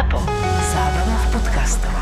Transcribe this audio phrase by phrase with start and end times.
[0.00, 0.16] ZAPO.
[0.72, 1.92] Zábrná v podcastov.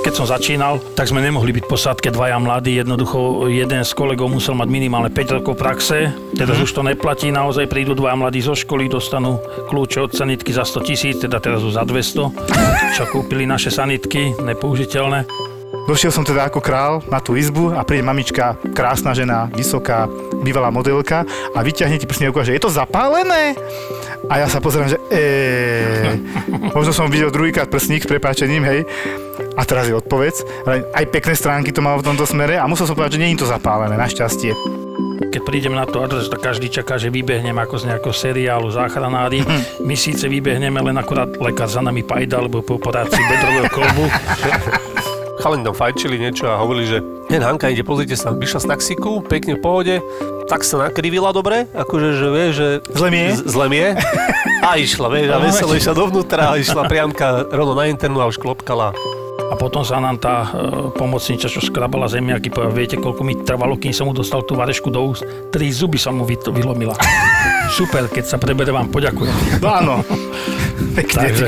[0.00, 2.80] Keď som začínal, tak sme nemohli byť posádke dvaja mladí.
[2.80, 6.08] Jednoducho jeden z kolegov musel mať minimálne 5 rokov praxe.
[6.32, 7.28] Teraz už to neplatí.
[7.28, 11.60] Naozaj prídu dvaja mladí zo školy, dostanú kľúče od sanitky za 100 tisíc, teda teraz
[11.60, 12.32] už za 200,
[12.96, 15.52] čo kúpili naše sanitky, nepoužiteľné.
[15.84, 20.08] Došiel som teda ako král na tú izbu a príde mamička, krásna žena, vysoká,
[20.40, 23.52] bývalá modelka a vyťahne ti prsný ukáže, je to zapálené?
[24.32, 26.16] A ja sa pozerám, že eee,
[26.76, 28.88] možno som videl druhýkrát prsník s prepáčením, hej.
[29.60, 30.66] A teraz je odpovedz.
[30.66, 33.44] Aj pekné stránky to malo v tomto smere a musel som povedať, že nie je
[33.44, 34.56] to zapálené, našťastie.
[35.30, 39.44] Keď prídem na to adres, tak každý čaká, že vybehnem ako z nejakého seriálu záchranári.
[39.84, 44.04] My síce vybehneme, len akorát lekár za nami pajda, alebo po operácii bedrového kolbu.
[45.44, 46.98] Chalani tam fajčili niečo a hovorili, že
[47.28, 49.94] hen Hanka ide, pozrite sa, vyšla z taxíku, pekne v pohode,
[50.46, 52.66] tak sa nakrivila dobre, akože, že vie, že...
[52.88, 53.30] Zle mi je?
[53.34, 53.90] Z- Zle mi je.
[54.62, 58.36] A išla, vieš, a veselo išla dovnútra, a išla priamka rovno na internu a už
[58.36, 58.96] klopkala.
[59.44, 60.48] A potom sa nám tá e,
[60.90, 64.88] pomocníča, čo skrabala zemiaky, povedala, viete, koľko mi trvalo, kým som mu dostal tú varešku
[64.88, 65.20] do úst?
[65.50, 66.96] Tri zuby som mu vy- vylomila.
[67.70, 69.60] Super, keď sa prebere, vám poďakujem.
[69.60, 69.94] No áno.
[70.96, 71.20] Pekne.
[71.22, 71.46] Takže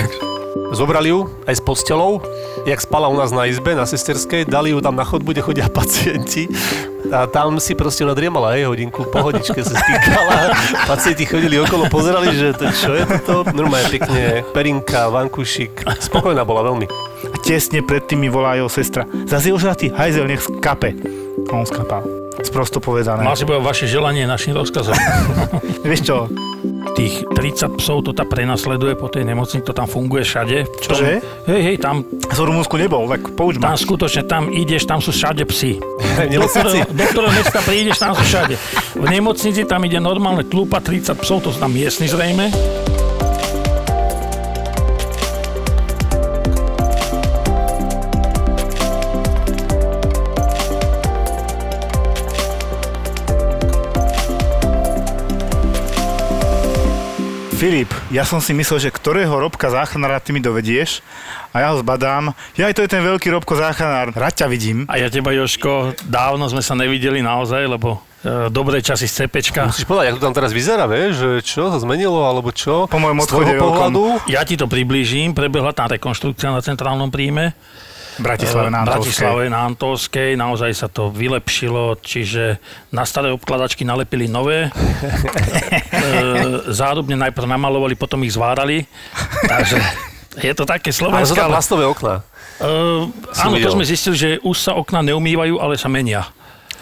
[0.72, 2.18] Zobrali ju aj s postelou,
[2.66, 5.66] jak spala u nás na izbe, na sesterskej, dali ju tam na chodbu, kde chodia
[5.78, 6.50] pacienti
[7.12, 10.34] a tam si proste ona driemala, hej, hodinku, pohodičke sa stýkala.
[10.90, 13.54] Pacienti chodili okolo, pozerali, že to, čo je toto?
[13.54, 15.86] Normálne pekne, perinka, vankušik.
[16.02, 16.86] Spokojná bola veľmi.
[17.30, 19.06] A tesne predtým mi volá jeho sestra.
[19.26, 20.98] Zase je ožratý, hajzel, nech skape.
[21.46, 22.02] A on skapal.
[22.42, 23.24] Sprosto povedané.
[23.24, 24.92] mal si povedať vaše želanie našim rozkazom.
[25.88, 26.16] Vieš čo,
[26.94, 30.56] Tých 30 psov to tam prenasleduje po tej nemocnici, to tam funguje všade.
[30.64, 31.18] Tom- Čože?
[31.48, 33.72] Hej, hej, tam, z Rumunsku nebol, tak pouč ma.
[33.72, 35.80] tam skutočne, tam ideš, tam sú všade psi.
[36.16, 36.78] V nemocnici?
[36.86, 38.54] Do ktorého mesta prídeš, tam sú všade.
[38.94, 42.48] V nemocnici tam ide normálne tlúpa 30 psov, to sú tam miestni zrejme.
[57.66, 61.02] Filip, ja som si myslel, že ktorého robka záchranára ty mi dovedieš
[61.50, 62.30] a ja ho zbadám.
[62.54, 64.14] Ja aj to je ten veľký robko záchranár.
[64.14, 64.86] Rád ťa vidím.
[64.86, 69.66] A ja teba, Joško, dávno sme sa nevideli naozaj, lebo e, dobré časy z CPčka.
[69.66, 72.86] Musíš povedať, ako to tam teraz vyzerá, vieš, že čo sa zmenilo, alebo čo?
[72.86, 74.30] Po mojom odchode pohľadu?
[74.30, 77.50] Ja ti to priblížim, prebehla tá rekonštrukcia na centrálnom príjme.
[78.16, 79.02] Bratislave na v Antolskej.
[79.02, 82.56] Bratislave na Antolskej, naozaj sa to vylepšilo, čiže
[82.92, 84.68] na staré obkladačky nalepili nové.
[84.68, 84.72] e,
[86.72, 88.88] zárubne najprv namalovali, potom ich zvárali.
[89.44, 89.76] Takže
[90.40, 91.38] je to také Ale sú slovenské.
[91.40, 92.20] tam plastové okná.
[92.60, 93.72] uh, áno, to videl.
[93.72, 96.28] sme zistili, že už sa okna neumývajú, ale sa menia.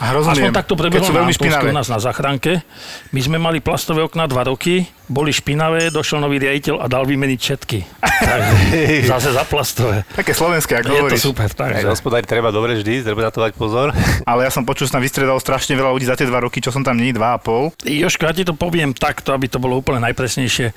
[0.03, 0.51] A rozumiem.
[0.51, 2.67] Aspoň takto prebehlo na u nás na záchranke.
[3.15, 7.39] My sme mali plastové okná dva roky, boli špinavé, došiel nový riaditeľ a dal vymeniť
[7.39, 7.79] všetky.
[8.03, 10.03] Takže zase za plastové.
[10.11, 11.87] Také slovenské, ako Je to super, Aj takže.
[11.87, 13.95] hospodári treba dobre vždy, treba na to dať pozor.
[14.31, 16.75] Ale ja som počul, že tam vystredalo strašne veľa ľudí za tie dva roky, čo
[16.75, 17.71] som tam a pol.
[17.87, 20.75] Joško, ja ti to poviem takto, aby to bolo úplne najpresnejšie.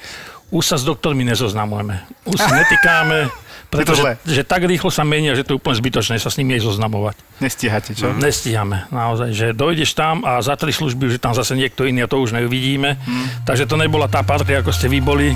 [0.47, 2.07] Už sa s doktormi nezoznamujeme.
[2.23, 3.27] Už si netýkáme,
[3.67, 6.63] pretože že tak rýchlo sa menia, že to je úplne zbytočné sa s nimi aj
[6.63, 7.15] zoznamovať.
[7.43, 8.15] Nestíhate, čo?
[8.15, 12.11] Nestíhame, naozaj, že dojdeš tam a za tri služby, že tam zase niekto iný a
[12.11, 12.95] to už neuvidíme.
[13.43, 15.35] Takže to nebola tá partia, ako ste vy boli.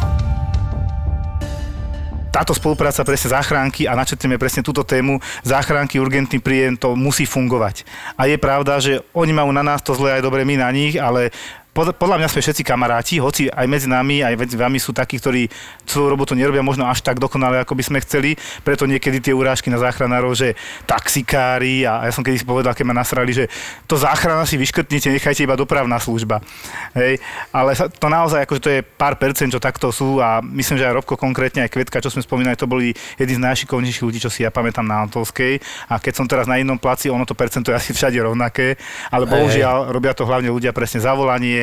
[2.32, 7.84] táto spolupráca presne záchranky a načetneme presne túto tému, záchranky, urgentný príjem, to musí fungovať.
[8.16, 10.96] A je pravda, že oni majú na nás to zle aj dobre my na nich,
[10.96, 11.36] ale
[11.72, 15.20] pod- podľa mňa sme všetci kamaráti, hoci aj medzi nami, aj medzi vami sú takí,
[15.20, 15.48] ktorí
[15.88, 19.72] svoju robotu nerobia možno až tak dokonale, ako by sme chceli, preto niekedy tie urážky
[19.72, 23.48] na záchranárov, že taxikári a ja som kedy si povedal, keď ma nasrali, že
[23.88, 26.44] to záchrana si vyškrtnite, nechajte iba dopravná služba.
[26.96, 27.24] Hej.
[27.56, 30.96] Ale to naozaj, akože to je pár percent, čo takto sú a myslím, že aj
[31.04, 34.44] Robko konkrétne, aj Kvetka, čo sme spomínali, to boli jedni z najšikovnejších ľudí, čo si
[34.44, 37.78] ja pamätám na Antolskej a keď som teraz na inom placi, ono to percento je
[37.78, 38.76] asi všade rovnaké,
[39.08, 41.61] ale bohužiaľ robia to hlavne ľudia presne zavolanie,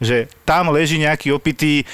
[0.00, 1.84] že tam leží nejaký opitý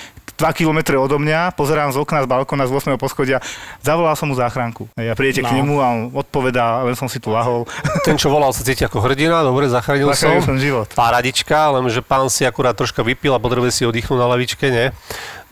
[0.41, 2.97] 2 km odo mňa, pozerám z okna z balkóna z 8.
[2.97, 3.45] poschodia,
[3.85, 4.89] zavolal som mu záchranku.
[4.97, 5.57] Ja prídete k No.
[5.61, 7.69] nemu a on odpovedá, len som si tu lahol.
[8.09, 10.33] Ten, čo volal, sa cíti ako hrdina, dobre, zachránil som.
[10.33, 10.89] Zachránil som život.
[10.97, 14.89] Paradička, lenže pán si akurát troška vypil a potrebuje si oddychnúť na lavičke, nie?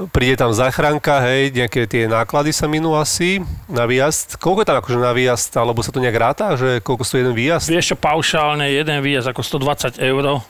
[0.09, 4.41] Príde tam záchranka, hej, nejaké tie náklady sa minú asi na výjazd.
[4.41, 7.37] Koľko je tam akože na výjazd, alebo sa to nejak ráta, že koľko stojí jeden
[7.37, 7.69] výjazd?
[7.69, 10.41] Vieš čo, paušálne jeden výjazd ako 120 eur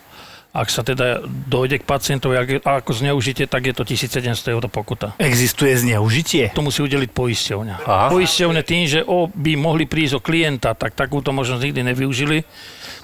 [0.48, 5.12] Ak sa teda dojde k pacientovi a ako zneužite, tak je to 1700 eur pokuta.
[5.20, 6.56] Existuje zneužitie?
[6.56, 7.74] To musí udeliť poisťovňa.
[7.84, 8.08] Aha.
[8.08, 12.48] Poisťovne tým, že o, by mohli prísť o klienta, tak takúto možnosť nikdy nevyužili.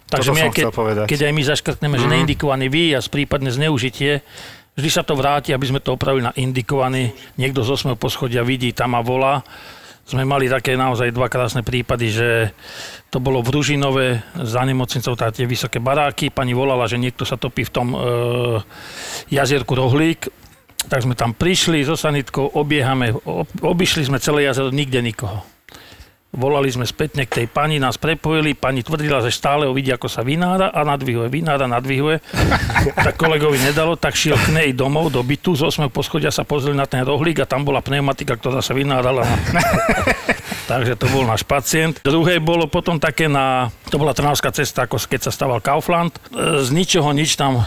[0.08, 0.64] Takže my, keď,
[1.04, 4.24] keď aj my zaškrtneme, že neindikovaný výjazd, prípadne zneužitie,
[4.76, 7.12] vždy sa to vráti, aby sme to opravili na indikovaný.
[7.36, 7.96] Niekto z 8.
[8.00, 9.44] poschodia vidí, tam a volá.
[10.04, 12.28] Sme mali také naozaj dva krásne prípady, že
[13.08, 16.28] to bolo v Ružinove za nemocnicou, tá tie vysoké baráky.
[16.28, 17.98] Pani volala, že niekto sa topí v tom e,
[19.32, 20.28] jazierku Rohlík.
[20.92, 25.53] Tak sme tam prišli so sanitkou, obiehame, ob, obišli sme celé jazero, nikde nikoho.
[26.34, 30.10] Volali sme spätne k tej pani, nás prepojili, pani tvrdila, že stále ho vidí, ako
[30.10, 32.18] sa vynára a nadvihuje, vynára, nadvihuje.
[33.06, 35.86] tak kolegovi nedalo, tak šiel k nej domov do bytu, z 8.
[35.94, 39.22] poschodia sa pozreli na ten rohlík a tam bola pneumatika, ktorá sa vynárala.
[40.70, 42.02] Takže to bol náš pacient.
[42.02, 46.16] Druhé bolo potom také na, to bola Trnavská cesta, ako keď sa staval Kaufland.
[46.34, 47.62] Z ničoho nič tam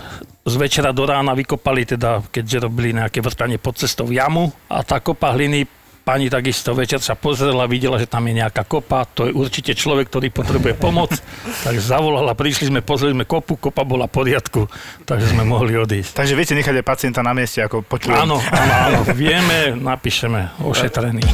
[0.48, 5.04] z večera do rána vykopali, teda keďže robili nejaké vrtanie pod cestou jamu a tá
[5.04, 5.68] kopa hliny
[6.08, 10.08] Pani takisto večer sa pozrela, videla, že tam je nejaká kopa, to je určite človek,
[10.08, 11.12] ktorý potrebuje pomoc,
[11.68, 14.72] tak zavolala, prišli sme, pozreli sme kopu, kopa bola v poriadku,
[15.04, 16.16] takže sme mohli odísť.
[16.16, 18.24] Takže viete nechať aj pacienta na mieste, ako počujem.
[18.24, 21.28] Áno, áno, áno, vieme, napíšeme, ošetrený.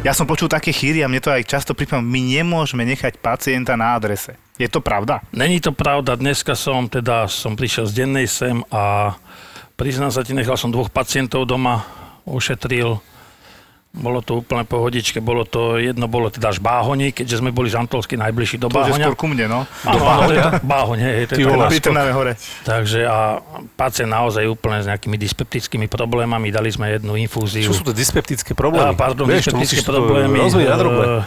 [0.00, 3.76] Ja som počul také chýry a mne to aj často pripomína, my nemôžeme nechať pacienta
[3.76, 4.40] na adrese.
[4.56, 5.20] Je to pravda?
[5.36, 9.12] Není to pravda, dneska som teda, som prišiel z dennej sem a
[9.76, 13.00] priznám sa ti, nechal som dvoch pacientov doma, ošetril.
[13.94, 17.78] Bolo to úplne pohodičke, bolo to, jedno bolo teda až Báhoni, keďže sme boli z
[17.78, 19.06] Antolsky najbližší do To Báhoňa.
[19.06, 19.60] skôr ku mne, no.
[19.86, 22.34] Áno, áno, to to Báhoň, hej, to To to Trnave hore.
[22.66, 23.38] Takže a
[23.78, 27.70] pacient naozaj úplne s nejakými dyspeptickými problémami, dali sme jednu infúziu.
[27.70, 28.98] Čo sú to dyspeptické Á, problémy?
[28.98, 30.36] pardon, Vieš, to dyspeptické to problémy.
[30.42, 31.22] e,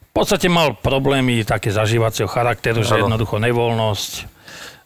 [0.00, 4.39] V podstate mal problémy také zažívacieho charakteru, že jednoducho nevoľnosť,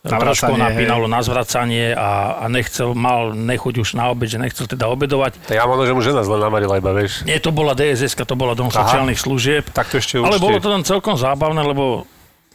[0.05, 0.61] Ho hej.
[0.61, 5.41] napínalo na zvracanie a, a nechcel, mal nechuť už na obed, že nechcel teda obedovať.
[5.49, 7.25] Tak ja možno, že mu žena zle namarila iba, vieš.
[7.25, 8.85] Nie, to bola DSS, to bola Dom Aha.
[8.85, 9.65] sociálnych služieb.
[9.73, 12.05] Tak to ešte Ale určite- bolo to tam celkom zábavné, lebo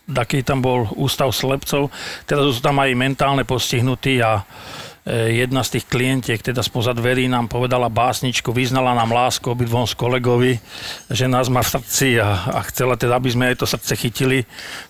[0.05, 1.89] taký tam bol ústav slepcov,
[2.29, 4.41] teraz sú tam aj mentálne postihnutí a
[5.05, 9.85] e, jedna z tých klientiek, teda spoza dverí nám povedala básničku, vyznala nám lásku obidvom
[9.85, 10.57] s kolegovi,
[11.13, 14.49] že nás má v srdci a, a chcela teda, aby sme aj to srdce chytili,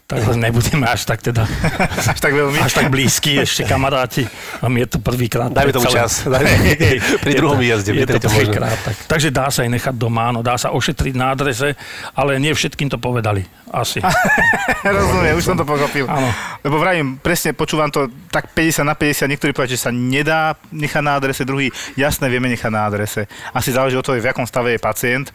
[0.10, 1.46] tak nebudeme až tak teda,
[2.10, 2.58] Až tak veľmi.
[2.58, 4.26] až tak blízky ešte kamaráti.
[4.58, 5.54] A mi je to prvýkrát.
[5.54, 6.26] Dajme tomu Celé- čas.
[6.26, 6.50] Dajme,
[7.24, 8.42] pri druhom to- výjazde, pri je to treťom možno.
[8.42, 8.96] prvýkrát, tak.
[9.06, 11.78] Takže dá sa aj nechať doma, áno, dá sa ošetriť na adrese,
[12.12, 13.46] ale nie všetkým to povedali.
[13.70, 14.02] Asi.
[14.82, 16.10] Rozumiem, už som to pochopil.
[16.10, 16.34] Áno.
[16.60, 21.02] Lebo vravím, presne počúvam to tak 50 na 50, niektorí povedia, že sa nedá nechať
[21.02, 23.30] na adrese, druhý, jasné, vieme nechať na adrese.
[23.52, 25.30] Asi záleží od toho, v akom stave je pacient.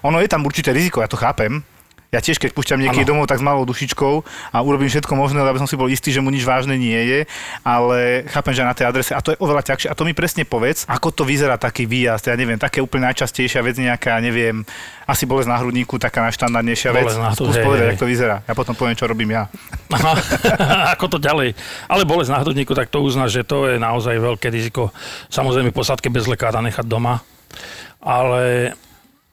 [0.00, 1.66] Ono je tam určité riziko, ja to chápem.
[2.10, 3.10] Ja tiež, keď púšťam niekedy Áno.
[3.14, 4.14] domov, tak s malou dušičkou
[4.50, 7.20] a urobím všetko možné, aby som si bol istý, že mu nič vážne nie je,
[7.62, 9.86] ale chápem, že na tej adrese, a to je oveľa ťažšie.
[9.86, 13.62] A to mi presne povedz, ako to vyzerá taký výjazd, ja neviem, také úplne najčastejšia
[13.62, 14.66] vec nejaká, neviem,
[15.06, 17.14] asi bolesť na hrudníku, taká najštandardnejšia vec.
[17.14, 17.90] Na Skús hej, povedať, hej.
[17.94, 18.36] ako to vyzerá.
[18.42, 19.46] Ja potom poviem, čo robím ja.
[19.94, 20.12] Aha,
[20.98, 21.54] ako to ďalej.
[21.86, 24.90] Ale bolesť na hrudníku, tak to uzná, že to je naozaj veľké riziko.
[25.30, 27.22] Samozrejme posádke bez lekára nechať doma.
[28.02, 28.74] Ale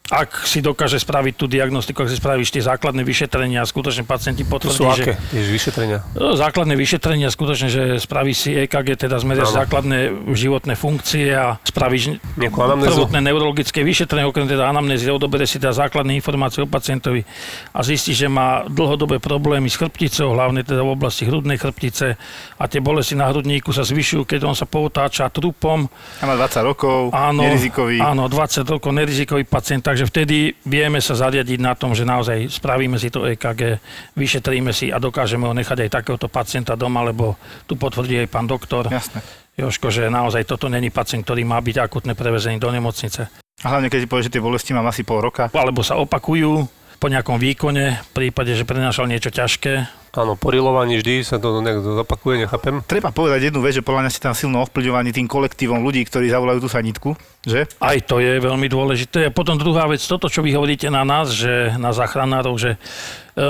[0.07, 4.47] ak si dokáže spraviť tú diagnostiku, ak si spravíš tie základné vyšetrenia a skutočne pacienti
[4.47, 5.03] To potvrdí, sú že...
[5.03, 5.13] aké?
[5.35, 5.99] Tiež vyšetrenia.
[6.15, 12.23] No, Základné vyšetrenia, skutočne, že spraví si EKG, teda zmeriaš základné životné funkcie a spravíš
[12.39, 17.27] prvotné neurologické vyšetrenie, okrem teda anamnézy, odobere si teda základné informácie o pacientovi
[17.75, 22.15] a zistí, že má dlhodobé problémy s chrbticou, hlavne teda v oblasti hrudnej chrbtice
[22.55, 25.83] a tie bolesti na hrudníku sa zvyšujú, keď on sa poutáča trupom.
[26.21, 27.99] A má 20 rokov, Áno, nerizikový.
[27.99, 33.01] áno, 20 rokov nerizikový pacient, takže vtedy vieme sa zariadiť na tom, že naozaj spravíme
[33.01, 33.81] si to EKG,
[34.13, 37.33] vyšetríme si a dokážeme ho nechať aj takéhoto pacienta doma, lebo
[37.65, 39.25] tu potvrdí aj pán doktor Jasné.
[39.57, 43.25] Joško, že naozaj toto není pacient, ktorý má byť akutne prevezený do nemocnice.
[43.65, 45.49] A hlavne, keď ti povie, že tie bolesti mám asi pol roka.
[45.49, 49.85] Alebo sa opakujú po nejakom výkone, v prípade, že prenášal niečo ťažké.
[50.17, 52.81] Áno, po rilovaní vždy sa to nejak zopakuje, nechápem.
[52.89, 56.33] Treba povedať jednu vec, že podľa mňa si tam silno ovplyvňovaní tým kolektívom ľudí, ktorí
[56.33, 57.13] zavolajú tú sanitku,
[57.45, 57.69] že?
[57.77, 59.29] Aj to je veľmi dôležité.
[59.29, 62.77] A potom druhá vec, toto, čo vy hovoríte na nás, že na záchranárov, že e,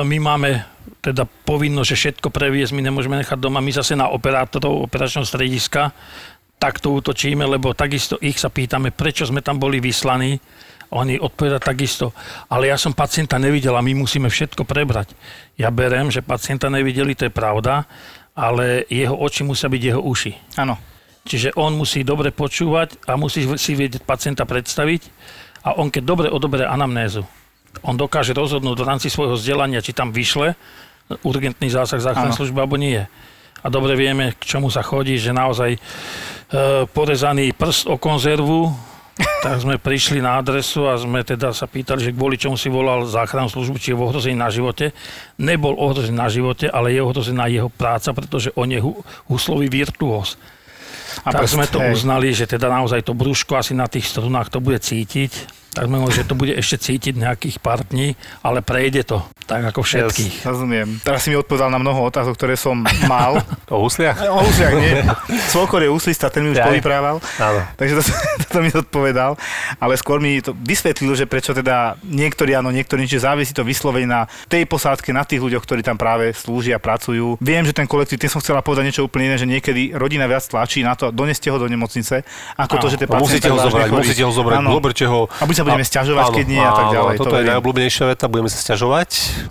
[0.04, 0.68] my máme
[1.00, 5.96] teda povinnosť, že všetko previesť, my nemôžeme nechať doma, my zase na operátorov operačného strediska
[6.58, 10.42] takto útočíme, lebo takisto ich sa pýtame, prečo sme tam boli vyslaní.
[10.88, 12.16] Oni odpovedajú takisto,
[12.48, 15.12] ale ja som pacienta nevidel a my musíme všetko prebrať.
[15.60, 17.84] Ja berem, že pacienta nevideli, to je pravda,
[18.32, 20.32] ale jeho oči musia byť jeho uši.
[20.56, 20.80] Áno.
[21.28, 25.12] Čiže on musí dobre počúvať a musí si vedieť pacienta predstaviť
[25.68, 27.28] a on keď dobre odoberie anamnézu,
[27.84, 30.56] on dokáže rozhodnúť v rámci svojho vzdelania, či tam vyšle
[31.24, 32.40] urgentný zásah záchrannej Áno.
[32.40, 33.04] služby, alebo nie.
[33.64, 35.80] A dobre vieme, k čomu sa chodí, že naozaj e,
[36.92, 38.72] porezaný prst o konzervu,
[39.18, 43.06] tak sme prišli na adresu a sme teda sa pýtali, že kvôli čomu si volal
[43.10, 44.94] záchrannú službu, či je v ohrození na živote.
[45.42, 50.38] Nebol ohrozený na živote, ale je ohrozená jeho práca, pretože on je hu- huslový virtuós.
[51.26, 51.98] A tak prst, sme to hej.
[51.98, 55.32] uznali, že teda naozaj to brúško asi na tých strunách to bude cítiť.
[55.78, 59.22] Tak mohli, že to bude ešte cítiť nejakých pár dní, ale prejde to.
[59.46, 60.44] Tak ako všetkých.
[60.44, 61.00] Rozumiem.
[61.00, 63.40] Teraz si mi odpovedal na mnoho otázok, ktoré som mal.
[63.68, 64.16] O husliach?
[64.32, 65.04] O husliach nie.
[65.52, 66.72] Svokor je úslista, ten mi už Jaj.
[66.72, 67.20] povyprával.
[67.36, 67.60] Áno.
[67.76, 68.02] Takže to,
[68.56, 69.36] to mi odpovedal.
[69.76, 73.68] Ale skôr mi to vysvetlil, že prečo teda niektorí áno, niektorí nie, že závisí to
[73.68, 77.36] vyslovene na tej posádke, na tých ľuďoch, ktorí tam práve slúžia, pracujú.
[77.44, 80.48] Viem, že ten kolektív, tým som chcela povedať niečo úplne iné, že niekedy rodina viac
[80.48, 82.24] tlačí na to, doneste ho do nemocnice,
[82.56, 82.92] ako to, Áno.
[82.92, 85.20] že tie No, musíte pacienti ho vážne zobrať, musíte ho zobrať, zoberte ho.
[85.28, 87.52] Sa budeme sťažovať, keď nie a tak ďalej, to Toto je verím.
[87.52, 89.10] najobľúbenejšia veta, budeme sa sťažovať.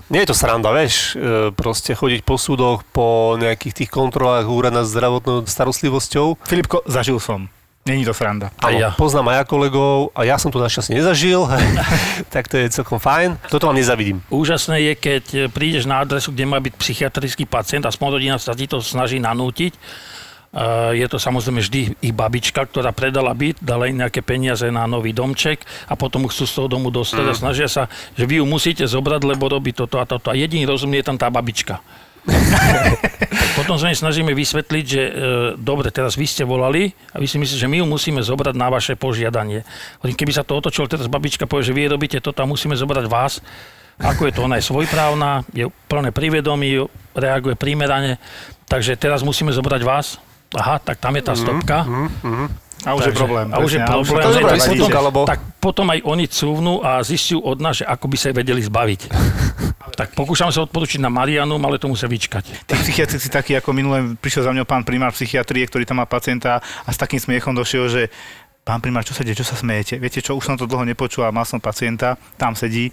[0.09, 4.73] Nie je to sranda, vieš, e, proste chodiť po súdoch, po nejakých tých kontrolách úrad
[4.73, 6.41] nad zdravotnou starostlivosťou.
[6.49, 7.53] Filipko, zažil som.
[7.87, 8.51] Není to sranda.
[8.59, 8.91] Áno, ja.
[8.99, 11.47] poznám aj ja kolegov a ja som to našťastie nezažil,
[12.35, 13.39] tak to je celkom fajn.
[13.47, 14.27] Toto vám nezavidím.
[14.27, 18.67] Úžasné je, keď prídeš na adresu, kde má byť psychiatrický pacient, aspoň rodina sa ti
[18.67, 19.79] to snaží nanútiť.
[20.97, 25.13] Je to samozrejme vždy ich babička, ktorá predala byt, dala im nejaké peniaze na nový
[25.13, 28.89] domček a potom chcú z toho domu dostať a snažia sa, že vy ju musíte
[28.89, 30.33] zobrať, lebo robí toto a toto.
[30.33, 31.85] A jediný rozumný je tam tá babička.
[33.59, 35.13] Potom sa snažíme vysvetliť, že e,
[35.61, 38.69] dobre, teraz vy ste volali a vy si myslíte, že my ju musíme zobrať na
[38.73, 39.63] vaše požiadanie.
[40.03, 43.39] Keby sa to otočilo, teraz babička povie, že vy robíte toto a musíme zobrať vás,
[43.97, 46.85] ako je to, ona je svojprávna, je plné privedomí,
[47.17, 48.21] reaguje primerane,
[48.69, 50.21] takže teraz musíme zobrať vás.
[50.55, 51.83] Aha, tak tam je tá stopka.
[52.87, 53.47] A už je Takže- problém.
[53.51, 54.39] a už je problém, že
[54.71, 58.17] je potom- lebo- Tak potom aj oni cúvnú a zistiu od nás, že ako by
[58.21, 59.01] sa vedeli zbaviť.
[59.99, 62.69] tak pokúšam sa odporučiť na Marianu, ale to musia vyčkať.
[62.69, 66.61] Tí psychiatrici takí, ako minule prišiel za mňou pán primár psychiatrie, ktorý tam má pacienta
[66.61, 68.03] a s takým smiechom došiel, že
[68.63, 69.97] pán primár, čo sa deje, čo sa smejete?
[69.97, 72.93] Viete čo, už som to dlho nepočul a mal som pacienta, tam sedí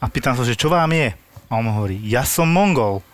[0.00, 1.12] a pýtam sa, že čo vám je?
[1.50, 3.04] A on hovorí, ja som Mongol.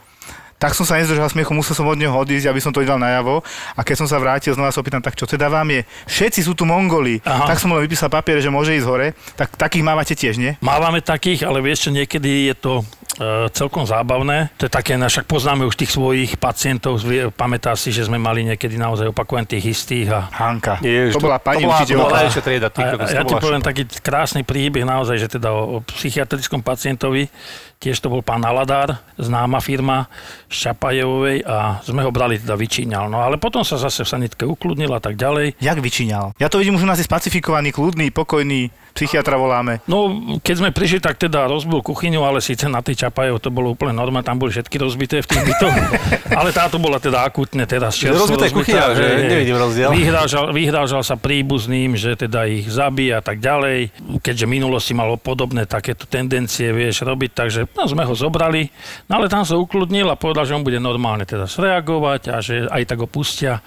[0.56, 3.44] Tak som sa nezdržal smiechu, musel som od neho odísť, aby som to dal najavo.
[3.76, 5.80] A keď som sa vrátil, znova sa opýtam, tak čo teda vám je?
[6.08, 7.20] Všetci sú tu Mongoli.
[7.28, 7.52] Aha.
[7.52, 9.12] Tak som len vypísal papier, že môže ísť hore.
[9.36, 10.56] Tak takých mávate tiež, nie?
[10.64, 12.72] Mávame takých, ale vieš čo, niekedy je to
[13.20, 14.48] e, celkom zábavné.
[14.56, 17.04] To je také, však poznáme už tých svojich pacientov,
[17.36, 20.80] pamätá si, že sme mali niekedy naozaj opakovaných tých istých a Hanka.
[20.80, 22.00] Ježiš, to bola pani to bola, to učiteľka.
[22.00, 22.68] bola trieda.
[22.72, 27.28] Ty, A, ja ti poviem taký krásny príbeh naozaj, že teda o, o psychiatrickom pacientovi,
[27.76, 30.08] tiež to bol pán Aladár, známa firma
[30.48, 33.12] z Čapajevovej a sme ho brali, teda vyčíňal.
[33.12, 35.60] No ale potom sa zase v sanitke ukludnil a tak ďalej.
[35.60, 36.36] Jak vyčíňal?
[36.40, 39.84] Ja to vidím, už u nás je spacifikovaný, kľudný, pokojný, psychiatra voláme.
[39.84, 40.08] No,
[40.40, 43.92] keď sme prišli, tak teda rozbil kuchyňu, ale síce na tej Čapajev to bolo úplne
[43.92, 45.76] normálne, tam boli všetky rozbité v tých bytoch.
[46.40, 49.92] ale táto bola teda akutne teraz čerstvo rozbitá je kuchyňa, že nevidím rozdiel.
[49.92, 53.92] Vyhrážal, vyhrážal sa príbuzným, že teda ich zabíja a tak ďalej.
[54.24, 58.70] Keďže v minulosti malo podobné takéto tendencie, vieš, robiť, takže no, sme ho zobrali.
[59.10, 62.68] No ale tam sa ukludnil a povedal, že on bude normálne teda reagovať a že
[62.70, 63.64] aj tak ho pustia.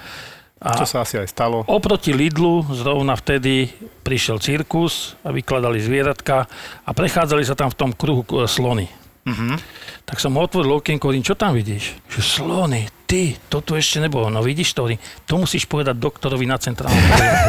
[0.60, 1.64] A Čo sa asi aj stalo.
[1.72, 3.72] Oproti Lidlu zrovna vtedy
[4.04, 6.44] prišiel cirkus a vykladali zvieratka
[6.84, 8.92] a prechádzali sa tam v tom kruhu e, slony.
[9.24, 9.56] Mhm.
[10.04, 11.96] Tak som otvoril okienko, hovorím, čo tam vidíš?
[12.12, 14.30] Že slony, ty, to tu ešte nebolo.
[14.30, 14.86] No vidíš to,
[15.26, 17.02] to musíš povedať doktorovi na centrálnom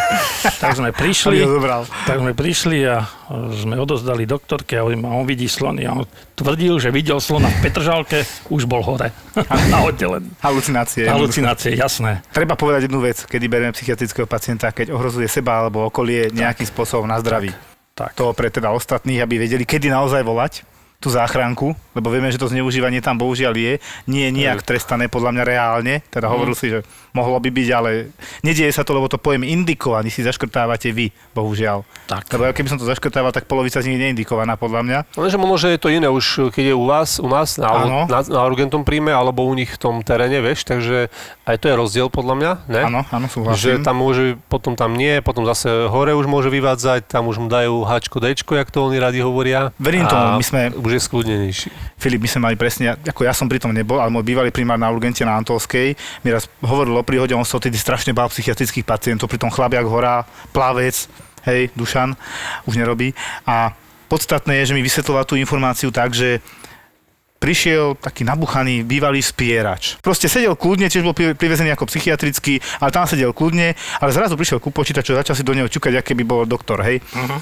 [0.63, 1.45] tak sme prišli,
[2.09, 3.05] tak sme prišli a
[3.61, 5.85] sme odozdali doktorke a, on vidí slony.
[5.85, 9.13] A on tvrdil, že videl slona v Petržalke, už bol hore.
[9.73, 10.33] na oddelený.
[10.41, 11.05] Halucinácie.
[11.05, 12.25] Halucinácie, jasné.
[12.33, 17.05] Treba povedať jednu vec, kedy berieme psychiatrického pacienta, keď ohrozuje seba alebo okolie nejakým spôsobom
[17.05, 17.53] na zdraví.
[17.93, 18.17] Tak.
[18.17, 20.65] To pre teda ostatných, aby vedeli, kedy naozaj volať
[21.01, 23.73] tú záchranku, lebo vieme, že to zneužívanie tam bohužiaľ je.
[24.05, 25.95] Nie je nijak trestané podľa mňa reálne.
[26.07, 30.07] Teda hovoril si, že mohlo by byť, ale nedieje sa to, lebo to pojem indikovaný
[30.07, 31.89] si zaškrtávate vy, bohužiaľ.
[32.05, 32.29] Tak.
[32.31, 34.99] Lebo ja keby som to zaškrtával, tak polovica z nich je neindikovaná podľa mňa.
[35.17, 37.99] Lenže možno, že je to iné už, keď je u vás, u nás na, Áno.
[38.05, 41.09] na, na urgentom príjme, alebo u nich v tom teréne, vieš, takže
[41.49, 42.83] aj to je rozdiel podľa mňa, ne?
[42.87, 43.83] Áno, áno, Že súhlasím.
[43.83, 47.83] tam môže, potom tam nie, potom zase hore už môže vyvádzať, tam už mu dajú
[47.83, 49.73] Hčko, Dčko, jak to oni radi hovoria.
[49.81, 51.69] Verím tomu, my sme- Už je skľudnenejší.
[51.95, 54.75] Filip, my sme mali presne, ako ja som pri tom nebol, ale môj bývalý primár
[54.75, 55.95] na urgente na Antolskej
[56.27, 59.87] mi raz hovoril o príhode, on sa odtedy strašne bál psychiatrických pacientov, pri tom chlapiak
[59.87, 61.07] hora, plavec,
[61.47, 62.19] hej, Dušan,
[62.67, 63.15] už nerobí.
[63.47, 63.71] A
[64.11, 66.43] podstatné je, že mi vysvetloval tú informáciu tak, že
[67.41, 69.97] prišiel taký nabuchaný bývalý spierač.
[70.05, 74.37] Proste sedel kľudne, tiež bol pri- privezený ako psychiatrický, ale tam sedel kľudne, ale zrazu
[74.37, 77.01] prišiel ku počítaču, začal si do neho čukať, aké by bol doktor, hej.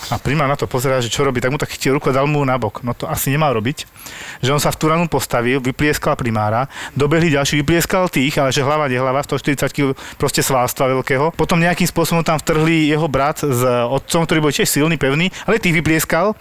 [0.08, 2.30] A primár na to pozerá, že čo robí, tak mu tak chytil ruku a dal
[2.30, 2.86] mu nabok.
[2.86, 3.90] No to asi nemal robiť.
[4.38, 8.62] Že on sa v tú ranu postavil, vyplieskal primára, dobehli ďalší, vyplieskal tých, ale že
[8.62, 11.34] hlava nehlava, 140 kg proste svalstva veľkého.
[11.34, 15.58] Potom nejakým spôsobom tam vtrhli jeho brat s otcom, ktorý bol tiež silný, pevný, ale
[15.58, 16.38] tých vyplieskal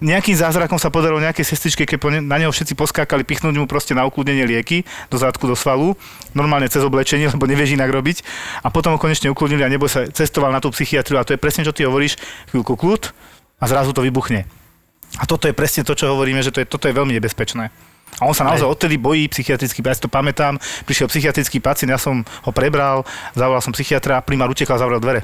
[0.00, 4.08] nejakým zázrakom sa podarilo nejaké sestričke, keď na neho všetci poskákali, pichnúť mu proste na
[4.08, 5.92] ukludnenie lieky do zadku, do svalu,
[6.32, 8.24] normálne cez oblečenie, lebo nevieš inak robiť.
[8.64, 11.40] A potom ho konečne ukludnili a neboj sa, cestoval na tú psychiatriu a to je
[11.40, 12.16] presne, čo ty hovoríš,
[12.48, 13.12] chvíľku kľud
[13.60, 14.48] a zrazu to vybuchne.
[15.20, 17.68] A toto je presne to, čo hovoríme, že to je, toto je veľmi nebezpečné.
[18.18, 22.00] A on sa naozaj odtedy bojí psychiatrický, ja si to pamätám, prišiel psychiatrický pacient, ja
[22.00, 23.06] som ho prebral,
[23.38, 25.22] zavolal som psychiatra, primár utekal, zavrel dvere.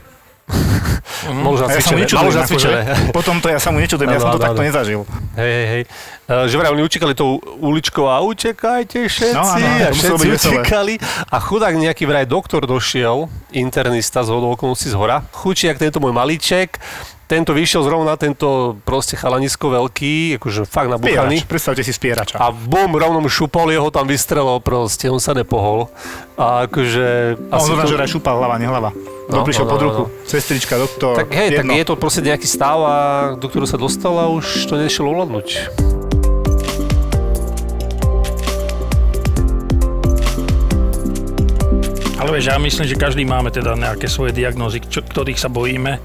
[1.27, 2.81] Mal už A ja už akože, nacvičené.
[3.11, 5.03] potom to ja sa mu nečudujem, ja som to takto nezažil.
[5.35, 5.83] Hej, hej, hej.
[6.27, 9.35] Uh, že vraj, oni utekali tou uličkou a utekajte všetci.
[9.35, 10.95] No, áno, a všetci utekali.
[11.31, 15.27] A chudák nejaký vraj doktor došiel, internista z hodou okolností z hora.
[15.35, 16.79] Chučiak tento môj malíček,
[17.27, 21.43] tento vyšiel zrovna, tento proste chalanisko veľký, akože fakt nabuchaný.
[21.43, 22.39] Spierač, predstavte si spierača.
[22.39, 25.91] A bum, rovno mu šupol, jeho tam vystrelil proste, on sa nepohol.
[26.39, 27.35] A akože...
[27.51, 28.95] A on zrovna, že raz šúpal hlava, nehlava.
[29.27, 30.03] No, No, prišiel no, pod no, ruku.
[30.23, 31.75] Sestrička, doktor, Tak hej, tak jedno.
[31.75, 32.97] je to proste nejaký stav, a,
[33.35, 35.49] do ktorého sa dostal a už to nešlo ovládnuť.
[42.17, 45.99] Ale vieš, ja myslím, že každý máme teda nejaké svoje diagnózy, čo, ktorých sa bojíme.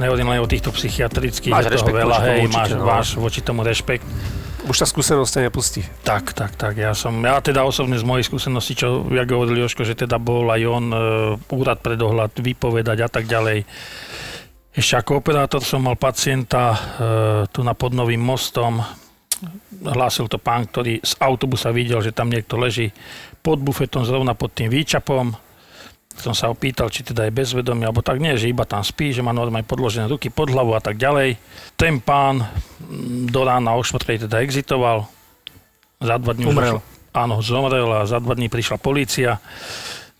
[0.00, 2.70] Nehovorím len o týchto psychiatrických, Máš je toho rešpekt veľa, voči tomu hej, určite, máš,
[2.72, 2.84] no.
[2.88, 4.06] máš voči tomu rešpekt.
[4.64, 5.80] Už tá skúsenosť ťa nepustí.
[6.04, 9.84] Tak, tak, tak, ja som, ja teda osobne z mojej skúsenosti, čo, jak hovoril Joško,
[9.84, 10.98] že teda bol aj on e,
[11.52, 13.68] úrad pre dohľad vypovedať a tak ďalej.
[14.70, 16.78] Ešte ako operátor som mal pacienta e,
[17.52, 18.80] tu na pod Novým mostom,
[19.80, 22.92] hlásil to pán, ktorý z autobusa videl, že tam niekto leží
[23.40, 25.32] pod bufetom zrovna pod tým výčapom.
[26.20, 29.24] Som sa opýtal, či teda je bezvedomý, alebo tak nie, že iba tam spí, že
[29.24, 31.40] má normálne podložené ruky pod hlavu a tak ďalej.
[31.80, 34.28] Ten pán mm, do rána o 4.
[34.28, 35.08] teda exitoval.
[36.00, 36.80] Za dva dní Umrel.
[37.10, 39.42] Áno, zomrel a za dva dní prišla polícia.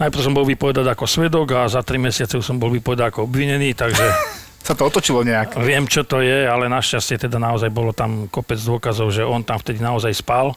[0.00, 3.28] Najprv som bol vypovedať ako svedok a za tri mesiace už som bol vypovedať ako
[3.28, 4.04] obvinený, takže
[4.61, 5.57] Sa to otočilo nejak.
[5.57, 9.57] Viem, čo to je, ale našťastie teda naozaj bolo tam kopec dôkazov, že on tam
[9.57, 10.52] vtedy naozaj spal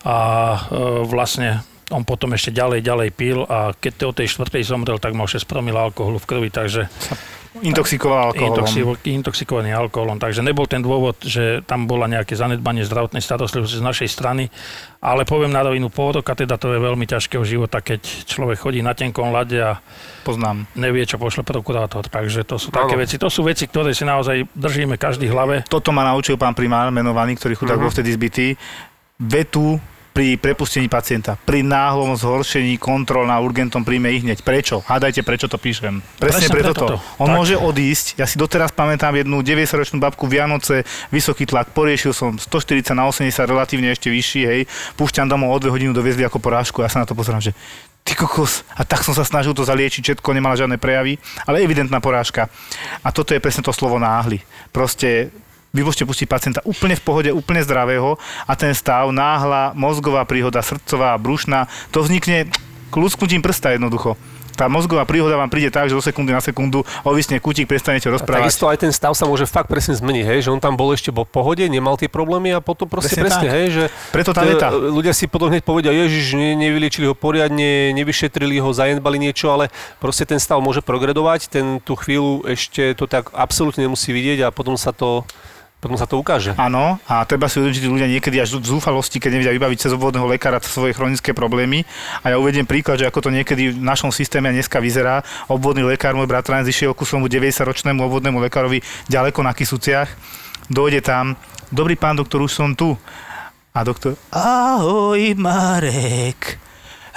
[0.00, 0.16] a
[0.56, 0.58] e,
[1.04, 1.60] vlastne
[1.90, 5.26] on potom ešte ďalej, ďalej pil a keď to o tej štvrtej zomrel, tak mal
[5.26, 6.86] 6 promil alkoholu v krvi, takže
[7.52, 8.62] Intoxikoval alkoholom.
[8.62, 10.16] intoxi- intoxikovaný alkoholom.
[10.16, 14.46] Takže nebol ten dôvod, že tam bola nejaké zanedbanie zdravotnej starostlivosti z našej strany,
[14.96, 18.78] ale poviem na rovinu pol roka, teda to je veľmi ťažkého života, keď človek chodí
[18.78, 19.82] na tenkom lade a
[20.22, 20.62] Poznám.
[20.72, 22.06] nevie, čo pošle prokurátor.
[22.06, 23.18] Takže to sú také veci.
[23.18, 25.66] To sú veci, ktoré si naozaj držíme každý hlave.
[25.66, 27.82] Toto ma naučil pán primár, menovaný, ktorý chudák Mhm.
[27.82, 28.46] bol vtedy zbytý.
[29.18, 29.74] Vetu
[30.10, 34.42] pri prepustení pacienta, pri náhlom zhoršení kontrol na urgentom príjme ich hneď.
[34.42, 34.82] Prečo?
[34.82, 36.02] Hádajte, prečo to píšem.
[36.18, 36.96] Presne, Presne preto preto to.
[37.22, 37.36] On Tak.
[37.38, 38.18] môže odísť.
[38.18, 40.82] Ja si doteraz pamätám jednu 90-ročnú babku Vianoce,
[41.14, 44.60] vysoký tlak, poriešil som 140 na 80, relatívne ešte vyšší, hej.
[44.98, 46.82] Púšťam domov o dve hodinu doviezli ako porážku.
[46.82, 47.54] Ja sa na to pozerám, že
[48.02, 48.66] ty kokos.
[48.74, 52.50] A tak som sa snažil to zaliečiť, všetko nemala žiadne prejavy, ale evidentná porážka.
[53.06, 54.42] A toto je presne to slovo náhly.
[54.74, 55.30] Proste
[55.70, 60.62] vy môžete pustiť pacienta úplne v pohode, úplne zdravého a ten stav, náhla, mozgová príhoda,
[60.62, 62.50] srdcová, brušná, to vznikne
[62.90, 64.18] kľúsknutím prsta jednoducho.
[64.50, 68.18] Tá mozgová príhoda vám príde tak, že zo sekundy na sekundu ovisne kútik, prestanete A
[68.18, 68.44] rozprávať.
[68.44, 71.08] takisto aj ten stav sa môže fakt presne zmeniť, hej, že on tam bol ešte
[71.08, 74.68] vo pohode, nemal tie problémy a potom proste Presne presne, hej, že Preto tá veta.
[74.68, 79.72] ľudia si potom hneď povedia, ježiš, ne, nevyliečili ho poriadne, nevyšetrili ho, zanedbali niečo, ale
[79.96, 84.52] proste ten stav môže progredovať, ten tú chvíľu ešte to tak absolútne nemusí vidieť a
[84.52, 85.24] potom sa to,
[85.80, 86.52] potom sa to ukáže.
[86.60, 89.92] Áno, a treba si uvedomiť, že ľudia niekedy až v zúfalosti, keď nevedia vybaviť cez
[89.96, 91.88] obvodného lekára svoje chronické problémy.
[92.20, 95.24] A ja uvediem príklad, že ako to niekedy v našom systéme dneska vyzerá.
[95.48, 100.12] Obvodný lekár, môj bratranec, išiel ku svojmu 90-ročnému obvodnému lekárovi ďaleko na Kisuciach.
[100.68, 101.32] Dojde tam,
[101.72, 102.92] dobrý pán doktor, už som tu.
[103.72, 106.60] A doktor, ahoj Marek,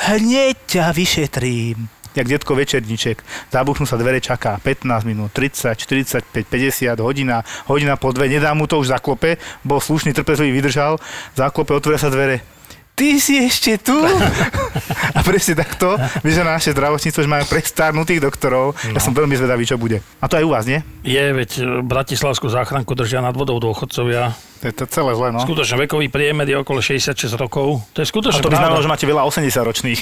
[0.07, 2.02] hneď ťa vyšetrím.
[2.13, 3.25] Jak detko večerníček.
[3.49, 8.69] Zabuchnú sa dvere, čaká 15 minút, 30, 45, 50, hodina, hodina po dve, nedá mu
[8.69, 11.01] to už zaklope, bol slušný, trpezlivý, vydržal,
[11.33, 12.53] zaklope, otvoria sa dvere.
[12.93, 13.97] Ty si ešte tu?
[15.17, 18.77] A presne takto vyzerá naše zdravotníctvo, že máme prestárnutých doktorov.
[18.85, 20.05] Ja som veľmi zvedavý, čo bude.
[20.21, 20.77] A to aj u vás, nie?
[21.01, 24.37] Je, veď Bratislavskú záchranku držia nad vodou dôchodcovia.
[24.63, 25.43] To je to celé zle, no.
[25.43, 27.83] Skutočne vekový priemer je okolo 66 rokov.
[27.91, 29.99] To je A skutočne to by znamenalo, že máte veľa 80 ročných.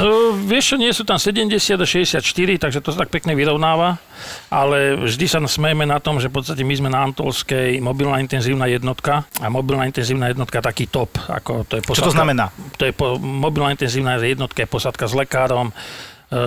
[0.00, 2.24] No, vieš čo, nie sú tam 70 do 64,
[2.56, 4.00] takže to sa tak pekne vyrovnáva,
[4.48, 8.64] ale vždy sa smejeme na tom, že v podstate my sme na Antolskej mobilná intenzívna
[8.72, 11.12] jednotka a mobilná intenzívna jednotka taký top.
[11.28, 12.48] Ako to je Čo to znamená?
[12.80, 15.76] To je po, mobilná intenzívna jednotka je posádka s lekárom,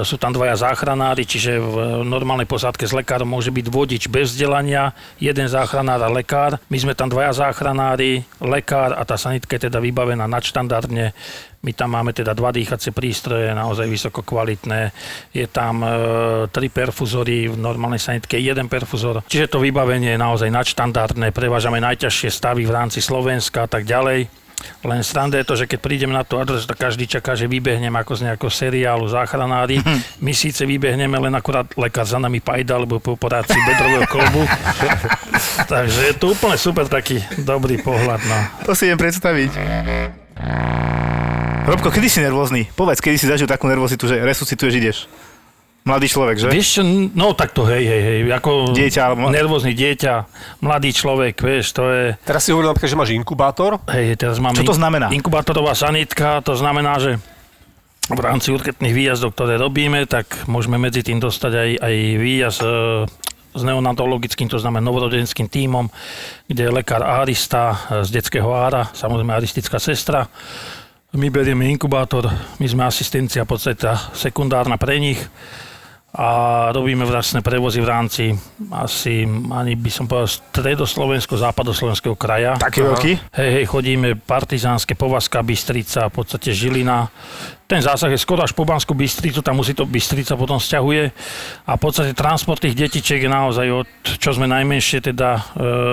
[0.04, 4.92] sú tam dvaja záchranári, čiže v normálnej posádke s lekárom môže byť vodič bez vzdelania,
[5.16, 6.60] jeden záchranár a lekár.
[6.68, 11.16] My sme tam dvaja záchranári, lekár a tá sanitka je teda vybavená nadštandardne.
[11.64, 14.94] My tam máme teda dva dýchacie prístroje, naozaj vysoko kvalitné.
[15.34, 15.90] Je tam e,
[16.54, 19.26] tri perfuzory, v normálnej sanitke jeden perfuzor.
[19.26, 21.34] Čiže to vybavenie je naozaj nadštandardné.
[21.34, 24.47] Prevážame najťažšie stavy v rámci Slovenska a tak ďalej.
[24.82, 27.94] Len sranda je to, že keď prídem na tú adresu, tak každý čaká, že vybehnem
[27.94, 29.82] ako z nejakého seriálu záchranári.
[30.18, 34.42] My síce vybehneme, len akurát lekár za nami pajda, alebo po operácii bedrového kolbu.
[35.72, 38.22] Takže je to úplne super taký dobrý pohľad.
[38.26, 38.38] No.
[38.66, 39.52] To si viem predstaviť.
[41.68, 42.72] Robko, kedy si nervózny?
[42.74, 44.98] Povedz, kedy si zažil takú nervozitu, že resuscituješ, ideš.
[45.88, 46.48] Mladý človek, že?
[46.52, 46.82] Vieš čo,
[47.16, 50.14] no takto, hej, hej, hej, ako Dieťa, alebo- nervózny dieťa,
[50.60, 53.80] mladý človek, vieš, to je, Teraz si hovoril napríklad, že máš inkubátor.
[53.88, 54.60] hej, teraz máme...
[54.60, 55.08] Čo to znamená?
[55.16, 57.16] Inkubátorová sanitka, to znamená, že
[58.08, 62.68] v rámci urgentných výjazdov, ktoré robíme, tak môžeme medzi tým dostať aj, aj výjazd e,
[63.52, 65.88] s neonatologickým, to znamená novorodenským tímom,
[66.48, 70.28] kde je lekár arista e, z detského ára, samozrejme aristická sestra.
[71.16, 72.28] My berieme inkubátor,
[72.60, 75.20] my sme asistencia v podstate sekundárna pre nich
[76.16, 76.28] a
[76.72, 78.24] robíme vlastné prevozy v rámci
[78.72, 82.56] asi, ani by som povedal, stredoslovensko, západoslovenského kraja.
[82.56, 83.12] Taký veľký?
[83.36, 87.12] Hej, hej, chodíme partizánske, Povazka, Bystrica, v podstate Žilina.
[87.68, 91.12] Ten zásah je skoro až po Banskú Bystricu, tam musí to Bystrica potom sťahuje.
[91.68, 93.88] A v podstate transport tých detičiek je naozaj od,
[94.24, 95.42] čo sme najmenšie teda e,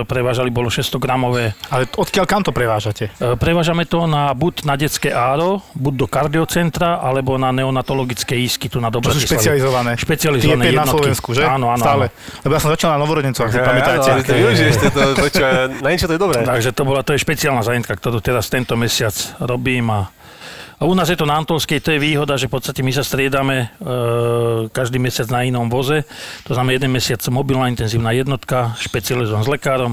[0.06, 1.50] prevážali, bolo 600 gramové.
[1.74, 3.10] Ale odkiaľ kam to prevážate?
[3.18, 8.70] E, prevážame to na, buď na detské áro, buď do kardiocentra, alebo na neonatologické isky
[8.70, 9.26] tu na Čo sú Dobratislave.
[9.34, 9.90] špecializované?
[9.98, 10.86] Špecializované päť na.
[10.86, 11.42] Slovensku, že?
[11.42, 12.06] Áno, áno, Stále.
[12.06, 12.42] áno.
[12.46, 14.08] Lebo ja som začal na novorodencoch, ak si pamätáte.
[14.14, 15.44] Áno, ale ty využiješ to, to, čo,
[15.82, 16.38] na niečo to je dobré.
[16.46, 19.10] Takže to bola, to je špeciálna zanitka, ktorú teraz tento mesiac
[19.42, 20.14] robím a
[20.86, 23.56] u nás je to na Antolskej, to je výhoda, že v podstate my sa striedame
[23.56, 23.66] e,
[24.68, 26.02] každý mesiac na inom voze.
[26.44, 29.92] To znamená jeden mesiac mobilná intenzívna jednotka, špecializovaná s lekárom,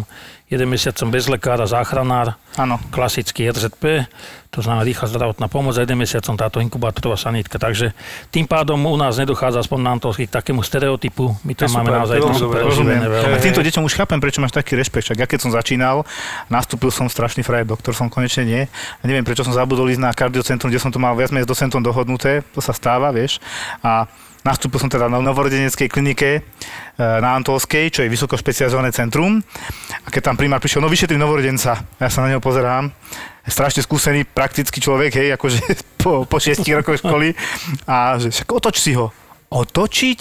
[0.51, 2.75] jeden mesiac som bez lekára, záchranár, Áno.
[2.91, 4.03] klasický RZP,
[4.51, 7.55] to znamená rýchla zdravotná pomoc a jeden mesiac som táto inkubátorová sanitka.
[7.55, 7.95] Takže
[8.35, 11.39] tým pádom u nás nedochádza aspoň na Antolskej k takému stereotypu.
[11.47, 13.01] My tam To máme super, naozaj to to veľmi super Rozumiem.
[13.31, 15.15] A týmto deťom už chápem, prečo máš taký rešpekt.
[15.15, 16.03] Ja keď som začínal,
[16.51, 18.61] nastúpil som strašný frajer, doktor som konečne nie.
[18.99, 21.51] A neviem, prečo som zabudol ísť na kardiocentrum, kde som to mal viac menej s
[21.55, 22.43] docentom dohodnuté.
[22.51, 23.39] To sa stáva, vieš.
[23.79, 24.11] A
[24.41, 26.41] nastúpil som teda na novorodeneckej klinike e,
[26.97, 28.37] na Antolskej, čo je vysoko
[28.93, 29.41] centrum.
[30.05, 31.77] A keď tam primár prišiel, no vyšetrím novorodenca.
[31.97, 32.89] Ja sa na neho pozerám.
[33.45, 35.59] Strašne skúsený, praktický človek, hej, akože
[36.01, 37.33] po, po šiestich rokoch školy.
[37.85, 39.13] A že však otoč si ho.
[39.51, 40.19] Otočiť?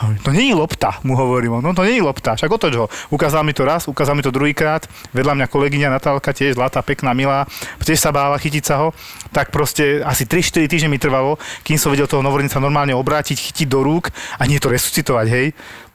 [0.00, 1.60] Hovorím, To nie je lopta, mu hovorím.
[1.60, 2.86] No to nie je lopta, však otoč ho.
[3.12, 4.88] Ukázal mi to raz, ukázal mi to druhýkrát.
[5.12, 7.44] Vedľa mňa kolegyňa Natálka, tiež zlatá, pekná, milá,
[7.82, 8.88] tiež sa bála chytiť sa ho.
[9.36, 13.68] Tak proste asi 3-4 týždne mi trvalo, kým som vedel toho novorodenca normálne obrátiť, chytiť
[13.68, 14.08] do rúk
[14.40, 15.46] a nie to resuscitovať, hej.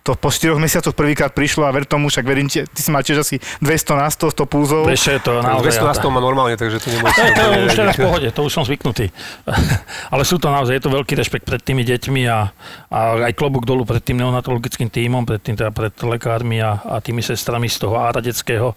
[0.07, 3.03] To po 4 mesiacoch prvýkrát prišlo a ver tomu, však verím, ti, ty si mal
[3.03, 4.87] tiež asi 200 na 100, 100 pulzov.
[4.87, 5.83] Vieš, čo je to naozaj...
[5.83, 7.19] 200 na 100 má normálne, takže to nemôžeš...
[7.27, 9.11] To, to už teraz v pohode, to už som zvyknutý.
[10.15, 12.39] Ale sú to naozaj, je to veľký rešpekt pred tými deťmi a,
[12.87, 17.03] a aj klobúk dolu pred tým neonatologickým tímom, pred, tým, teda pred lekármi a, a
[17.03, 18.75] tými sestrami z toho ára detského e,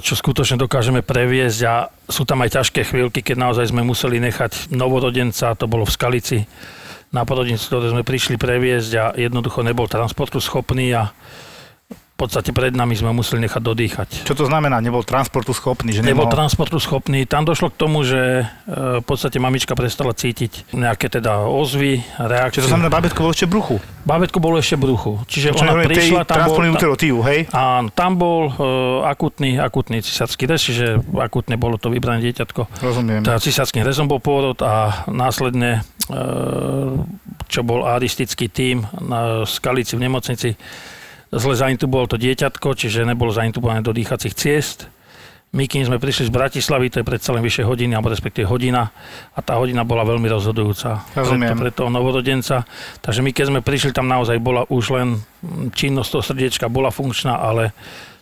[0.00, 4.72] čo skutočne dokážeme previesť a sú tam aj ťažké chvíľky, keď naozaj sme museli nechať
[4.72, 6.38] novorodenca, to bolo v Skalici,
[7.08, 11.12] na porodnicu, ktoré sme prišli previesť a jednoducho nebol transportu schopný a
[12.18, 14.08] podstate pred nami sme museli nechať dodýchať.
[14.26, 14.82] Čo to znamená?
[14.82, 16.34] Nebol transportu schopný, že Nebol nemohol...
[16.34, 17.30] transportu schopný.
[17.30, 18.44] Tam došlo k tomu, že e,
[18.98, 22.58] v podstate mamička prestala cítiť nejaké teda ozvy, reakcie.
[22.58, 23.76] Čo to znamená, babetko bolo ešte v bruchu?
[24.02, 25.12] Bábätko bolo ešte v bruchu.
[25.30, 26.58] Čiže Čo ona prišla, tam bol...
[26.58, 27.40] transportný ta- uterotív, hej?
[27.54, 28.52] Áno, tam bol e,
[29.06, 32.82] akutný, akutný cisársky rez, čiže akutne bolo to vybrané dieťatko.
[32.82, 33.22] Rozumiem.
[33.22, 36.18] Teda cisársky rezom bol pôrod a následne, e,
[37.46, 40.56] čo bol aristický tím na Skalici v nemocnici,
[41.32, 44.88] zle zaintuboval to dieťatko, čiže nebolo zaintubované do dýchacích ciest.
[45.48, 48.92] My, kým sme prišli z Bratislavy, to je predsa len vyše hodiny, alebo respektíve hodina,
[49.32, 51.56] a tá hodina bola veľmi rozhodujúca Rozumiem.
[51.56, 52.68] pre, pre toho novorodenca.
[53.00, 55.24] Takže my, keď sme prišli, tam naozaj bola už len
[55.72, 57.72] činnosť toho srdiečka bola funkčná, ale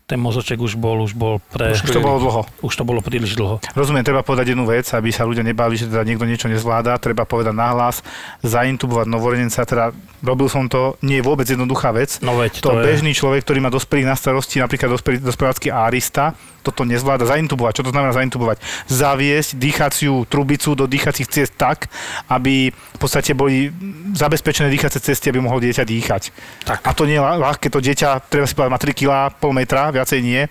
[0.07, 1.75] ten mozoček už bol, už bol pre...
[1.75, 2.43] Už to bolo dlho.
[2.63, 3.59] Už to bolo príliš dlho.
[3.75, 7.27] Rozumiem, treba povedať jednu vec, aby sa ľudia nebáli, že teda niekto niečo nezvláda, treba
[7.27, 8.07] povedať nahlas,
[8.47, 9.91] zaintubovať novorodenca, teda
[10.23, 12.23] robil som to, nie je vôbec jednoduchá vec.
[12.23, 16.39] No veď, to, to je- bežný človek, ktorý má dospelých na starosti, napríklad dospelácky arista,
[16.67, 17.79] toto nezvláda zaintubovať.
[17.79, 18.59] Čo to znamená zaintubovať?
[18.91, 21.87] Zaviesť dýchaciu trubicu do dýchacích ciest tak,
[22.27, 23.71] aby v podstate boli
[24.19, 26.35] zabezpečené dýchacie cesty, aby mohlo dieťa dýchať.
[26.67, 26.83] Tak.
[26.83, 29.55] A to nie je ľah- ľahké, to dieťa, treba si povedať, má 3 kg, pol
[29.55, 30.43] metra, viacej nie.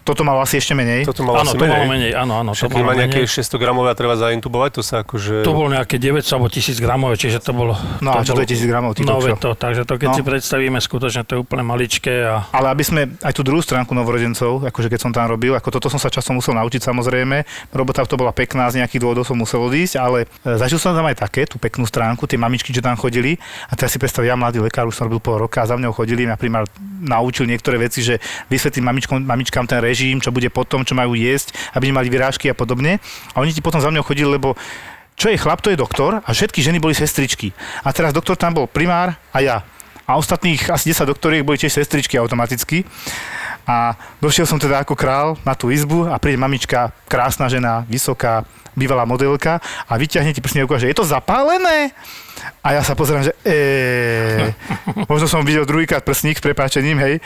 [0.00, 1.04] Toto malo asi ešte menej.
[1.04, 1.90] Toto malo Áno, asi to malo menej.
[1.90, 2.50] menej, áno, áno.
[2.52, 3.36] To Však keď malo má nejaké menej.
[3.36, 5.34] 600 gramové a treba zaintubovať, to sa akože...
[5.44, 7.72] To bolo nejaké 900 alebo 1000 gramové, čiže to bolo...
[8.00, 10.16] No a čo to je 1000 gramov, No to, takže to keď No.
[10.16, 13.94] si predstavíme, skutočne to je úplne maličké a Ale aby sme aj tú druhú stránku
[13.94, 18.02] novorodencov, akože keď som tam robil, ako toto som sa časom musel naučiť samozrejme, robota
[18.02, 21.22] to bola pekná, z nejakých dôvodov som musel odísť, ale e, zažil som tam aj
[21.22, 23.38] také, tú peknú stránku, tie mamičky, čo tam chodili.
[23.70, 25.94] A teraz si predstav, ja mladý lekár, už som robil pol roka a za mňou
[25.94, 26.66] chodili, primár
[27.00, 28.18] naučil niektoré veci, že
[28.50, 32.54] vysvetlím mamičkom, mamičkám ten režim, čo bude potom, čo majú jesť, aby nemali vyrážky a
[32.54, 33.02] podobne.
[33.34, 34.54] A oni ti potom za mňou chodili, lebo
[35.18, 37.52] čo je chlap, to je doktor a všetky ženy boli sestričky.
[37.84, 39.66] A teraz doktor tam bol primár a ja.
[40.08, 42.82] A ostatných asi 10 doktoriek boli tiež sestričky automaticky.
[43.68, 48.42] A došiel som teda ako král na tú izbu a príde mamička, krásna žena, vysoká,
[48.74, 51.92] bývalá modelka a vyťahne ti prsný a že je to zapálené?
[52.64, 53.56] A ja sa pozerám, že e,
[55.10, 57.20] možno som videl druhýkrát prsník s prepáčením, hej.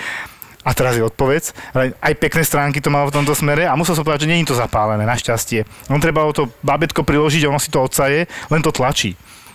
[0.65, 1.53] A teraz je odpoveď.
[1.77, 4.41] Ale Aj pekné stránky to malo v tomto smere a musel som povedať, že nie
[4.43, 5.69] je to zapálené, našťastie.
[5.93, 9.13] On treba o to babetko priložiť ono si to odsaje, len to tlačí.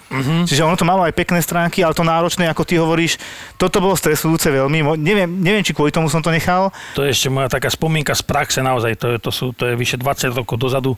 [0.09, 0.49] Mm-hmm.
[0.49, 3.21] Čiže ono to malo aj pekné stránky, ale to náročné, ako ty hovoríš,
[3.61, 4.81] toto bolo stresujúce veľmi.
[4.81, 6.73] Mo- Neviem, neviem, či kvôli tomu som to nechal.
[6.97, 9.77] to je ešte moja taká spomienka z praxe naozaj, to je, to sú, to je
[9.77, 10.97] vyše 20 rokov dozadu,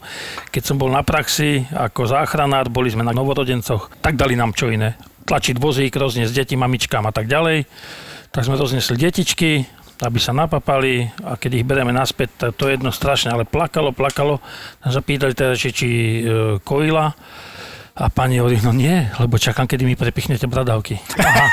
[0.56, 4.72] keď som bol na praxi ako záchranár, boli sme na novorodencoch, tak dali nám čo
[4.72, 4.96] iné.
[5.28, 7.68] Tlačiť vozík, rozniesť deti mamičkám a tak ďalej.
[8.32, 9.68] Tak sme rozniesli detičky,
[10.02, 14.42] aby sa napapali a keď ich bereme naspäť, to, je jedno strašne, ale plakalo, plakalo.
[14.82, 16.22] Tam sa pýtali teda, či, či e,
[16.66, 17.14] kojila.
[17.92, 20.98] A pani hovorí, no nie, lebo čakám, kedy mi prepichnete bradavky.
[21.22, 21.46] Aha.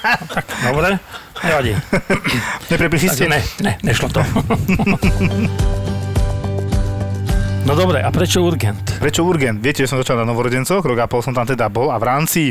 [0.00, 1.00] No, tak, dobre,
[1.44, 1.72] nevadí.
[2.70, 3.26] Nepreprichli ste?
[3.26, 4.20] Ne, ne, nešlo to.
[7.60, 8.80] No dobre, a prečo urgent?
[8.96, 9.60] Prečo urgent?
[9.60, 12.08] Viete, že som začal na novorodencoch, rok a pol som tam teda bol a v
[12.08, 12.42] rámci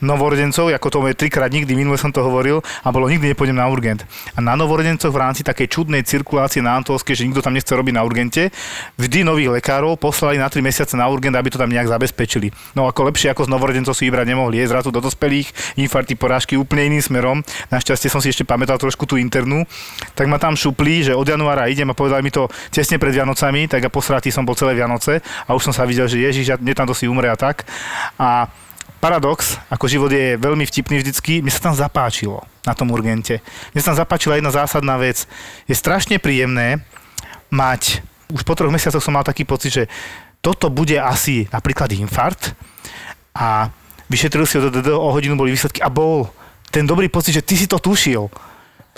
[0.00, 3.68] novorodencov, ako to je trikrát nikdy, minule som to hovoril, a bolo nikdy nepôjdem na
[3.68, 4.08] urgent.
[4.32, 7.92] A na novorodencoch v rámci takej čudnej cirkulácie na Antolske, že nikto tam nechce robiť
[7.92, 8.48] na urgente,
[8.96, 12.48] vždy nových lekárov poslali na 3 mesiace na urgent, aby to tam nejak zabezpečili.
[12.72, 16.56] No ako lepšie ako z novorodencov si vybrať nemohli, je zrazu do dospelých, infarty, porážky
[16.56, 17.44] úplne iným smerom.
[17.68, 19.68] Našťastie som si ešte pamätal trošku tú internú.
[20.16, 23.68] Tak ma tam šupli, že od januára idem a povedali mi to tesne pred Vianocami,
[23.68, 26.74] tak a posratý som bol celé Vianoce a už som sa videl, že Ježiš, mne
[26.74, 27.66] tam to si umre a tak.
[28.18, 28.48] A
[28.98, 33.44] paradox, ako život je veľmi vtipný vždycky, mne sa tam zapáčilo na tom urgente.
[33.76, 35.28] Mne sa tam zapáčila jedna zásadná vec.
[35.68, 36.80] Je strašne príjemné
[37.52, 38.00] mať,
[38.32, 39.84] už po troch mesiacoch som mal taký pocit, že
[40.40, 42.56] toto bude asi napríklad infarkt
[43.36, 43.68] a
[44.08, 44.68] vyšetril si ho,
[45.00, 46.28] o hodinu boli výsledky a bol
[46.68, 48.28] ten dobrý pocit, že ty si to tušil.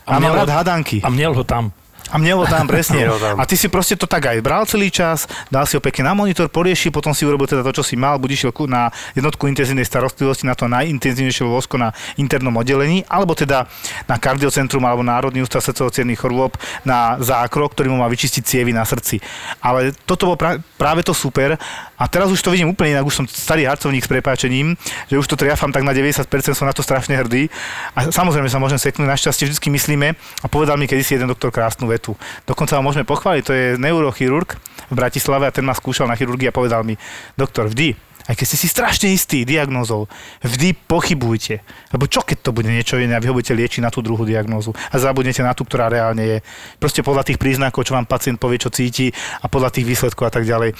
[0.06, 1.02] A, A mám rád hadanky.
[1.02, 1.74] A miel ho tam.
[2.12, 3.06] A mne ho tam presne.
[3.10, 3.40] Ho tam.
[3.40, 6.14] A ty si proste to tak aj bral celý čas, dal si ho pekne na
[6.14, 9.84] monitor, porieši, potom si urobil teda to, čo si mal, buď išiel na jednotku intenzívnej
[9.84, 13.66] starostlivosti, na to najintenzívnejšie vosko na internom oddelení, alebo teda
[14.06, 18.86] na kardiocentrum alebo Národný ústav srdcovo chorôb na zákrok, ktorý mu má vyčistiť cievy na
[18.86, 19.18] srdci.
[19.60, 21.58] Ale toto bolo pra- práve to super.
[21.96, 24.76] A teraz už to vidím úplne inak, už som starý harcovník s prepáčením,
[25.08, 27.48] že už to triafam tak na 90%, som na to strašne hrdý.
[27.96, 31.88] A samozrejme sa môžem seknúť, našťastie vždy myslíme a povedal mi kedysi jeden doktor krásnu
[31.96, 32.12] vetu.
[32.44, 34.60] Dokonca ho môžeme pochváliť, to je neurochirurg
[34.92, 36.94] v Bratislave a ten ma skúšal na chirurgii a povedal mi,
[37.34, 40.10] doktor, vždy, aj keď ste si strašne istí diagnózou,
[40.42, 41.62] vždy pochybujte.
[41.94, 44.26] Lebo čo keď to bude niečo iné a vy ho budete liečiť na tú druhú
[44.26, 46.38] diagnózu a zabudnete na tú, ktorá reálne je.
[46.82, 50.32] Proste podľa tých príznakov, čo vám pacient povie, čo cíti a podľa tých výsledkov a
[50.34, 50.74] tak ďalej.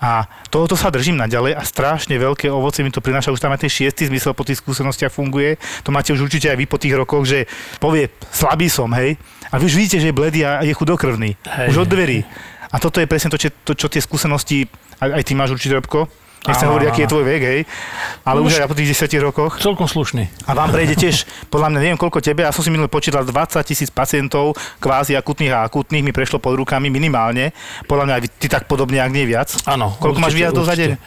[0.00, 3.32] A tohoto sa držím naďalej a strašne veľké ovoce mi to prináša.
[3.32, 5.60] Už tam aj ten šiestý zmysel po tých skúsenostiach funguje.
[5.84, 7.44] To máte už určite aj vy po tých rokoch, že
[7.80, 9.20] povie, slabý som, hej.
[9.52, 11.36] A vy už vidíte, že je bledý a je chudokrvný.
[11.44, 12.24] Hej, už od dverí.
[12.72, 14.66] A toto je presne to, čo, to, čo tie skúsenosti,
[14.98, 16.10] aj, aj ty máš určite, Robko,
[16.46, 17.60] Nechcem hovoriť, aký je tvoj vek, hej.
[18.22, 19.52] Ale už, Už- aj po tých 10 rokoch.
[19.58, 20.30] Celkom slušný.
[20.46, 23.62] A vám prejde tiež, podľa mňa neviem koľko tebe, ja som si minulý počítal 20
[23.66, 27.50] tisíc pacientov, kvázi akutných a akutných mi prešlo pod rukami minimálne.
[27.90, 29.50] Podľa mňa aj ty tak podobne, ak nie viac.
[29.66, 29.94] Áno.
[29.98, 30.90] Koľko máš určite, výjazdov za deň?
[30.94, 31.04] určite.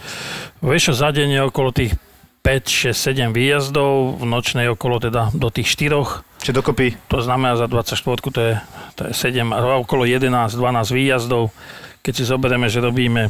[0.60, 1.92] Vieš za deň je okolo tých
[2.40, 6.24] 5, 6, 7 výjazdov, v nočnej okolo teda do tých 4.
[6.40, 6.96] Čiže dokopy.
[7.12, 8.00] To znamená za 24
[8.32, 8.54] to je,
[8.96, 10.56] to je 7, a okolo 11, 12
[10.96, 11.52] výjazdov.
[12.00, 13.28] Keď si zoberieme, že robíme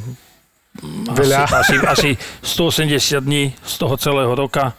[1.09, 1.49] Veľa.
[1.49, 4.73] asi, asi, asi 180 dní z toho celého roka,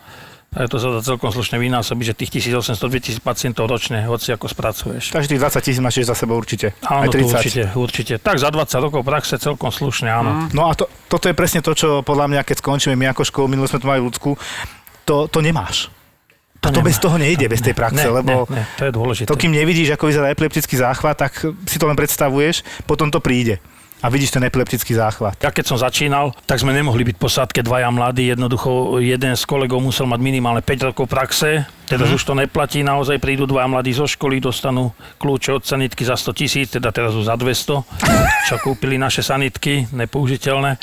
[0.50, 5.14] A to sa dá celkom slušne vynásobiť, že tých 1800-2000 pacientov ročne, hoci ako spracuješ.
[5.14, 6.74] Tých 20 tisíc máš za sebou určite.
[6.82, 7.30] Áno, Aj to 30.
[7.30, 8.14] určite, určite.
[8.18, 10.50] Tak za 20 rokov praxe celkom slušne, áno.
[10.50, 13.46] No a to, toto je presne to, čo podľa mňa, keď skončíme my ako školu,
[13.46, 14.34] minule sme tu mali ľudskú,
[15.06, 15.86] to, to nemáš.
[16.66, 19.28] To to bez toho nejde, bez tej praxe, ne, lebo Ne, ne, to je dôležité.
[19.30, 21.32] to, kým nevidíš, ako vyzerá epileptický záchvat, tak
[21.64, 23.62] si to len predstavuješ, potom to príde.
[24.00, 25.36] A vidíš ten epileptický záchvat.
[25.38, 29.42] Ja keď som začínal, tak sme nemohli byť v posádke dvaja mladí, jednoducho jeden z
[29.44, 32.14] kolegov musel mať minimálne 5 rokov praxe, teraz Mhm.
[32.14, 36.32] už to neplatí, naozaj prídu dvaja mladí zo školy, dostanú kľúče od sanitky za 100
[36.32, 37.84] tisíc, teda teraz už za 200,
[38.48, 40.80] čo kúpili naše sanitky, nepoužiteľné.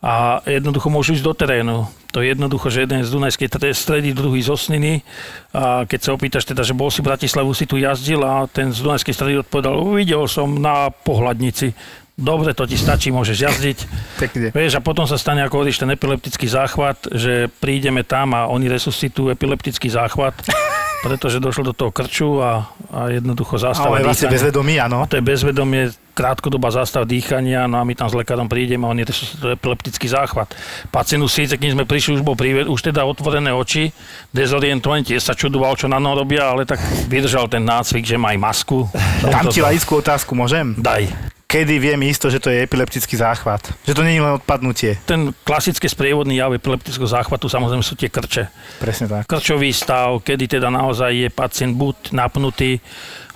[0.00, 1.76] A jednoducho môžu ísť do terénu.
[2.12, 5.04] To je jednoducho, že jeden z Dunajskej tre- stredy, druhý z Osniny.
[5.50, 8.70] A keď sa opýtaš teda, že bol si v Bratislavu, si tu jazdil a ten
[8.70, 11.74] z Dunajskej stredy odpovedal, videl som na pohľadnici.
[12.16, 13.78] Dobre, to ti stačí, môžeš jazdiť.
[14.16, 14.48] Pekne.
[14.48, 18.72] Vieš, a potom sa stane, ako hovoríš, ten epileptický záchvat, že prídeme tam a oni
[18.72, 20.32] resuscitujú epileptický záchvat,
[21.04, 25.04] pretože došlo do toho krču a, a jednoducho zástava Ale vlastne bezvedomí, áno.
[25.04, 29.04] To je bezvedomie, krátkodobá zástav dýchania, no a my tam s lekárom prídeme a oni
[29.04, 30.56] resuscitujú epileptický záchvat.
[30.88, 33.92] Pacient už síce, keď sme prišli, už bol príved, už teda otvorené oči,
[34.32, 36.80] dezorientovaný, tiež sa čudoval, čo na no robia, ale tak
[37.12, 38.88] vydržal ten nácvik, že má aj masku.
[39.20, 40.72] Dám ti laickú otázku, môžem?
[40.80, 41.35] Daj.
[41.56, 43.72] Kedy viem isto, že to je epileptický záchvat?
[43.88, 45.00] Že to nie je len odpadnutie.
[45.08, 48.52] Ten klasický sprievodný jav epileptického záchvatu samozrejme sú tie krče.
[48.76, 49.24] Presne tak.
[49.24, 52.76] krčový stav, kedy teda naozaj je pacient buď napnutý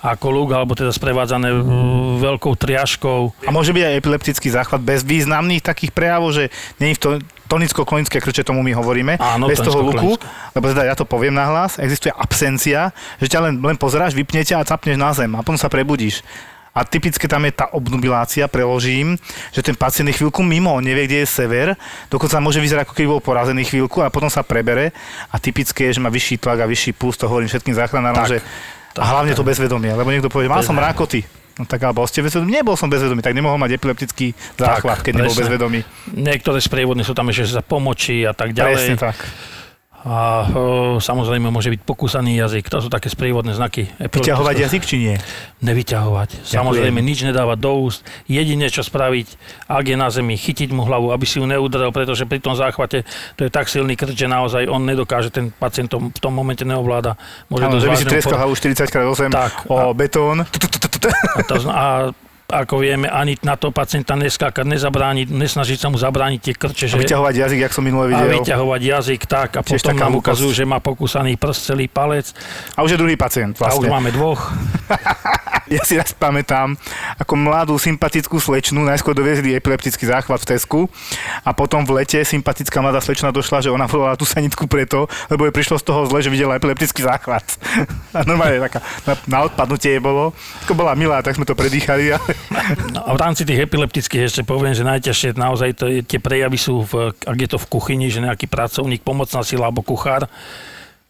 [0.05, 1.49] ako lúk, alebo teda sprevádzané
[2.21, 3.33] veľkou triažkou.
[3.41, 7.09] A môže byť aj epileptický záchvat bez významných takých prejavov, že nie je v to
[7.49, 10.21] tonicko-klonické krče, tomu my hovoríme, Áno, bez toho luku,
[10.53, 14.61] lebo teda ja to poviem nahlas, existuje absencia, že ťa len, len pozeráš, vypne ťa
[14.61, 16.21] a capneš na zem a potom sa prebudíš.
[16.71, 19.19] A typické tam je tá obnubilácia, preložím,
[19.51, 21.75] že ten pacient je chvíľku mimo, on nevie, kde je sever,
[22.07, 24.95] dokonca môže vyzerať, ako keby bol porazený chvíľku a potom sa prebere.
[25.31, 28.39] A typické je, že má vyšší tlak a vyšší puls, to hovorím všetkým záchranárom, že
[28.95, 31.23] a hlavne to bezvedomie, lebo niekto povie, mal som rákoty.
[31.59, 32.51] No tak alebo ste bezvedomí?
[32.55, 35.43] Nebol som bezvedomý, tak nemohol mať epileptický záchvat, keď nebol presne.
[35.43, 35.79] bezvedomý.
[36.15, 39.03] Niektoré sprievodné sú tam ešte za pomoči a tak Presne ďalej.
[39.03, 39.17] tak.
[40.01, 42.73] A o, samozrejme môže byť pokúsaný jazyk.
[42.73, 43.85] To sú také sprievodné znaky.
[44.01, 45.15] Vyťahovať jazyk či nie?
[45.61, 46.41] Nevyťahovať.
[46.41, 48.01] Samozrejme nič nedávať do úst.
[48.25, 49.37] Jedine čo spraviť,
[49.69, 53.05] ak je na zemi, chytiť mu hlavu, aby si ju neudrel, pretože pri tom záchvate
[53.37, 56.65] to je tak silný krč, že naozaj on nedokáže, ten pacient to v tom momente
[56.65, 57.13] neovláda.
[57.53, 59.53] Môže dosť že by si treskal hlavu 40x8 Tak.
[59.69, 60.49] o betón.
[61.69, 62.09] A
[62.51, 66.95] ako vieme, ani na to pacienta neskákať, nezabrániť, nesnažiť sa mu zabrániť tie krče, že
[66.99, 68.27] Vyťahovať jazyk, jak som minule a videl.
[68.37, 72.35] vyťahovať jazyk tak a Tiež potom nám ukazujú, že má pokúsaný prst, celý palec
[72.75, 73.89] A už je druhý pacient a už vlastne.
[73.89, 74.51] máme dvoch.
[75.71, 76.75] Ja si raz pamätám,
[77.15, 80.79] ako mladú sympatickú slečnu najskôr doviezli epileptický záchvat v Tesku
[81.47, 85.47] a potom v lete sympatická mladá slečna došla, že ona volala tú sanitku preto, lebo
[85.47, 87.55] jej prišlo z toho zle, že videla epileptický záchvat.
[88.17, 90.35] A normálne taká, na, na odpadnutie jej bolo.
[90.67, 92.19] Ako bola milá, tak sme to predýchali.
[92.19, 92.31] Ale...
[92.95, 96.83] No a v rámci tých epileptických ešte poviem, že najťažšie naozaj to tie prejavy sú,
[96.87, 100.27] v, ak je to v kuchyni, že nejaký pracovník, pomocná sila alebo kuchár,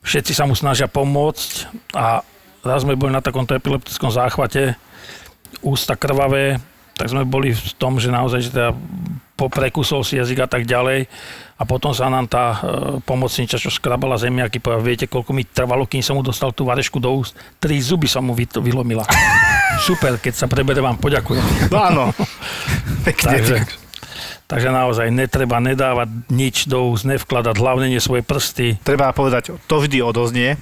[0.06, 2.26] všetci sa mu snažia pomôcť a
[2.66, 4.78] raz sme boli na takomto epileptickom záchvate,
[5.62, 6.62] ústa krvavé,
[7.02, 8.78] tak sme boli v tom, že naozaj, že teda
[9.34, 11.10] poprekusol si jazyk a tak ďalej
[11.58, 12.58] a potom sa nám tá e,
[13.02, 17.02] pomocníča, čo skrabala zemiaky, povedala, viete, koľko mi trvalo, kým som mu dostal tú varešku
[17.02, 17.34] do úst?
[17.58, 19.02] Tri zuby som mu vy- vylomila.
[19.90, 21.74] Super, keď sa prebere, vám poďakujem.
[21.74, 22.04] No áno.
[23.02, 23.66] Takže,
[24.46, 28.78] takže naozaj netreba nedávať nič do úst, nevkladať hlavne nie svoje prsty.
[28.86, 30.54] Treba povedať, to vždy odoznie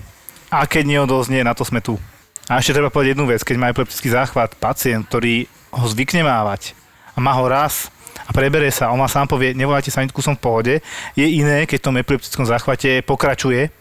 [0.48, 2.00] a keď neodoznie, na to sme tu.
[2.48, 6.74] A ešte treba povedať jednu vec, keď má epileptický záchvat pacient, ktorý ho zvykne mávať
[7.14, 7.90] a má ho raz
[8.30, 10.74] a prebere sa, on ma sám povie, nevolajte sanitku, som v pohode,
[11.18, 13.74] je iné, keď v tom epileptickom záchvate pokračuje,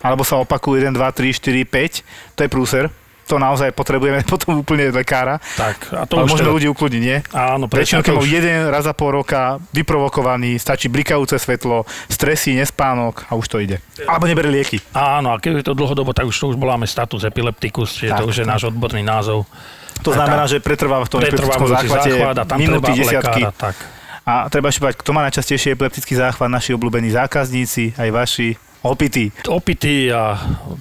[0.00, 2.84] alebo sa opakuje 1, 2, 3, 4, 5, to je prúser,
[3.28, 7.02] to naozaj potrebujeme potom úplne lekára, Tak, a to ale už môžeme teda, ľudí ukludniť,
[7.04, 7.18] nie?
[7.30, 12.58] Áno, Väčšinou, presne, keď už, jeden raz za pol roka vyprovokovaný, stačí blikajúce svetlo, stresy,
[12.58, 13.78] nespánok a už to ide.
[14.08, 14.82] Alebo nebere lieky.
[14.96, 18.18] áno, a keď je to dlhodobo, tak už to už voláme status epilepticus, čiže Tak,
[18.24, 19.46] to už je náš odborný názov.
[20.04, 23.42] To znamená, že pretrváva v tom epileptickom záchvate záchvat a minúty, desiatky.
[23.46, 23.76] lekára, tak.
[24.24, 28.48] A treba ešte povedať, kto má najčastejšie epileptický záchvat, naši obľúbení zákazníci, aj vaši
[28.86, 29.28] opití.
[29.48, 30.38] Opity a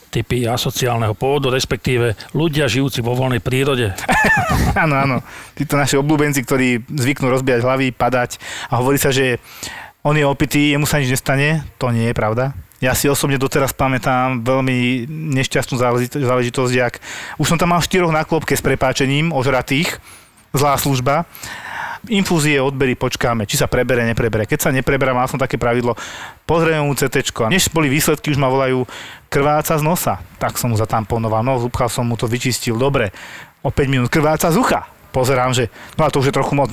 [0.07, 3.91] typy asociálneho pôvodu, respektíve ľudia žijúci vo voľnej prírode.
[4.83, 5.17] áno, áno.
[5.55, 8.39] Títo naši obľúbenci, ktorí zvyknú rozbíjať hlavy, padať
[8.71, 9.39] a hovorí sa, že
[9.99, 11.67] on je opitý, jemu sa nič nestane.
[11.75, 12.55] To nie je pravda.
[12.79, 15.03] Ja si osobne doteraz pamätám veľmi
[15.35, 15.75] nešťastnú
[16.15, 17.03] záležitosť, jak
[17.35, 19.99] už som tam mal štyroch na klopke s prepáčením, ožratých,
[20.55, 21.27] zlá služba.
[22.07, 24.47] Infúzie, odbery, počkáme, či sa prebere, neprebere.
[24.47, 25.99] Keď sa nepreberá, mal som také pravidlo,
[26.47, 27.35] pozrieme mu CT.
[27.51, 28.87] Než boli výsledky, už ma volajú
[29.27, 30.23] krváca z nosa.
[30.39, 33.11] Tak som mu zatamponoval nos, upchal som mu to, vyčistil, dobre.
[33.59, 34.87] O 5 minút krváca z ucha.
[35.11, 35.67] Pozerám, že,
[35.99, 36.71] no a to už je trochu moc?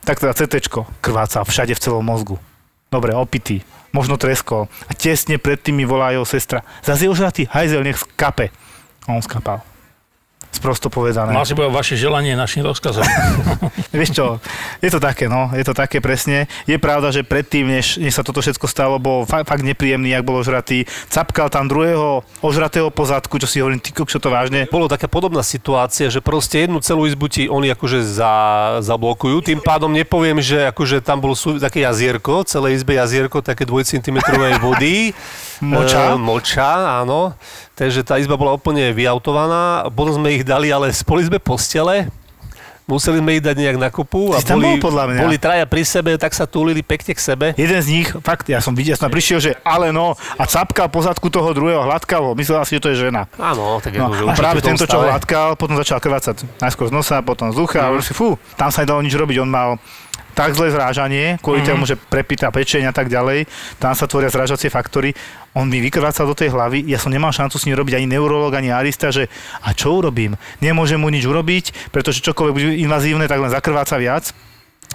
[0.00, 0.72] Tak teda CT,
[1.04, 2.40] krváca všade v celom mozgu.
[2.88, 3.60] Dobre, opitý,
[3.96, 4.68] možno treskol.
[4.86, 6.60] A tesne predtým mi volá jeho sestra.
[6.84, 8.52] Zase je ožratý, hajzel, nech skape.
[9.08, 9.64] A on skapal.
[10.56, 11.36] Sprosto povedané.
[11.36, 13.04] Mal si povedať vaše želanie našim rozkazom.
[13.96, 14.26] Vieš čo,
[14.80, 16.48] je to také, no, je to také presne.
[16.64, 20.24] Je pravda, že predtým, než, než sa toto všetko stalo, bol fakt, fakt nepríjemný, jak
[20.24, 20.88] bol ožratý.
[21.12, 24.64] Capkal tam druhého ožratého pozadku, čo si hovorím, ty čo to vážne.
[24.72, 28.32] Bolo taká podobná situácia, že proste jednu celú izbu ti oni akože za,
[28.80, 29.44] zablokujú.
[29.44, 33.84] Tým pádom nepoviem, že akože tam bolo sú, také jazierko, celé izbe jazierko, také 2
[33.84, 34.24] cm
[34.64, 35.12] vody.
[35.60, 36.12] Moča?
[36.12, 37.32] E, moča, áno.
[37.76, 39.84] Takže tá izba bola úplne vyautovaná.
[39.92, 42.08] Potom sme ich dali, ale spoli sme postele.
[42.86, 45.20] Museli sme ich dať nejak na kopu a boli, bol podľa mňa.
[45.26, 47.46] boli traja pri sebe, tak sa túlili pekne k sebe.
[47.58, 51.26] Jeden z nich, fakt, ja som videl, som prišiel, že ale no, a capkal pozadku
[51.26, 53.26] toho druhého, hladkal ho, myslel si, že to je žena.
[53.42, 56.94] Áno, tak No, akože a určite práve tento, čo hladkal, potom začal krvácať najskôr z
[56.94, 57.98] nosa, potom z ucha, mm.
[57.98, 59.82] a si, fú, tam sa nedalo nič robiť, on mal
[60.36, 61.68] tak zlé zrážanie, kvôli mm.
[61.72, 63.48] tomu, že prepýta pečeň a tak ďalej,
[63.80, 65.16] tam sa tvoria zrážacie faktory,
[65.56, 68.52] on mi vykrvácal do tej hlavy, ja som nemal šancu s ním robiť ani neurolog,
[68.52, 69.32] ani arista, že
[69.64, 70.36] a čo urobím?
[70.60, 74.36] Nemôžem mu nič urobiť, pretože čokoľvek bude invazívne, tak len zakrváca viac.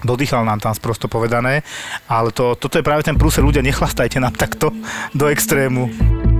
[0.06, 1.66] Dodýchal nám tam sprosto povedané,
[2.06, 4.70] ale to, toto je práve ten prúser, ľudia, nechlastajte nám takto
[5.14, 6.31] do extrému.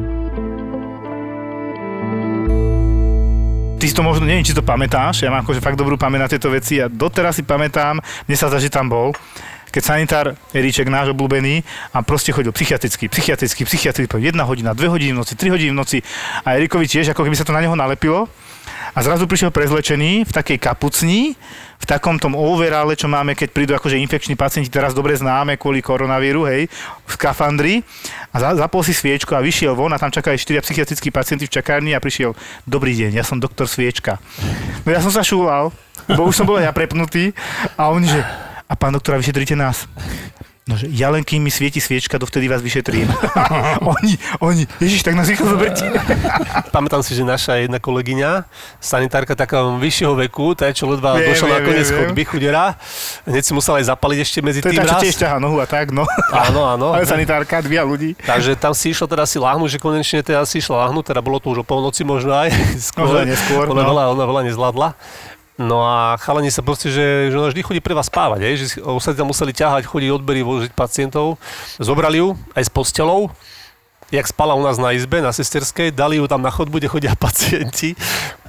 [3.83, 6.31] Ty si to možno, neviem, či to pamätáš, ja mám akože fakt dobrú pamäť na
[6.31, 9.11] tieto veci a doteraz si pamätám, mne sa zdá, že tam bol,
[9.75, 15.11] keď sanitár Eriček, náš obľúbený, a proste chodil psychiatricky, psychiatricky, psychiatricky, jedna hodina, dve hodiny
[15.11, 15.99] v noci, tri hodiny v noci
[16.47, 18.31] a Erikovi tiež, ako keby sa to na neho nalepilo.
[18.93, 21.33] A zrazu prišiel prezlečený v takej kapucni,
[21.81, 25.81] v takom tom overale, čo máme, keď prídu akože infekční pacienti, teraz dobre známe kvôli
[25.81, 26.69] koronavíru, hej,
[27.09, 27.81] v skafandri.
[28.31, 31.55] A za, zapol si sviečku a vyšiel von a tam čakali štyria psychiatrickí pacienti v
[31.57, 32.37] čakárni a prišiel,
[32.69, 34.21] dobrý deň, ja som doktor Sviečka.
[34.85, 35.73] No ja som sa šúlal,
[36.13, 37.33] bo už som bol ja prepnutý
[37.81, 38.21] a on že,
[38.69, 39.89] a pán doktora, vyšetríte nás.
[40.63, 43.11] No, že ja len kým mi svieti sviečka, dovtedy vás vyšetrím.
[43.99, 45.91] oni, oni, ježiš, tak nás rýchlo zoberte.
[46.75, 48.47] Pamätám si, že naša jedna kolegyňa,
[48.79, 52.27] sanitárka takého vyššieho veku, tá, čo ledva Viem, došla viem, nakoniec viem, chod viem.
[52.31, 52.79] chudera,
[53.27, 55.59] hneď si musela aj zapaliť ešte medzi To je tým tá, čo tiež ťahá nohu
[55.59, 56.07] a tak, no.
[56.47, 56.95] Áno, áno.
[56.95, 58.15] Ale sanitárka, dvia ľudí.
[58.23, 61.43] Takže tam si išlo teda si láhnuť, že konečne teda si išla láhnuť, teda bolo
[61.43, 62.55] to už o polnoci možno aj.
[62.79, 63.89] Skôr, Možno neskôr, Ona, no.
[63.91, 64.89] veľa, ona veľa nezvládla.
[65.61, 68.67] No a chalani sa proste, že, že ona vždy chodí pre vás spávať, hej, že
[68.81, 71.37] ostatní tam museli ťahať, chodiť odbery, vožiť pacientov.
[71.77, 73.29] Zobrali ju aj s postelou,
[74.09, 77.13] jak spala u nás na izbe, na sesterskej, dali ju tam na chodbu, kde chodia
[77.29, 77.93] pacienti.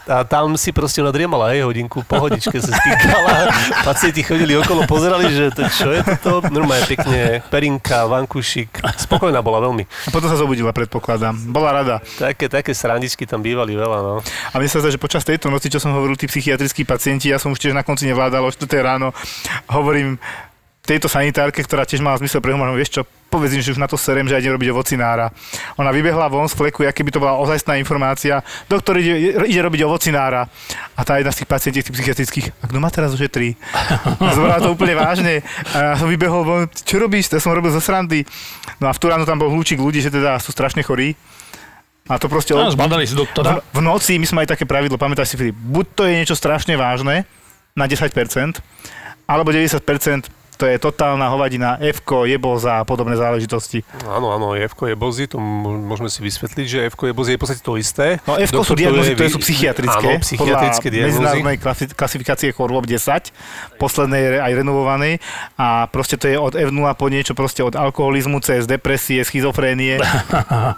[0.03, 3.47] A tam si proste ona driemala, hej, hodinku, pohodičke sa spíkala.
[3.87, 6.51] Pacienti chodili okolo, pozerali, že to, čo je toto.
[6.51, 8.83] Normálne pekne, perinka, vankušik.
[9.07, 9.87] Spokojná bola veľmi.
[9.87, 11.39] A potom sa zobudila, predpokladám.
[11.47, 11.95] Bola rada.
[12.19, 14.19] Také, také srandičky tam bývali veľa, no.
[14.51, 17.39] A mne sa zdá, že počas tejto noci, čo som hovoril, tí psychiatrickí pacienti, ja
[17.39, 19.15] som už tiež na konci nevládal, o 4 ráno
[19.71, 20.19] hovorím
[20.83, 23.87] tejto sanitárke, ktorá tiež mala zmysel pre humor, vieš čo, povedz im, že už na
[23.87, 25.31] to serem, že aj idem robiť ovocinára.
[25.79, 28.43] Ona vybehla von z fleku, aké by to bola ozajstná informácia.
[28.67, 30.43] Doktor ide, ide robiť ovocinára.
[30.93, 33.49] A tá jedna z tých pacientiek, tých psychiatrických, a kto má teraz už je tri?
[34.21, 35.41] A zobrala to úplne vážne.
[35.71, 37.31] A ja som vybehol von, čo robíš?
[37.31, 38.27] To som robil zo srandy.
[38.77, 41.15] No a v tú ráno tam bol hľúčik ľudí, že teda sú strašne chorí.
[42.11, 42.51] A to proste...
[42.51, 43.63] No, zbadali si doktora.
[43.71, 46.35] V, v noci my sme aj také pravidlo, pamätáš si Filip, buď to je niečo
[46.35, 47.23] strašne vážne
[47.71, 48.11] na 10%,
[49.23, 53.83] alebo 90% to je totálna hovadina, f jeboza a podobné záležitosti.
[54.07, 57.41] Áno, áno, f je bozy, to môžeme si vysvetliť, že f je bozy je v
[57.43, 58.23] podstate to isté.
[58.23, 60.07] No f sú to diagnózy, je ktoré sú psychiatrické.
[60.15, 63.35] Áno, psychiatrické podľa medzinárodnej klasi- klasifikácie chorôb 10,
[63.75, 65.19] poslednej aj renovovanej.
[65.59, 69.99] A proste to je od F0 po niečo, proste od alkoholizmu cez depresie, schizofrénie.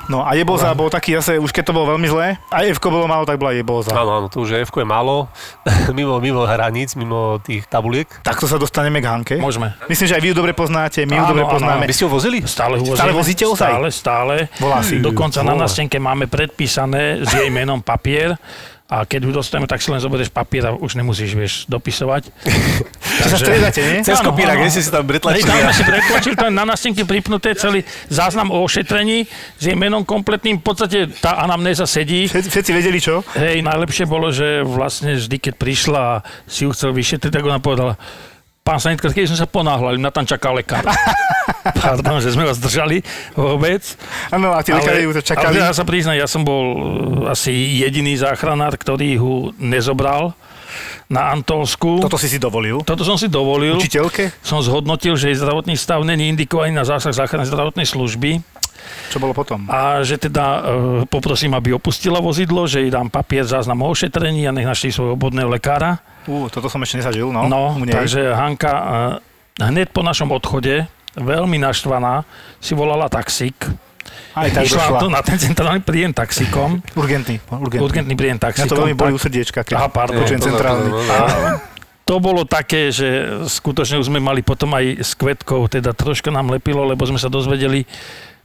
[0.09, 3.05] No a jeboza bol taký zase, už keď to bolo veľmi zlé, aj f bolo
[3.05, 3.91] málo, tak bola jeboza.
[3.93, 5.27] Áno, áno, to už je f je málo,
[5.97, 8.07] mimo, mimo hraníc, mimo tých tabuliek.
[8.23, 9.35] Takto sa dostaneme k Hanke.
[9.37, 9.74] Môžeme.
[9.85, 11.83] Myslím, že aj vy ju dobre poznáte, my ju Áno, dobre áno, poznáme.
[11.83, 12.37] Vy ste ho vozili?
[12.41, 13.19] Stále ho Stále vozíme.
[13.19, 13.69] vozíte ozaj?
[13.69, 14.35] Stále, stále.
[14.57, 14.97] Volá si.
[14.97, 15.63] Dokonca na Volá.
[15.63, 18.33] nástenke máme predpísané s jej menom papier
[18.85, 22.29] a keď ju dostaneme, tak si len zoberieš papier a už nemusíš, vieš, dopisovať.
[23.17, 23.99] Čo sa striedate, nie?
[24.01, 24.61] Cez Áno, kopírak, áno.
[24.61, 25.41] kde ste si tam pretlačili.
[25.43, 29.25] tam si pretlačili, tam na nástenke pripnuté celý záznam o ošetrení
[29.57, 30.61] s jej menom kompletným.
[30.61, 32.29] V podstate tá anamnéza sedí.
[32.29, 33.25] Všetci, všetci vedeli čo?
[33.33, 36.15] Hej, najlepšie bolo, že vlastne vždy, keď prišla a
[36.45, 37.97] si ju chcel vyšetriť, tak ona povedala,
[38.65, 40.81] pán sanitkár, keď sme sa ponáhľali, na tam čakal lekár.
[41.85, 43.05] Pardon, že sme vás držali
[43.37, 43.85] vôbec.
[44.33, 45.61] Áno, a tí lekári to čakali.
[45.61, 46.77] Ale ja sa priznám, ja som bol uh,
[47.29, 50.33] asi jediný záchranár, ktorý ho nezobral.
[51.05, 52.01] na Antolsku.
[52.01, 52.81] Toto si si dovolil.
[52.81, 53.77] Toto som si dovolil.
[53.77, 54.33] Učiteľke?
[54.41, 58.41] Som zhodnotil, že jej zdravotný stav není indikovaný na zásah záchrannej zdravotnej služby
[59.13, 59.69] Čo bolo potom?
[59.69, 60.59] a že teda e,
[61.05, 65.13] poprosím, aby opustila vozidlo, že jej dám papier záznam o ošetrení a nech našli svojho
[65.13, 66.01] obvodného lekára.
[66.25, 67.45] Ú, toto som ešte nezažil, no.
[67.45, 68.83] No, takže Hanka e,
[69.61, 72.25] hneď po našom odchode, veľmi naštvaná,
[72.57, 73.55] si volala taxík.
[74.35, 75.09] Aj tak Išla došla.
[75.09, 76.83] na ten centrálny príjem taxíkom.
[76.93, 77.81] Urgentný, urgentný.
[77.81, 78.67] Urgentný príjem taxíkom.
[78.67, 80.19] to veľmi boli tak- u srdiečka, keď Aha, pardon.
[80.19, 80.89] počujem centrálny.
[80.91, 81.19] pozor.
[82.05, 83.07] To bolo také, že
[83.49, 87.33] skutočne už sme mali potom aj s Kvetkou, teda troška nám lepilo, lebo sme sa
[87.33, 87.81] dozvedeli,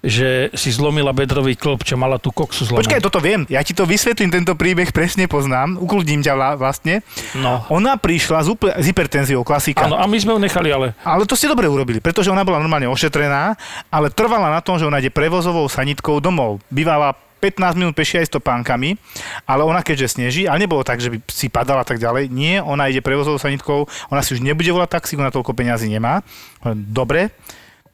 [0.01, 2.89] že si zlomila bedrový klop, čo mala tú koksu zlomenú.
[2.89, 3.45] Počkaj, toto viem.
[3.47, 5.77] Ja ti to vysvetlím, tento príbeh presne poznám.
[5.77, 7.05] Ukludním ťa vla- vlastne.
[7.35, 7.61] No.
[7.69, 9.85] Ona prišla s, úpl- s hypertenziou, klasika.
[9.85, 12.57] Áno, a my sme ju nechali, ale Ale to ste dobre urobili, pretože ona bola
[12.57, 16.65] normálne ošetrená, ale trvala na tom, že ona ide prevozovou sanitkou domov.
[16.67, 19.01] Bývala 15 minút pešia aj s topánkami,
[19.45, 22.29] ale ona keďže sneží, ale nebolo tak, že by si padala a tak ďalej.
[22.29, 26.21] Nie, ona ide prevozovou sanitkou, ona si už nebude volať taxík, ona toľko peňazí nemá.
[26.65, 27.33] Dobre,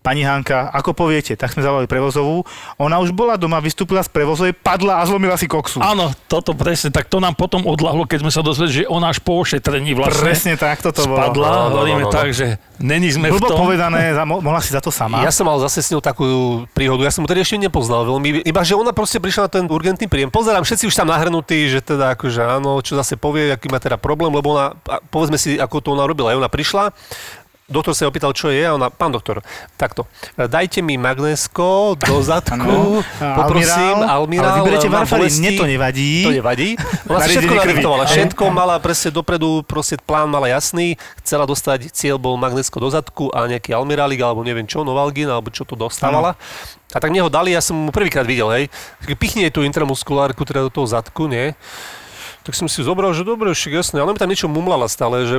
[0.07, 2.47] Pani Hanka, ako poviete, tak sme zavolali prevozovú.
[2.79, 5.83] Ona už bola doma, vystúpila z prevozovej, padla a zlomila si koksu.
[5.83, 9.19] áno, toto presne, tak to nám potom odľahlo, keď sme sa dozvedeli, že ona až
[9.19, 11.19] po ošetrení vlastne Presne tak toto bolo.
[11.19, 11.47] spadla.
[11.51, 12.15] No, Hovoríme no, no.
[12.15, 13.67] tak, že není sme v Blbo tom.
[13.67, 15.27] povedané, mo- mohla si za to sama.
[15.27, 16.23] Ja som mal zase s ňou takú
[16.71, 19.65] príhodu, ja som mu tedy ešte nepoznal veľmi, iba že ona proste prišla na ten
[19.67, 20.31] urgentný príjem.
[20.31, 23.99] Pozerám, všetci už tam nahrnutí, že teda akože áno, čo zase povie, aký má teda
[23.99, 24.71] problém, lebo ona,
[25.11, 26.31] povedzme si, ako to ona robila.
[26.31, 26.95] Aj ona prišla,
[27.67, 29.43] Doktor sa opýtal, čo je a ona, pán doktor,
[29.75, 30.07] takto,
[30.39, 34.55] dajte mi magnésko do zadku, poprosím, Almirál.
[34.55, 35.43] Ale vyberete bolesti.
[35.43, 36.13] mne to nevadí.
[36.23, 36.79] To nevadí.
[37.11, 38.05] Ona si všetko nadiktovala.
[38.07, 40.95] Všetko mala presne dopredu, proste plán mala jasný.
[41.27, 45.51] Chcela dostať, cieľ bol magnésko do zadku a nejaký almirálik, alebo neviem čo, novalgin, alebo
[45.51, 46.39] čo to dostávala.
[46.95, 48.65] A tak mne ho dali, ja som mu prvýkrát videl, hej.
[49.19, 51.51] Pichni jej tú intramuskulárku teda do toho zadku, nie?
[52.47, 55.37] Tak som si zobral, že dobre, však jasné, ale mi tam niečo mumlala stále, že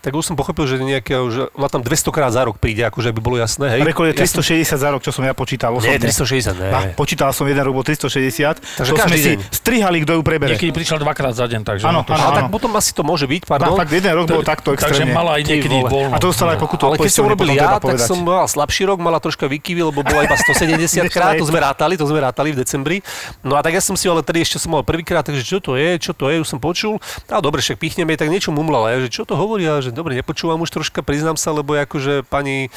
[0.00, 3.12] tak už som pochopil, že nejaké, že ona tam 200 krát za rok príde, akože
[3.12, 3.84] by bolo jasné, hej.
[3.84, 6.00] Rekord je Ja som- 360 za rok, čo som ja počítal Nie, osobne.
[6.00, 6.68] 360, ne.
[6.72, 8.56] Ba, počítal som jeden rok, bol 360.
[8.56, 9.52] Takže to sme každý si deň.
[9.52, 10.56] strihali, kto ju prebere.
[10.56, 11.84] Niekedy prišla dvakrát za deň, takže...
[11.84, 13.76] Áno, no áno, A tak potom asi to môže byť, pardon.
[13.76, 15.12] fakt jeden rok bol takto Takže extrémne.
[15.12, 16.14] mala aj niekedy voľno.
[16.14, 18.08] A to dostala aj pokutu Ale keď som potom ja, tak povedať.
[18.08, 22.00] som mal slabší rok, mala troška výkyvy, lebo bola iba 170 krát, to sme rátali,
[22.00, 23.04] to sme rátali v decembri.
[23.44, 25.76] No a tak ja som si ale tedy ešte som mal prvýkrát, takže čo to
[25.76, 27.02] je, čo to je, už som počul.
[27.26, 30.14] A dobre, však pichneme, tak niečo mumlala, ja, že čo to hovorí, a že dobre,
[30.14, 32.70] nepočúvam už troška, priznám sa, lebo akože pani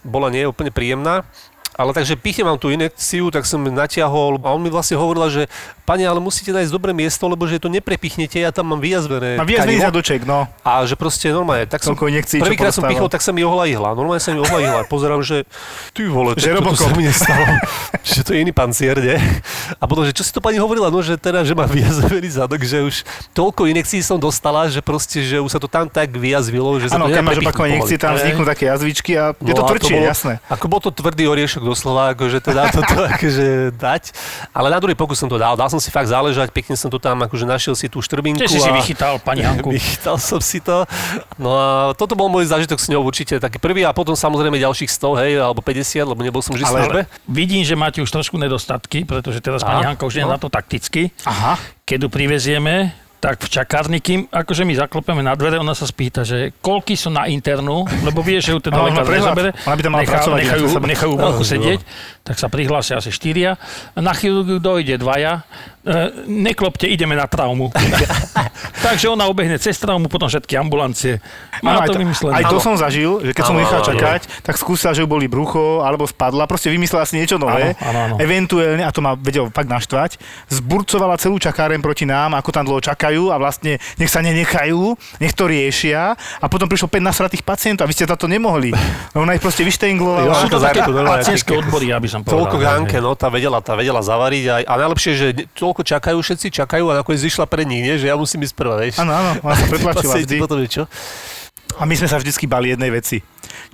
[0.00, 1.28] bola nie úplne príjemná.
[1.78, 5.46] Ale takže pichnem mám tú inekciu, tak som natiahol a on mi vlastne hovorila, že
[5.86, 9.66] pani, ale musíte nájsť dobré miesto, lebo že to neprepichnete, ja tam mám vyjazvené viac
[9.66, 9.82] tkanivo.
[9.90, 10.46] zadoček, no.
[10.62, 13.96] A že proste normálne, tak som, prvýkrát som pichol, tak sa mi ohla ihla.
[13.98, 14.80] Normálne sa mi ohla ihla.
[14.86, 15.42] Pozerám, že
[15.90, 17.42] ty vole, Že to, to sa mi nestalo.
[18.06, 19.18] že to je iný pancier, nie?
[19.80, 22.62] A potom, že čo si to pani hovorila, no že teda, že má vyjazvený zadok,
[22.62, 22.96] že už
[23.34, 27.02] toľko injekcií som dostala, že proste, že už sa to tam tak vyjazvilo, že sa
[27.02, 29.96] Áno, to keď máš opakované tam vzniknú také jazvičky a je to No a tvrdšie,
[30.06, 30.32] jasné.
[30.48, 34.02] Ako bol to tvrdý oriešok doslova, akože teda toto akože dať.
[34.50, 35.54] Ale na druhý pokus som to dal.
[35.54, 38.42] Dal som si fakt záležať, pekne som to tam, akože našiel si tú štrbinku.
[38.42, 38.74] Tiež si a...
[38.74, 39.70] vychytal, pani Hanku.
[39.76, 40.82] Vychytal som si to.
[41.38, 44.90] No a toto bol môj zážitok s ňou určite taký prvý a potom samozrejme ďalších
[44.90, 47.00] 100, hej, alebo 50, lebo nebol som vždy Ale- službe.
[47.30, 50.34] Vidím, že máte už trošku nedostatky, pretože teraz pani Á, Hanka už je no.
[50.34, 51.14] na to takticky.
[51.22, 51.54] Aha.
[51.86, 56.24] Keď ju privezieme, tak v čakárni, kým akože my zaklopeme na dvere, ona sa spýta,
[56.24, 59.52] že koľky sú na internú, lebo vie, že ju teda Áno, lekár nezabere.
[59.60, 61.80] Ona by tam mala nechá, pracovať, nechajú, sa- nechajú vonku sedieť,
[62.24, 63.60] tak sa prihlásia asi štyria.
[63.92, 65.44] Na chirurgiu dojde dvaja.
[65.80, 65.92] E,
[66.28, 67.72] neklopte, ideme na traumu.
[68.84, 71.24] Takže ona obehne cez traumu, potom všetky ambulancie.
[71.64, 72.32] Má Áno, to aj, vymyslené.
[72.36, 75.80] aj to som zažil, že keď som Áno, nechal čakať, tak skúsila, že boli brucho
[75.80, 78.14] alebo spadla, proste vymyslela si niečo nové, Áno, áno, áno.
[78.20, 80.20] eventuálne, a to ma vedel fakt naštvať,
[80.52, 85.32] zburcovala celú čakáren proti nám, ako tam dlho čakajú a vlastne nech sa nenechajú, nech
[85.32, 88.72] to riešia a potom prišlo 5 nasratých pacientov a vy ste za to nemohli.
[89.16, 90.44] No ona ich proste Jo, vyštenglovala.
[90.44, 92.84] Sú to to také pacientské odbory, aby som Toľko povedal.
[92.84, 96.50] Hanke, no, tá vedela, tá vedela zavariť a, a najlepšie, že ne- toľko čakajú, všetci
[96.50, 97.94] čakajú a nakoniec vyšla pre nich, nie?
[97.94, 98.98] že ja musím ísť prvá, vieš.
[98.98, 100.36] Áno, áno, ona sa pretlačila vždy.
[100.42, 100.90] potom čo?
[101.78, 103.22] A my sme sa vždycky bali jednej veci.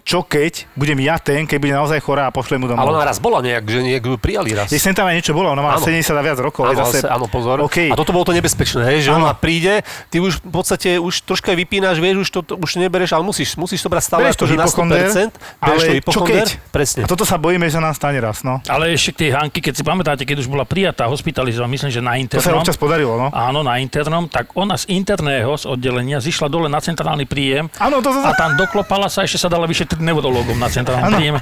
[0.06, 2.94] Čo keď budem ja ten, keď bude naozaj chorá a pošlem mu Ale domov?
[2.94, 4.70] ona raz bola nejak, že nejak ju prijali raz.
[4.70, 5.82] Je sem tam aj niečo bolo, ona má Áno.
[5.82, 6.62] 70 a viac rokov.
[6.62, 7.02] Áno, zase...
[7.10, 7.58] áno, pozor.
[7.66, 7.90] OK.
[7.90, 9.26] A toto bolo to nebezpečné, hej, že Áno.
[9.26, 13.18] ona príde, ty už v podstate už troška vypínaš, vieš, už to, to už nebereš,
[13.18, 16.14] ale musíš, musíš to brať stále Bereš to akože na hypochonder, 100%, bereš to ale
[16.14, 16.46] čo keď?
[16.70, 17.00] presne.
[17.02, 18.62] A toto sa bojíme, že nám stane raz, no.
[18.70, 21.98] Ale ešte k tej Hanky, keď si pamätáte, keď už bola prijatá, hospitalizovaná, myslím, že
[21.98, 22.62] na To sa internom.
[22.62, 23.34] občas podarilo, no.
[23.34, 27.98] Áno, na internom, tak ona z interného, z oddelenia, zišla dole na centrálny príjem Áno,
[27.98, 28.38] to a sa...
[28.38, 31.40] tam doklopala sa, ešte sa dala vyšetriť neurologom na centrálnom príjme.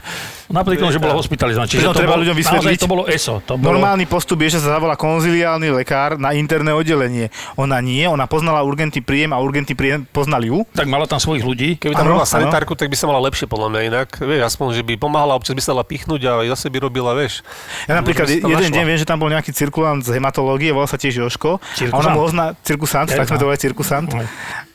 [0.53, 1.67] Napriek tomu, že bola hospitalizovaná.
[1.67, 2.79] Čiže to treba bol, ľuďom vysvetliť.
[2.79, 3.41] to bolo ESO.
[3.49, 7.33] To bolo, Normálny postup je, že sa zavolá konziliálny lekár na interné oddelenie.
[7.57, 10.69] Ona nie, ona poznala urgentný príjem a urgentný príjem poznal ju.
[10.77, 11.69] tak mala tam svojich ľudí.
[11.81, 12.35] Keby tam robila áno.
[12.37, 14.09] sanitárku, tak by sa mala lepšie podľa mňa inak.
[14.21, 17.41] Vieš, aspoň, že by pomáhala, občas by sa dala pichnúť a zase by robila, vieš.
[17.89, 18.69] Ja napríklad jeden našla.
[18.69, 21.57] deň viem, že tam bol nejaký cirkulant z hematológie, volal sa tiež Joško.
[21.91, 22.45] A ona mu ozna...
[22.65, 24.13] Cirkusant, tak sme to volali cirkusant.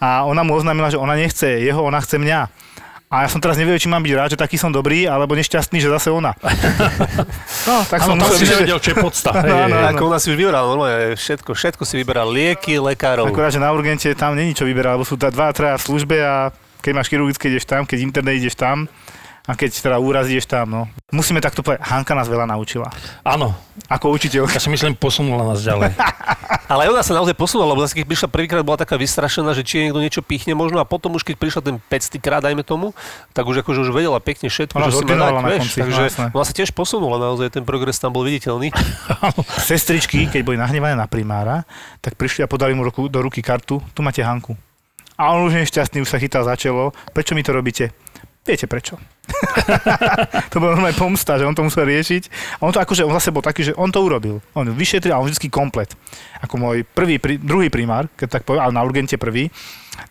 [0.02, 2.70] A ona mu oznámila, že ona nechce jeho, ona chce mňa.
[3.10, 5.82] A ja som teraz nevedel, či mám byť rád, že taký som dobrý, alebo nešťastný,
[5.82, 6.38] že zase ona.
[7.68, 9.30] No, tak som Áno, tam musel si nevedel, čo je podsta.
[9.34, 9.86] Áno, hej, hej.
[9.94, 13.30] Ako ona si už vyberala normálne všetko, všetko si vyberal, lieky, lekárov.
[13.30, 16.18] Akurát, že na urgente tam není čo vyberať, lebo sú tá dva, traja v službe
[16.22, 16.50] a
[16.82, 18.86] keď máš chirurgické, ideš tam, keď internet ideš tam
[19.50, 20.82] a keď teda úraz ideš tam, no.
[21.10, 22.86] Musíme takto povedať, Hanka nás veľa naučila.
[23.26, 23.58] Áno,
[23.90, 24.46] Ako učiteľ.
[24.46, 25.90] ja si myslím, posunula nás ďalej.
[26.72, 29.82] Ale ona sa naozaj posunula, lebo zase keď prišla prvýkrát, bola taká vystrašená, že či
[29.82, 32.94] jej niekto niečo pichne možno a potom už keď prišla ten 500 krát, dajme tomu,
[33.34, 36.04] tak už akože už vedela pekne všetko, Ona že si dať, na vieš, konci, takže
[36.30, 38.70] no ona sa tiež posunula naozaj, ten progres tam bol viditeľný.
[39.70, 41.66] Sestričky, keď boli nahnevané na primára,
[42.06, 44.54] tak prišli a podali mu ruku, do ruky kartu, tu máte Hanku.
[45.18, 46.94] A on už nešťastný, už sa chytal za čelo.
[47.18, 47.92] Prečo mi to robíte?
[48.46, 48.96] Viete prečo.
[50.52, 52.24] to bolo normálne pomsta, že on to musel riešiť.
[52.60, 54.42] A on to akože, on zase bol taký, že on to urobil.
[54.54, 55.94] On vyšetril a on vždy komplet.
[56.44, 59.54] Ako môj prvý, druhý primár, keď tak poviem, ale na urgente prvý,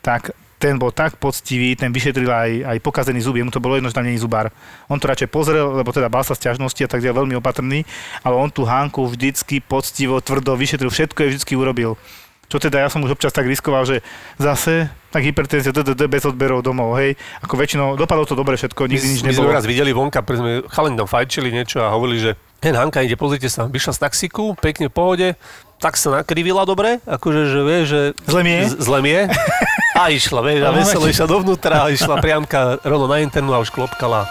[0.02, 3.86] tak ten bol tak poctivý, ten vyšetril aj, aj pokazený zub, jemu to bolo jedno,
[3.86, 4.50] že tam je zubár.
[4.90, 7.86] On to radšej pozrel, lebo teda bál sa sťažnosti a tak ďalej, veľmi opatrný,
[8.26, 11.94] ale on tú Hánku vždycky poctivo, tvrdo vyšetril, všetko je vždycky urobil.
[12.48, 14.00] Čo teda ja som už občas tak riskoval, že
[14.36, 17.12] zase tak hypertenzia DDD bez odberov domov, hej.
[17.40, 19.52] Ako väčšinou dopadlo to dobre všetko, My, nikdy nič my sme nebolo.
[19.52, 23.14] raz videli vonka, pre sme chalani tam fajčili niečo a hovorili, že ten Hanka ide,
[23.14, 25.28] pozrite sa, vyšla z taxíku, pekne v pohode,
[25.76, 28.00] tak sa nakrivila dobre, akože, že vie, že...
[28.24, 28.62] Zle mi je?
[28.66, 29.22] Z- Zle mi je.
[29.94, 33.68] A išla, vieš, a veselo išla dovnútra a išla priamka rovno na internú a už
[33.68, 34.24] klopkala.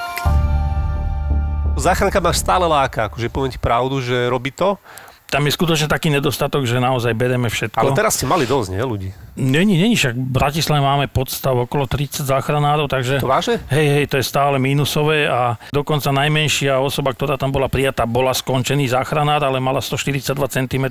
[1.77, 4.81] Záchranka máš stále láka, akože poviem ti pravdu, že robí to,
[5.27, 7.75] Tam je skutočne taký nedostatok, že naozaj bereme všetko.
[7.75, 9.09] ale teraz ste mali dosť, nie, ľudí?
[9.35, 13.19] Není, není, však v Bratislave máme podstav okolo 30 záchranárov, takže...
[13.19, 13.59] To váže?
[13.67, 18.31] Hej, hej, to je stále mínusové a dokonca najmenšia osoba, ktorá tam bola prijatá, bola
[18.31, 20.85] skončený záchranár, ale mala 142 cm.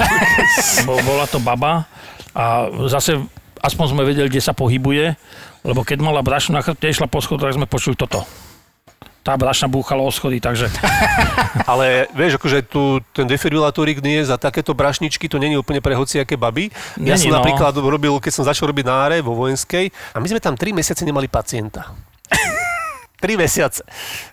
[0.88, 1.84] Bo, bola to baba
[2.32, 3.20] a zase
[3.60, 5.14] aspoň sme vedeli, kde sa pohybuje,
[5.62, 8.24] lebo keď mala brašnu na chrbte, išla po schodoch, tak sme počuli toto.
[9.22, 10.66] Tá brašna búchala o schody, takže
[11.70, 15.78] Ale vieš, akože tu ten defibrilátorik nie je za takéto brašničky, to nie je úplne
[15.78, 16.74] pre hociaké baby.
[16.98, 17.38] Ja Není, som no.
[17.38, 20.74] napríklad robil, keď som začal robiť na áre vo vojenskej a my sme tam 3
[20.74, 21.94] mesiace nemali pacienta.
[23.22, 23.86] 3 mesiace.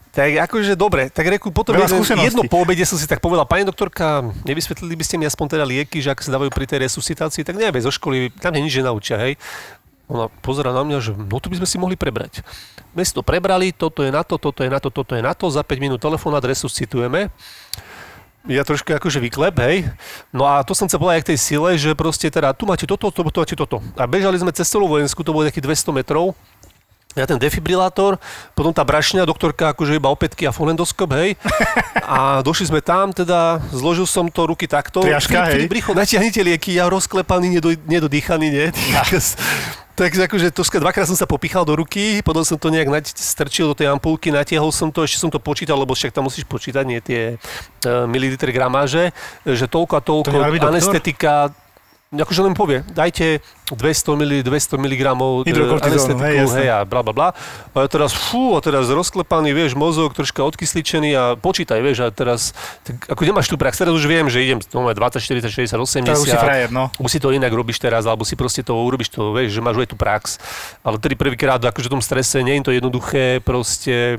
[0.09, 2.33] Tak akože dobre, tak reku, potom skúseností.
[2.33, 5.65] jedno po obede som si tak povedal, pani doktorka, nevysvetlili by ste mi aspoň teda
[5.69, 8.73] lieky, že ako sa dávajú pri tej resuscitácii, tak neviem, zo školy, tam je nič
[8.81, 9.37] nenaučia, hej.
[10.09, 12.41] Ona pozera na mňa, že no to by sme si mohli prebrať.
[12.97, 15.37] My si to prebrali, toto je na to, toto je na to, toto je na
[15.37, 17.29] to, za 5 minút telefonát resuscitujeme.
[18.49, 19.85] Ja trošku akože vyklep, hej.
[20.33, 22.89] No a to som chcel povedať aj k tej sile, že proste teda tu máte
[22.89, 23.83] toto, tu máte toto.
[23.93, 26.33] A bežali sme cez celú vojensku, to bolo nejakých 200 metrov.
[27.17, 28.21] Ja ten defibrilátor,
[28.53, 31.41] potom tá brašňa, doktorka akože iba opätky a fonendoskop, hej.
[32.05, 35.01] A došli sme tam, teda zložil som to ruky takto.
[35.01, 35.65] Triaška, hej.
[35.65, 38.67] Rýchlo, natiahnite lieky, ja rozklepaný, nedo, nedodýchaný, nie.
[39.99, 43.67] Takže akože to dvakrát som sa popichal do ruky, potom som to nejak nať, strčil
[43.67, 46.83] do tej ampulky, natiahol som to, ešte som to počítal, lebo však tam musíš počítať,
[46.87, 49.11] nie tie uh, mililitre gramáže,
[49.43, 51.51] že toľko a toľko, To anestetika,
[52.09, 55.01] akože len povie, dajte 200 mg, 200 mg
[55.45, 57.29] Hydrokortizónu, hej, hej, a bla bla bla.
[57.77, 62.57] A teraz, fú, a teraz rozklepaný, vieš, mozog troška odkysličený a počítaj, vieš, a teraz,
[62.81, 66.09] tak, ako nemáš tu prax, teraz už viem, že idem no, 20, 40, 60, 80.
[66.09, 66.89] Tak už si frajer, no.
[66.97, 69.77] Už si to inak robíš teraz, alebo si proste to urobíš to, vieš, že máš
[69.77, 70.41] aj tú prax.
[70.81, 74.17] Ale tedy prvýkrát, akože v tom strese, nie je to jednoduché, proste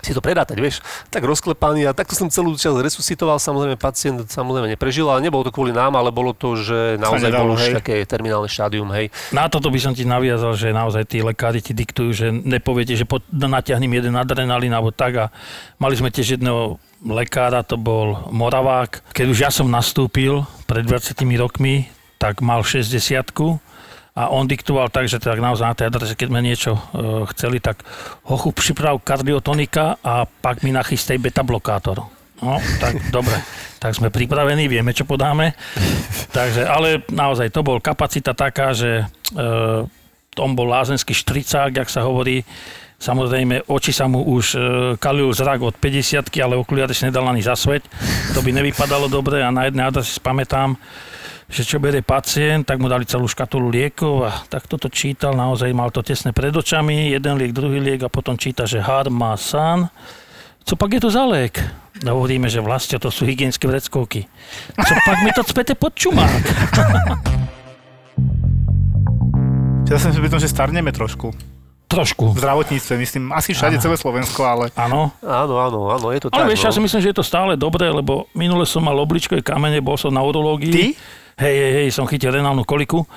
[0.00, 4.72] si to predátať, vieš, tak rozklepaný a takto som celú čas resuscitoval, samozrejme pacient samozrejme
[4.76, 8.02] neprežil, ale nebolo to kvôli nám, ale bolo to, že naozaj nedalo, bolo už také
[8.04, 9.12] terminálne štádium, hej.
[9.30, 13.04] Na toto by som ti naviazal, že naozaj tí lekári ti diktujú, že nepoviete, že
[13.04, 15.24] po, natiahnem jeden adrenalín alebo tak a
[15.76, 19.00] mali sme tiež jedného lekára, to bol Moravák.
[19.16, 21.88] Keď už ja som nastúpil pred 20 rokmi,
[22.20, 23.32] tak mal 60
[24.10, 26.80] a on diktoval tak, že tak naozaj na tej adrese, keď sme niečo e,
[27.34, 27.86] chceli, tak
[28.26, 32.10] hochu priprav kardiotonika a pak mi nachystaj beta blokátor.
[32.42, 33.38] No, tak dobre.
[33.80, 35.56] Tak sme pripravení, vieme, čo podáme.
[36.36, 39.38] Takže, ale naozaj to bol kapacita taká, že e,
[40.36, 42.42] on bol lázenský štricák, jak sa hovorí.
[43.00, 44.58] Samozrejme, oči sa mu už e,
[45.00, 47.86] kalil zrak od 50 ale okuliare si nedal ani zasveť.
[48.36, 50.76] To by nevypadalo dobre a na jednej adrese si pamätám,
[51.50, 55.74] že čo bere pacient, tak mu dali celú škatulu liekov a tak toto čítal, naozaj
[55.74, 59.90] mal to tesne pred očami, jeden liek, druhý liek a potom číta, že Harmasan.
[60.62, 61.58] Co pak je to za liek?
[62.06, 64.30] No hovoríme, že vlastne to sú hygienické vreckovky.
[64.78, 66.42] Co pak mi to cpete pod čumák?
[69.90, 71.34] Ja som si pri tom, že starneme trošku.
[71.90, 72.30] Trošku.
[72.30, 75.10] V zdravotníctve, myslím, asi všade celé Slovensko, ale Áno.
[75.18, 76.50] Áno, áno, áno, je to Ale tak.
[76.54, 76.86] vieš, ja si no.
[76.86, 80.22] myslím, že je to stále dobré, lebo minule som mal obličkové kamene, bol som na
[80.22, 80.70] urológii.
[80.70, 80.84] Ty?
[81.40, 83.08] Hej, hej, hej, som chytil renálnu koliku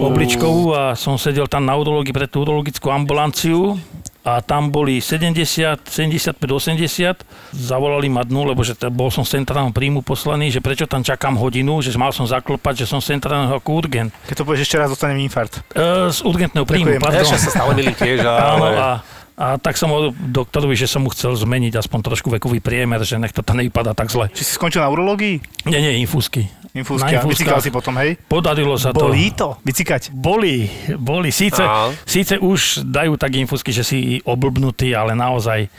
[0.00, 3.76] obličkovú a som sedel tam na urológii pre tú urologickú ambulanciu
[4.24, 7.20] a tam boli 70, 75, 80.
[7.52, 11.04] Zavolali ma dnu, lebo že t- bol som z centrálneho príjmu poslaný, že prečo tam
[11.04, 14.10] čakám hodinu, že mal som zaklopať, že som z centrálneho ako urgent.
[14.24, 15.60] keď to povieš ešte raz, dostanem infarkt.
[15.76, 17.04] E, z urgentného príjmu, Ďakujem.
[17.04, 17.28] pardon.
[17.28, 18.74] Ja sa stále milím tiež, Áno, ale...
[18.74, 18.88] a,
[19.36, 23.20] a tak som ho doktorovi, že som mu chcel zmeniť aspoň trošku vekový priemer, že
[23.22, 24.26] nech to tam nevypadá tak zle.
[24.34, 25.68] Či si skončil na urológii?
[25.70, 26.50] Nie, nie, infúzky.
[26.76, 27.08] Infúzka.
[27.08, 27.64] Na infúzkach.
[27.64, 28.20] si potom, hej?
[28.28, 29.08] Podarilo sa to.
[29.08, 29.56] Bolí to?
[29.64, 30.12] Vycikať.
[30.12, 30.68] Boli,
[31.00, 31.32] boli.
[31.32, 31.64] Síce,
[32.04, 35.72] síce už dajú tak infúzky, že si oblbnutý, ale naozaj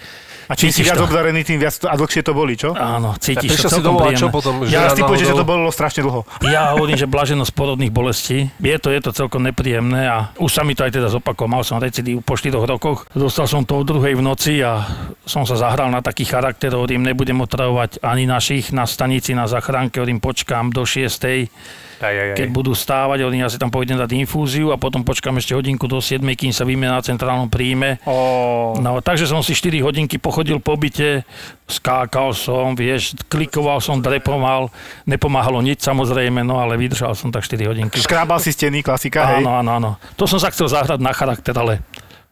[0.48, 2.72] A čím si viac obdarený, tým viac to, a dlhšie to bolí, čo?
[2.72, 4.64] áno, cítiš to si celkom domov čo potom?
[4.64, 6.24] Ja Žena typujem, že to bolelo strašne dlho.
[6.48, 8.48] Ja hovorím, že blaženosť porodných bolestí.
[8.64, 11.60] Je to, je to celkom nepríjemné a už sa mi to aj teda zopakoval.
[11.60, 13.04] Mal som recidív po 4 rokoch.
[13.12, 14.88] Dostal som to o druhej v noci a
[15.28, 20.00] som sa zahral na taký charakter, hovorím, nebudem otravovať ani našich na stanici, na zachránke,
[20.00, 21.97] hovorím, počkám do 6.
[21.98, 22.38] Aj, aj, aj.
[22.38, 25.90] Keď budú stávať, hovorím, ja si tam pôjdem dať infúziu a potom počkám ešte hodinku
[25.90, 27.98] do 7, kým sa vymená na centrálnom príjme.
[28.06, 31.26] Ó, No, takže som si 4 hodinky pochodil po byte,
[31.66, 34.70] skákal som, vieš, klikoval som, drepoval,
[35.10, 37.98] nepomáhalo nič samozrejme, no ale vydržal som tak 4 hodinky.
[37.98, 39.42] škrábal si steny, klasika, hej?
[39.42, 39.90] Áno, áno, áno.
[40.16, 41.82] To som sa chcel zahrať na charakter, ale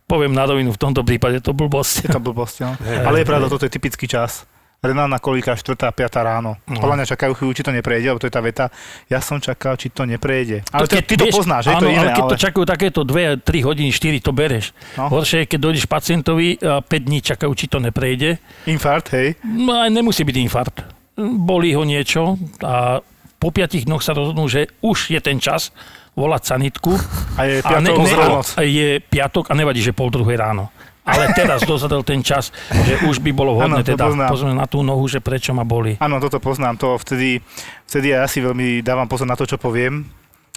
[0.06, 2.06] poviem na rovinu, v tomto prípade to blbosť.
[2.06, 2.72] Je to blbosť, no.
[3.02, 4.46] Ale je pravda, toto je typický čas.
[4.84, 5.76] Renálna kolika 4.
[5.76, 5.96] 5.
[6.22, 6.62] ráno.
[6.70, 6.78] No.
[6.78, 8.66] Podľa mňa čakajú chvíľu, či to neprejde, lebo to je tá veta.
[9.10, 10.62] Ja som čakal, či to neprejde.
[10.70, 12.32] Ale to, ty to vieš, poznáš, že áno, to iné, ale keď ale...
[12.32, 14.66] to čakajú takéto 2, 3 hodiny, 4, to bereš.
[14.94, 15.10] No.
[15.10, 18.38] Horšie je, keď dojdeš pacientovi a 5 dní čakajú, či to neprejde.
[18.70, 19.40] Infarkt, hej?
[19.42, 20.78] No aj nemusí byť infarkt.
[21.18, 23.02] Bolí ho niečo a
[23.42, 25.74] po 5 dňoch sa rozhodnú, že už je ten čas
[26.16, 26.96] volať sanitku.
[27.36, 30.72] A je A, ne, piatok, ne, a je piatok a nevadí, že pol druhej ráno.
[31.06, 34.82] Ale teraz dozadel ten čas, že už by bolo vhodné to teda pozrieť na tú
[34.82, 36.02] nohu, že prečo ma boli.
[36.02, 36.82] Áno, toto poznám.
[36.82, 37.46] To vtedy,
[37.86, 40.06] vtedy ja si veľmi dávam pozor na to, čo poviem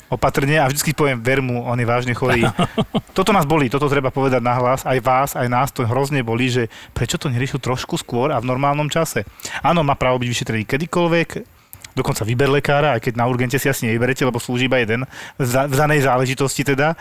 [0.09, 2.49] opatrne a vždycky poviem, ver mu, on je vážne chorý.
[3.17, 6.73] Toto nás bolí, toto treba povedať nahlas, aj vás, aj nás to hrozne bolí, že
[6.97, 9.27] prečo to neriešil trošku skôr a v normálnom čase.
[9.61, 11.29] Áno, má právo byť vyšetrený kedykoľvek,
[11.99, 15.03] dokonca vyber lekára, aj keď na urgente si asi nevyberete, lebo slúži iba jeden
[15.35, 16.95] v danej záležitosti teda.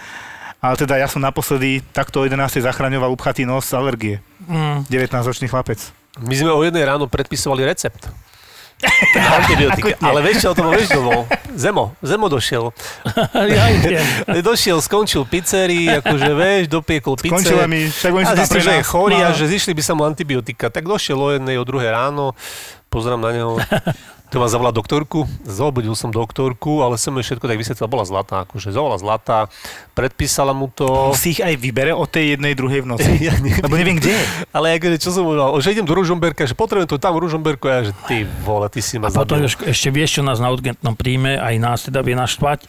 [0.57, 2.59] Ale teda ja som naposledy takto o 11.
[2.59, 4.15] zachraňoval upchatý nos z alergie.
[4.43, 4.89] Mm.
[4.89, 5.77] 19-ročný chlapec.
[6.17, 8.09] My sme o jednej ráno predpisovali recept.
[9.37, 9.97] Antibiotika.
[9.99, 11.25] Ale vieš, čo to bol, vieš, bol?
[11.53, 11.97] Zemo.
[11.99, 12.69] Zemo došiel.
[13.57, 14.05] ja idem.
[14.45, 17.69] Došiel, skončil pizzerii, akože vieš, dopiekol Skončila pizzer.
[17.69, 19.35] mi, však oni A tam zistil, že je chorý a No.
[19.35, 20.69] že zišli by sa mu antibiotika.
[20.69, 22.37] Tak došiel o jednej, o druhej ráno,
[22.89, 23.57] pozerám na neho,
[24.27, 28.43] to ma zavolá doktorku, zobudil som doktorku, ale som jej všetko tak vysvetlil, bola zlatá,
[28.43, 29.47] akože bola zlatá,
[29.93, 31.15] predpísala mu to.
[31.15, 33.09] si ich aj vybere od tej jednej, druhej v noci.
[33.23, 33.63] Ja neviem.
[33.63, 34.23] Lebo neviem, kde je.
[34.51, 37.65] Ale akože, čo som povedal, že idem do Ružomberka, že potrebujem to tam v Ružomberku,
[37.65, 39.71] a ja, že ty vole, ty si ma Potom zabil.
[39.71, 42.67] ešte, vieš, čo nás na urgentnom príjme, aj nás teda vie naštvať.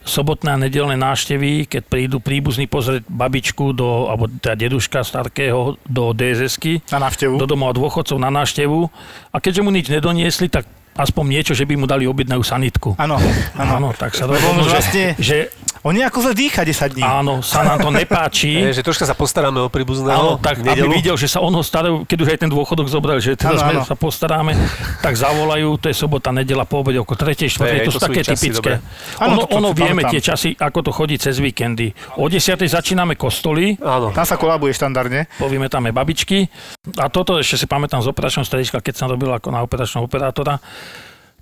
[0.00, 6.12] Sobotné a nedelné návštevy, keď prídu príbuzní pozrieť babičku do, alebo teda deduška starkého do
[6.12, 7.40] DSS-ky, Na návštevu.
[7.40, 8.84] do domova dôchodcov na návštevu
[9.32, 12.94] a keďže mu nič nedoniesli, tak aspoň niečo, že by mu dali objednajú sanitku.
[12.98, 13.18] Áno,
[13.58, 13.90] áno.
[13.94, 15.50] Tak sa že, vlastne, že
[15.84, 17.04] oni ako zle dýcha 10 dní.
[17.04, 18.56] áno, sa nám to nepáči.
[18.64, 20.16] Je, že troška sa postaráme o príbuzného.
[20.16, 20.90] Áno, tak v aby nedelu.
[20.90, 23.60] videl, že sa on ho starajú, keď už aj ten dôchodok zobral, že teda Áno,
[23.60, 23.84] sme áno.
[23.84, 24.56] sa postaráme,
[24.98, 27.36] tak zavolajú, to je sobota, nedela po obede, okolo 3.
[27.36, 27.60] 4.
[27.60, 28.72] Hej, to to sú také časy, typické.
[29.20, 30.10] Áno, Ono, to- to ono vieme pamätám.
[30.10, 31.92] tie časy, ako to chodí cez víkendy.
[32.16, 32.40] O 10.
[32.64, 34.08] začíname kostoly, Áno.
[34.10, 35.28] Tam sa kolabuje štandardne.
[35.36, 36.48] povieme tam aj babičky.
[36.94, 40.56] A toto ešte si pamätám z operačného strediska, keď som robil ako na operačného operátora.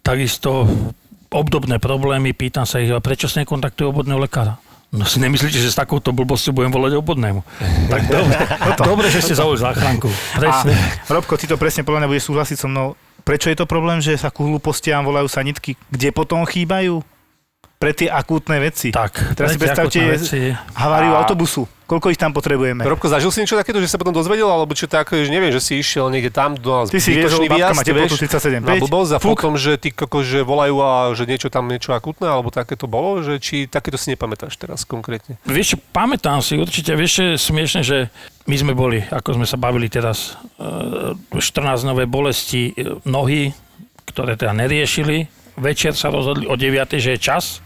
[0.01, 0.67] Takisto
[1.33, 4.61] obdobné problémy, pýtam sa ich, "A prečo sa nekontaktujú obvodného lekára?
[4.93, 7.41] No si nemyslíte, že s takouto blbosťou budem volať obvodnému?
[7.89, 8.37] Tak dobre,
[8.93, 10.13] dobre že ste zavolili záchranku.
[10.37, 10.77] Presne.
[10.77, 12.93] A Robko, ty to presne podľa mňa bude súhlasiť so mnou.
[13.25, 15.81] Prečo je to problém, že sa ku hlúpostiam volajú sanitky?
[15.89, 17.01] Kde potom chýbajú?
[17.81, 18.93] Pre tie akútne veci.
[18.93, 19.99] Tak, Teraz si predstavte
[20.77, 21.65] haváriu autobusu.
[21.93, 22.89] Koľko ich tam potrebujeme?
[22.89, 25.61] Robko, zažil si niečo takéto, že sa potom dozvedel, alebo čo tak, že neviem, že
[25.61, 28.65] si išiel niekde tam do Ty si vieš, že babka výjazd, má teplotu vieš, 37,5.
[28.65, 29.37] na blbosť a Fuk.
[29.37, 32.89] potom, že ty koko, že volajú a že niečo tam niečo akutné, alebo také to
[32.89, 35.37] bolo, že či takéto si nepamätáš teraz konkrétne.
[35.45, 38.09] Vieš, pamätám si určite, vieš, je smiešne, že
[38.49, 43.53] my sme boli, ako sme sa bavili teraz, e, 14 nové bolesti e, nohy,
[44.09, 45.29] ktoré teda neriešili,
[45.61, 47.61] večer sa rozhodli o 9, že je čas.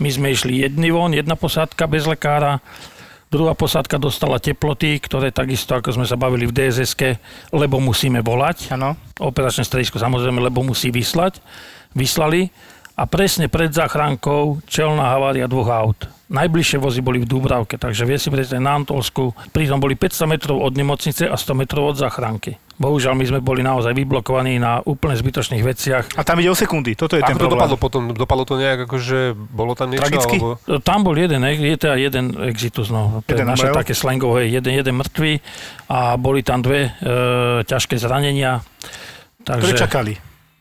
[0.00, 2.64] My sme išli jedni von, jedna posádka bez lekára,
[3.30, 6.96] druhá posádka dostala teploty, ktoré takisto, ako sme sa bavili v dss
[7.52, 8.72] lebo musíme volať.
[8.72, 8.96] Áno.
[9.20, 11.42] Operačné stredisko samozrejme, lebo musí vyslať.
[11.96, 12.48] Vyslali
[12.96, 16.15] a presne pred záchrankou čelná havária dvoch aut.
[16.26, 19.30] Najbližšie vozy boli v Dúbravke, takže vie si predstaviť na Antolsku.
[19.54, 22.58] Pritom boli 500 metrov od nemocnice a 100 metrov od záchranky.
[22.76, 26.04] Bohužiaľ, my sme boli naozaj vyblokovaní na úplne zbytočných veciach.
[26.18, 27.56] A tam ide o sekundy, toto je ten to problém.
[27.62, 28.02] dopadlo potom?
[28.12, 30.02] Dopadlo to nejak akože bolo tam niečo?
[30.02, 30.36] Tragicky?
[30.36, 30.82] Alebo...
[30.84, 33.80] Tam bol jeden, je teda jeden exitus, no, to je Jeden naše umrel?
[33.80, 35.32] také slangové, jeden, jeden mŕtvý
[35.88, 38.60] a boli tam dve e, ťažké zranenia.
[39.40, 40.12] Ktoré Takže, čakali.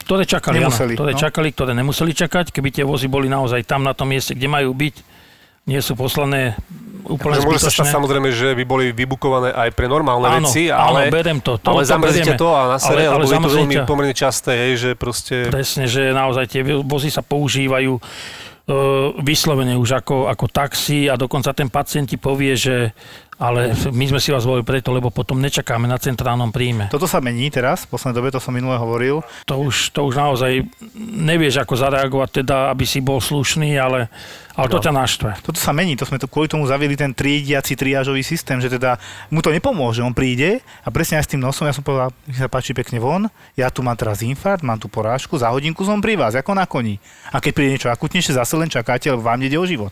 [0.05, 1.19] ktoré čakali, Nemuseli, áno, ktoré no.
[1.19, 4.71] čakali, ktoré nemuseli čakať, keby tie vozy boli naozaj tam na tom mieste, kde majú
[4.71, 5.14] byť,
[5.65, 6.53] nie sú poslané
[7.05, 10.73] úplne Že môže sa stať samozrejme, že by boli vybukované aj pre normálne Áno, veci,
[10.73, 11.61] áno, ale, berem to.
[11.61, 12.33] to ale berieme.
[12.33, 15.49] to a na sere, Ale- ale lebo je to veľmi pomerne časté, hej, že proste...
[15.49, 18.01] Presne, že naozaj tie vozy sa používajú e,
[19.21, 22.97] vyslovene už ako, ako taxi a dokonca ten pacient ti povie, že
[23.35, 26.87] ale my sme si vás volili preto, lebo potom nečakáme na centrálnom príjme.
[26.87, 29.19] Toto sa mení teraz, v poslednej dobe, to som minule hovoril.
[29.51, 30.63] To už, to už naozaj
[30.95, 34.07] nevieš, ako zareagovať, teda, aby si bol slušný, ale,
[34.55, 34.83] ale to No.
[34.87, 35.29] ťa naštve.
[35.43, 38.95] Toto sa mení, to sme tu kvôli tomu zaviedli ten triediaci triážový systém, že teda
[39.27, 42.39] mu to nepomôže, on príde a presne aj s tým nosom, ja som povedal, nech
[42.39, 43.27] sa páči pekne von,
[43.59, 46.63] ja tu mám teraz infarkt, mám tu porážku, za hodinku som pri vás, ako na
[46.63, 47.03] koni.
[47.35, 49.91] A keď príde niečo akutnejšie, zase len čakáte, lebo vám ide o život.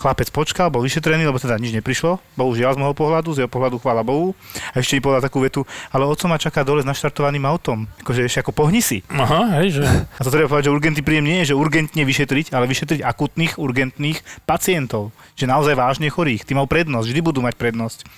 [0.00, 2.16] Chlapec počkal, bol vyšetrený, lebo teda nič neprišlo.
[2.32, 4.32] Bohužiaľ z môjho pohľadu, z jeho pohľadu chvála Bohu.
[4.72, 7.84] A ešte mi povedal takú vetu, ale oco ma čaká dole s naštartovaným autom.
[8.00, 9.04] Akože ešte ako pohni si.
[9.12, 9.84] Aha, hej, že...
[9.84, 13.60] A to treba povedať, že urgentný príjem nie je, že urgentne vyšetriť, ale vyšetriť akutných,
[13.60, 15.12] urgentných pacientov.
[15.36, 16.48] Že naozaj vážne chorých.
[16.48, 18.08] Tí majú prednosť, vždy budú mať prednosť.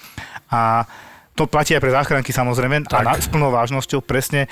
[0.54, 0.86] A
[1.34, 2.86] to platí aj pre záchranky samozrejme.
[2.86, 2.94] Tak.
[2.94, 4.46] A na, s plnou vážnosťou presne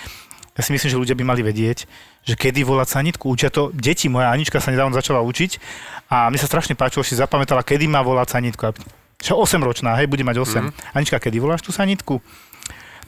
[0.59, 1.87] ja si myslím, že ľudia by mali vedieť,
[2.27, 3.31] že kedy volať sanitku.
[3.31, 4.11] Učia to deti.
[4.11, 5.57] Moja Anička sa nedávno začala učiť
[6.11, 8.75] a mne sa strašne páčilo, že si zapamätala, kedy má volať sanitku.
[9.21, 10.49] Čo 8 ročná, hej, bude mať 8.
[10.49, 10.97] Mm-hmm.
[10.97, 12.25] Anička, kedy voláš tú sanitku?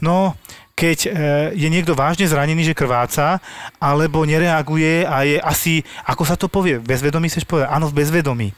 [0.03, 0.37] No,
[0.73, 1.11] keď e,
[1.55, 3.39] je niekto vážne zranený, že krváca,
[3.79, 7.71] alebo nereaguje a je asi, ako sa to povie, bezvedomí chceš povedať?
[7.71, 8.49] Áno, v bezvedomí.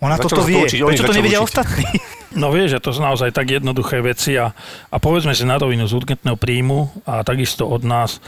[0.00, 0.58] Ona Začal toto vie.
[0.60, 1.46] učiť, Prečo to nevedia učiť.
[1.46, 1.86] ostatní?
[2.34, 4.50] No vieš, že to sú naozaj tak jednoduché veci a,
[4.90, 8.18] a povedzme si na rovinu z urgentného príjmu a takisto od nás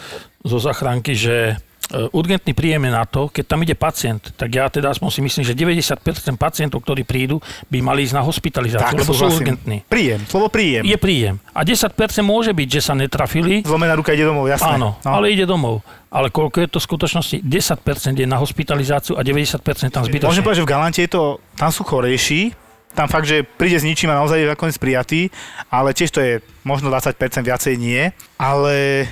[0.46, 1.58] zo zachránky, že
[1.88, 5.42] urgentný príjem je na to, keď tam ide pacient, tak ja teda aspoň si myslím,
[5.42, 6.02] že 90%
[6.34, 9.82] pacientov, ktorí prídu, by mali ísť na hospitalizáciu, lebo sú urgentní.
[9.82, 10.82] Príjem, slovo príjem.
[10.82, 11.38] Je príjem.
[11.50, 14.74] A 10% môže byť, že sa netrafili, Zlomená ruka ide domov, jasné.
[14.74, 15.10] áno, No.
[15.12, 15.80] ale ide domov.
[16.08, 17.36] Ale koľko je to v skutočnosti?
[17.40, 17.82] 10%
[18.14, 20.40] je na hospitalizáciu a 90% tam Môžem zbytočne.
[20.40, 21.22] povedať, že v Galante je to,
[21.54, 22.50] tam sú chorejší,
[22.92, 25.28] tam fakt, že príde s ničím a naozaj je nakoniec prijatý,
[25.68, 26.32] ale tiež to je
[26.62, 27.12] možno 20%
[27.42, 28.08] viacej nie,
[28.40, 29.04] ale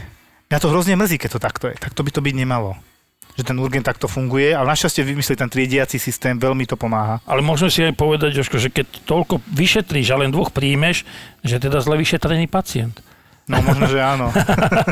[0.54, 1.74] mňa to hrozne mrzí, keď to takto je.
[1.74, 2.78] Takto by to byť nemalo
[3.34, 7.18] že ten urgent takto funguje, ale našťastie vymysleli ten triediaci systém, veľmi to pomáha.
[7.26, 11.02] Ale môžeme si aj povedať, Jožko, že keď toľko vyšetríš a len dvoch príjmeš,
[11.42, 13.02] že teda zle vyšetrený pacient.
[13.44, 14.32] No možno, že áno.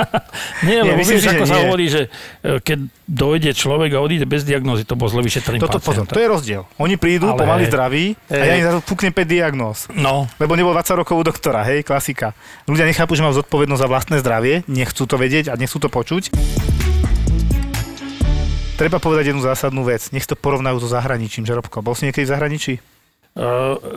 [0.69, 1.63] Nie, lebo myslím vieš, ako sa nie.
[1.65, 2.13] hovorí, že
[2.45, 2.79] e, keď
[3.09, 6.69] dojde človek a odíde bez diagnózy, to bol zle vyšetrený Toto pozor, to je rozdiel.
[6.77, 9.89] Oni prídu, Ale pomaly zdraví a ja im zrazu puknem 5 diagnóz.
[9.97, 12.37] No, Lebo nebol 20 rokov u doktora, hej, klasika.
[12.69, 16.29] Ľudia nechápu, že majú zodpovednosť za vlastné zdravie, nechcú to vedieť a nechcú to počuť.
[18.77, 20.13] Treba povedať jednu zásadnú vec.
[20.13, 21.81] Nech to porovnajú so zahraničím, Žarobko.
[21.81, 22.73] Bol si niekedy v zahraničí?
[23.33, 23.47] E,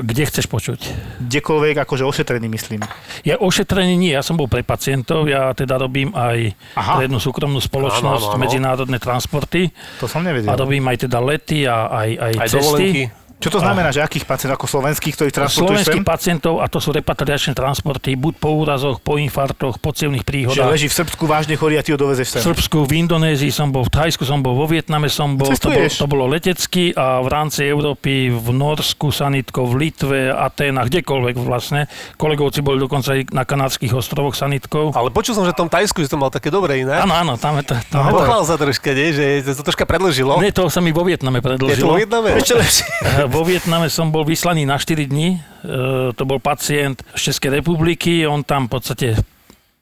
[0.01, 0.79] kde chceš počuť?
[1.21, 2.81] Kdekoľvek, akože ošetrený, myslím.
[3.21, 6.91] Ja ošetrený nie, ja som bol pre pacientov, ja teda robím aj Aha.
[6.95, 8.41] pre jednu súkromnú spoločnosť, Áno, áno, áno.
[8.41, 9.69] medzinárodné transporty
[9.99, 10.47] To som nevedel.
[10.47, 12.57] a robím aj teda lety a aj, aj, Aj cesty.
[12.57, 13.03] dovolenky.
[13.35, 15.85] Čo to znamená, že akých pacientov, ako slovenských, ktorých transportuješ sem?
[15.85, 20.29] Slovenských pacientov, a to sú repatriačné transporty, buď po úrazoch, po infartoch, po cievných Že
[20.49, 20.71] príhodách.
[20.71, 22.41] leží v Srbsku vážne chorý a ty ho dovezeš V sem.
[22.43, 25.85] Srbsku, v Indonézii som bol, v Thajsku som bol, vo Vietname som bol, to, bolo,
[25.85, 31.85] to bolo letecky a v rámci Európy v Norsku sanitkou, v Litve, Aténach, kdekoľvek vlastne.
[32.15, 34.89] Kolegovci boli dokonca aj na kanadských ostrovoch sanitkou.
[34.89, 36.97] Ale počul som, že v tom Tajsku, že to mal také dobré iné.
[36.97, 37.75] Áno, áno, tam je to.
[37.89, 38.47] Tam No, je to.
[38.47, 39.11] Sa troška, nie?
[39.11, 40.39] že to troška predlžilo.
[40.39, 41.87] Nie, to sa mi vo Vietname Je to predlžilo.
[41.87, 42.29] vo Vietname?
[42.35, 42.85] Ešte lepšie.
[43.25, 45.35] Vo Vietname som bol vyslaný na 4 dní.
[45.35, 45.39] E,
[46.13, 48.25] To bol pacient z Českej republiky.
[48.25, 49.07] On tam v podstate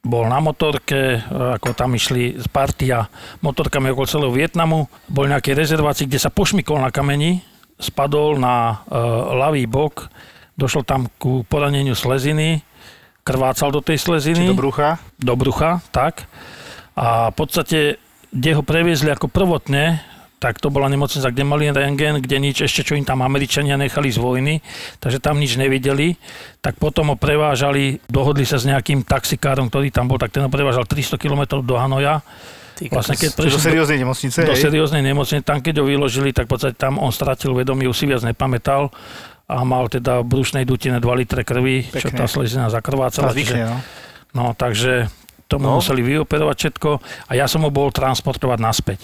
[0.04, 3.08] bol na motorke, ako tam išli z partia
[3.40, 4.92] motorkami okolo celého Vietnamu.
[5.08, 7.40] Bol nejaké rezervácii, kde sa pošmykol na kameni,
[7.80, 9.00] spadol na e,
[9.32, 10.12] ľavý bok,
[10.60, 12.60] došlo tam ku poraneniu sleziny,
[13.24, 15.00] krvácal do tej Či sleziny do brucha?
[15.16, 16.28] do brucha, tak.
[17.00, 17.96] A v podstate,
[18.36, 20.04] kde ho previezli ako prvotne,
[20.44, 24.12] tak to bola nemocnica, kde mali rengen, kde nič ešte, čo im tam Američania nechali
[24.12, 24.60] z vojny,
[25.00, 26.20] takže tam nič nevideli.
[26.60, 30.52] Tak potom ho prevážali, dohodli sa s nejakým taxikárom, ktorý tam bol, tak ten ho
[30.52, 32.20] prevážal 300 km do Hanoja.
[32.76, 33.30] Ty Vlastne keď.
[33.40, 34.64] Do do, serióznej nemocnice, do hej?
[34.68, 38.04] serióznej nemocnice, tam keď ho vyložili, tak v podstate tam on stratil vedomie, už si
[38.04, 38.92] viac nepamätal
[39.48, 42.20] a mal teda v brušnej dutine 2 litre krvi, čo Pekne.
[42.20, 43.32] tá slezina zakrvácala.
[43.32, 43.78] zvykne, no.
[44.34, 45.08] No, takže
[45.48, 45.80] tomu no.
[45.80, 46.90] museli vyoperovať všetko
[47.30, 49.00] a ja som ho bol transportovať naspäť.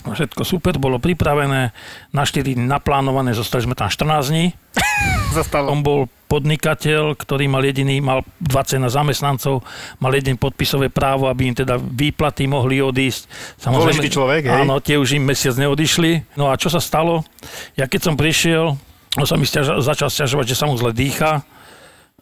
[0.00, 1.76] Všetko super, bolo pripravené,
[2.10, 4.56] na 4 dní naplánované, zostali sme tam 14 dní.
[5.36, 5.70] Zastalo.
[5.70, 9.66] On bol podnikateľ, ktorý mal jediný, mal 20 na zamestnancov,
[9.98, 13.26] mal jedin podpisové právo, aby im teda výplaty mohli odísť.
[13.66, 14.62] Dôležitý človek, hej?
[14.62, 16.38] Áno, tie už im mesiac neodišli.
[16.38, 17.26] No a čo sa stalo?
[17.74, 18.78] Ja keď som prišiel,
[19.18, 21.42] on sa mi stiaža, začal stiažovať, že sa mu zle dýcha,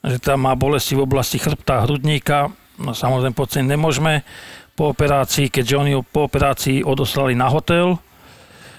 [0.00, 2.48] že tam má bolesti v oblasti chrbta hrudníka.
[2.80, 4.24] No samozrejme poceniť nemôžeme
[4.78, 7.98] po operácii, keďže oni ho po operácii odoslali na hotel,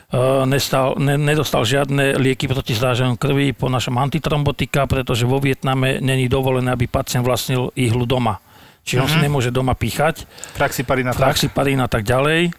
[0.09, 6.01] Uh, nestal, ne, nedostal žiadne lieky proti zrážaniu krvi po našom antitrombotika, pretože vo Vietname
[6.01, 8.41] není dovolené, aby pacient vlastnil ihlu doma.
[8.81, 10.25] Čiže on si nemôže doma píchať,
[10.57, 11.29] Praxiparina, tak.
[11.29, 12.49] praxiparín a tak ďalej.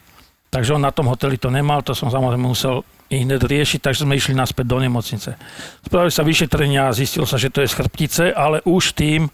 [0.47, 4.07] Takže on na tom hoteli to nemal, to som samozrejme musel i hneď riešiť, takže
[4.07, 5.35] sme išli naspäť do nemocnice.
[5.83, 9.27] Spravili sa vyšetrenia a zistilo sa, že to je z chrbtice, ale už tým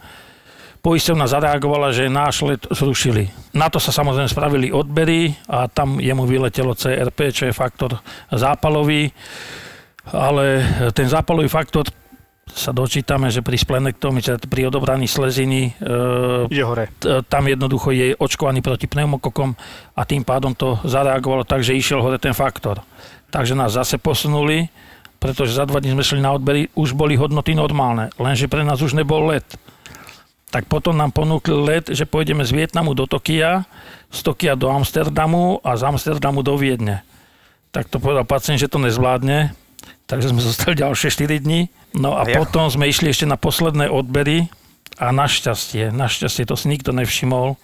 [0.86, 3.26] poisťovna zareagovala, že náš let zrušili.
[3.58, 7.98] Na to sa samozrejme spravili odbery a tam jemu vyletelo CRP, čo je faktor
[8.30, 9.10] zápalový,
[10.14, 10.62] ale
[10.94, 11.90] ten zápalový faktor
[12.46, 16.86] sa dočítame, že pri splenektomii, teda pri odobraní sleziny, e, Ide hore.
[17.26, 19.58] tam jednoducho je očkovaný proti pneumokokom
[19.98, 22.86] a tým pádom to zareagovalo tak, že išiel hore ten faktor.
[23.34, 24.70] Takže nás zase posunuli,
[25.18, 28.78] pretože za dva dní sme šli na odbery, už boli hodnoty normálne, lenže pre nás
[28.78, 29.58] už nebol let.
[30.56, 33.68] Tak potom nám ponúkli let, že pôjdeme z Vietnamu do Tokia,
[34.08, 37.04] z Tokia do Amsterdamu a z Amsterdamu do Viedne.
[37.76, 39.52] Tak to povedal pacient, že to nezvládne,
[40.08, 41.68] takže sme zostali ďalšie 4 dní.
[41.92, 42.40] No a Ja.
[42.40, 44.48] potom sme išli ešte na posledné odbery
[44.96, 47.60] a našťastie, našťastie to si nikto nevšimol,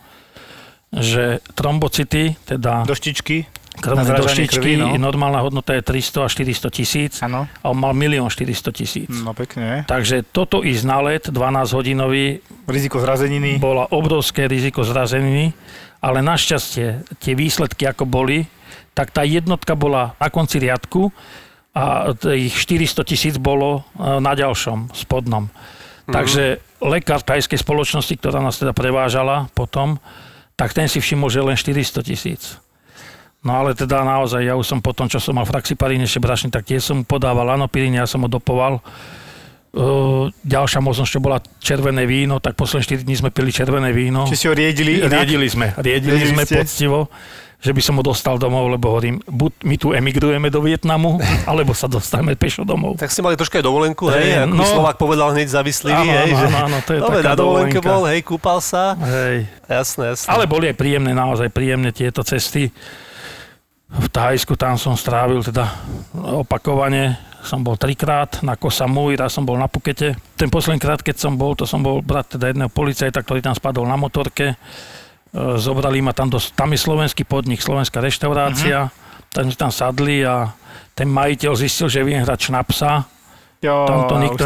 [0.92, 3.48] že trombocity, teda Doštičky.
[3.80, 4.92] Krvné doštičky, krvi, no.
[5.00, 7.48] normálna hodnota je 300 až 400 tisíc Áno.
[7.48, 9.08] a on mal 1 400 tisíc.
[9.08, 9.88] No pekne.
[9.88, 13.56] Takže toto ísť na let 12 hodinový Riziko zrazeniny.
[13.56, 15.56] bola obrovské riziko zrazeniny,
[16.04, 18.44] ale našťastie tie výsledky ako boli,
[18.92, 21.08] tak tá jednotka bola na konci riadku
[21.72, 25.48] a tých 400 tisíc bolo e, na ďalšom, spodnom.
[26.04, 29.96] Takže lekár tajskej spoločnosti, ktorá nás teda prevážala potom,
[30.58, 32.60] tak ten si všimol, že len 400 tisíc.
[33.42, 36.62] No ale teda naozaj, ja už som potom, čo som mal fraxiparín ešte brašný, tak
[36.62, 38.78] tiež som mu podával anopirín, ja som ho dopoval.
[39.72, 44.28] Uh, ďalšia možnosť, čo bola červené víno, tak posledné 4 dní sme pili červené víno.
[44.30, 45.26] Či si ho riedili inak?
[45.26, 46.60] Riedili sme, riedili Riedili sme ste?
[46.60, 46.98] poctivo,
[47.56, 51.18] že by som ho dostal domov, lebo hovorím, buď my tu emigrujeme do Vietnamu,
[51.50, 53.00] alebo sa dostaneme pešo domov.
[53.00, 54.70] Tak ste mali troška aj dovolenku, hej, Hej, ako no.
[54.70, 56.46] Slovák povedal hneď zavislivý, Áno, hej, áno, že...
[56.46, 57.90] áno, áno, to je Dobre, taká na dovolenke dovolenka.
[57.90, 58.92] bol, hej, kúpal sa.
[59.02, 59.48] Hej.
[59.66, 60.28] Jasné, jasné.
[60.30, 62.68] Ale boli aj príjemné, naozaj príjemné tieto cesty.
[63.92, 65.68] V Thajsku tam som strávil teda
[66.16, 67.20] opakovane.
[67.42, 70.14] Som bol trikrát na Koh Samui, raz som bol na Pukete.
[70.38, 73.52] Ten posledný krát, keď som bol, to som bol brat teda jedného policajta, ktorý tam
[73.52, 74.54] spadol na motorke.
[74.54, 74.56] E,
[75.58, 78.86] Zobrali ma tam, do, tam je slovenský podnik, slovenská reštaurácia.
[78.86, 79.34] Uh-huh.
[79.34, 80.54] Tak sme tam sadli a
[80.94, 83.10] ten majiteľ zistil, že viem hrať šnapsa.
[83.62, 84.44] Jo, Tam to nikto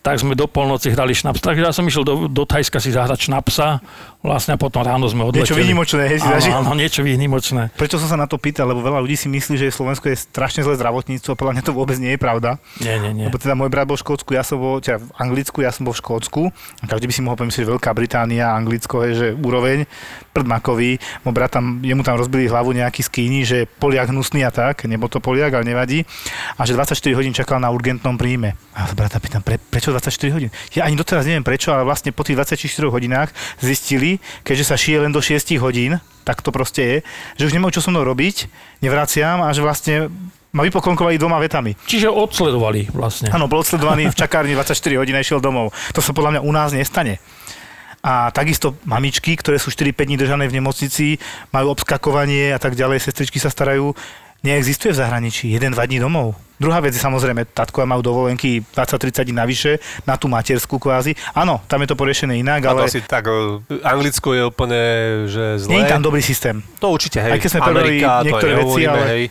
[0.00, 1.44] Tak sme do polnoci hrali šnaps.
[1.44, 3.84] Takže ja som išiel do, do Thajska si zahrať šnapsa.
[4.20, 5.48] Vlastne a potom ráno sme odleteli.
[5.48, 6.52] Niečo výnimočné, hej, si zažil?
[6.52, 7.72] Áno, niečo výnimočné.
[7.72, 8.68] Prečo som sa na to pýtal?
[8.68, 11.36] Lebo veľa ľudí si myslí, že Slovensko je strašne zlé zdravotníctvo.
[11.36, 12.60] Podľa mňa to vôbec nie je pravda.
[12.84, 13.24] Nie, nie, nie.
[13.28, 15.88] Lebo teda môj brat bol v Škótsku, ja som bol teda v Anglicku, ja som
[15.88, 16.52] bol v Škótsku.
[16.52, 19.88] A každý by si mohol pomyslieť, že Veľká Británia, Anglicko je, že úroveň
[20.36, 21.00] prdmakový.
[21.24, 25.10] Môj brat tam, jemu tam rozbili hlavu nejaký skýni, že Poliak hnusný a tak, nebol
[25.10, 26.06] to Poliak, ale nevadí.
[26.60, 28.54] A že 24 hodín čakal na urgentnom príjme.
[28.76, 30.50] A brata pýtam, pre, prečo 24 hodín?
[30.74, 35.06] Ja ani doteraz neviem prečo, ale vlastne po tých 24 hodinách zistili, keďže sa šije
[35.06, 36.96] len do 6 hodín, tak to proste je,
[37.40, 38.46] že už nemajú čo so mnou robiť,
[38.84, 40.12] nevraciam a že vlastne
[40.50, 41.78] ma vypoklonkovali dvoma vetami.
[41.86, 43.30] Čiže odsledovali vlastne.
[43.30, 45.70] Áno, bol odsledovaný v čakárni 24 hodín a išiel domov.
[45.94, 47.22] To sa podľa mňa u nás nestane.
[48.00, 51.20] A takisto mamičky, ktoré sú 4-5 dní držané v nemocnici,
[51.52, 53.92] majú obskakovanie a tak ďalej, sestričky sa starajú.
[54.40, 55.52] Neexistuje v zahraničí.
[55.52, 56.32] 1-2 dní domov.
[56.60, 61.16] Druhá vec je samozrejme, tatkovia majú dovolenky 20-30 dní navyše na tú materskú kvázi.
[61.32, 62.84] Áno, tam je to poriešené inak, Ale...
[62.84, 64.80] asi tak, o, Anglicko je úplne,
[65.24, 65.72] že zlé.
[65.72, 66.60] nie je tam dobrý systém.
[66.84, 67.32] To určite, hej.
[67.32, 69.24] Aj keď sme Amerika, niektoré to veci, ale- hej.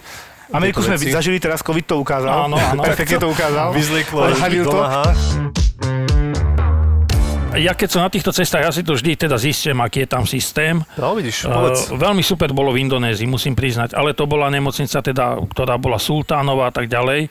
[0.50, 1.14] Ameriku sme veci.
[1.14, 2.50] zažili, teraz COVID to ukázal.
[2.50, 2.82] Áno, áno.
[2.90, 3.70] Perfektne to ukázal.
[3.78, 4.74] Vyzlieklo Odhalil to.
[4.74, 6.09] Domáha.
[7.58, 10.24] Ja keď som na týchto cestách, ja si to vždy teda zistím, aký je tam
[10.30, 10.78] systém.
[11.02, 11.90] No vidíš, povedz.
[11.90, 15.98] Uh, veľmi super bolo v Indonézii, musím priznať, ale to bola nemocnica, teda, ktorá bola
[15.98, 17.26] sultánová a tak ďalej.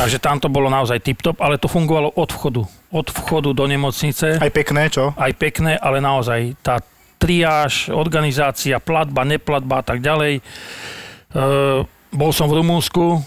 [0.00, 2.62] Takže tam to bolo naozaj tip-top, ale to fungovalo od vchodu.
[2.92, 4.36] Od vchodu do nemocnice.
[4.36, 5.16] Aj pekné, čo?
[5.16, 6.84] aj pekné, ale naozaj tá
[7.18, 10.38] triáž, organizácia, platba, neplatba a tak ďalej.
[10.38, 10.42] E,
[12.14, 13.20] bol som v Rumúnsku,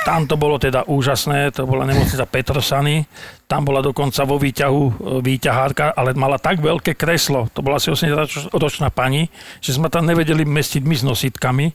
[0.00, 3.04] tam to bolo teda úžasné, to bola nemocnica Petrosany,
[3.44, 7.92] tam bola dokonca vo výťahu e, výťahárka, ale mala tak veľké kreslo, to bola asi
[7.92, 9.28] 80-ročná pani,
[9.60, 11.66] že sme tam nevedeli mestiť my s nositkami,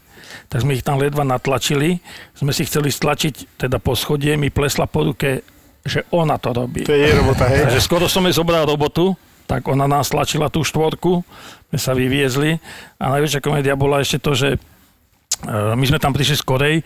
[0.49, 2.01] tak sme ich tam ledva natlačili,
[2.33, 5.45] sme si chceli stlačiť teda po schodie, mi plesla po ruke,
[5.85, 6.81] že ona to robí.
[6.89, 7.69] To je jej robota, hej?
[7.69, 9.13] Takže skoro som jej zobral robotu,
[9.45, 11.21] tak ona nás tlačila tú štvorku,
[11.69, 12.57] sme sa vyviezli
[12.97, 14.59] a najväčšia komédia bola ešte to, že e,
[15.77, 16.81] my sme tam prišli skorej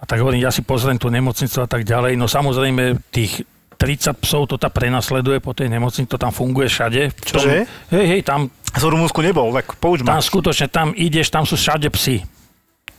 [0.00, 2.16] a tak hovorím, ja si pozriem tú nemocnicu a tak ďalej.
[2.16, 3.44] No samozrejme, tých
[3.76, 7.00] 30 psov to tam prenasleduje po tej nemocnici, to tam funguje všade.
[7.08, 7.64] V tom- Čože?
[7.92, 10.22] Hej, hej, tam, Z Rumúnsku nebol, tak pouč tam ma.
[10.22, 12.24] skutočne, tam ideš, tam sú všade psi.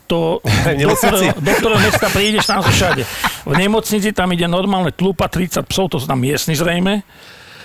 [0.09, 0.43] To,
[0.81, 3.01] do, ktorého, do ktorého mesta prídeš, tam sú všade.
[3.45, 7.01] V nemocnici tam ide normálne tlupa 30 psov, to sú tam miestni zrejme.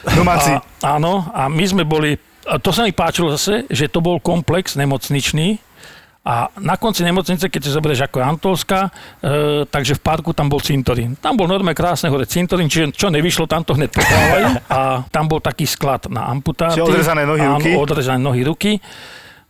[0.07, 0.55] Domáci.
[0.55, 0.62] A,
[0.95, 2.14] áno, a my sme boli,
[2.47, 5.59] a to sa mi páčilo zase, že to bol komplex nemocničný
[6.27, 8.91] a na konci nemocnice, keď si zoberieš ako je Antolská, e,
[9.70, 11.14] takže v parku tam bol cintorín.
[11.14, 15.31] Tam bol normálne krásne hore cintorín, čiže čo nevyšlo, tam to hneď podávajú a tam
[15.31, 16.83] bol taký sklad na amputáty.
[16.83, 17.70] Čiže odrezané nohy, áno, ruky?
[17.79, 18.72] odrezané nohy, ruky.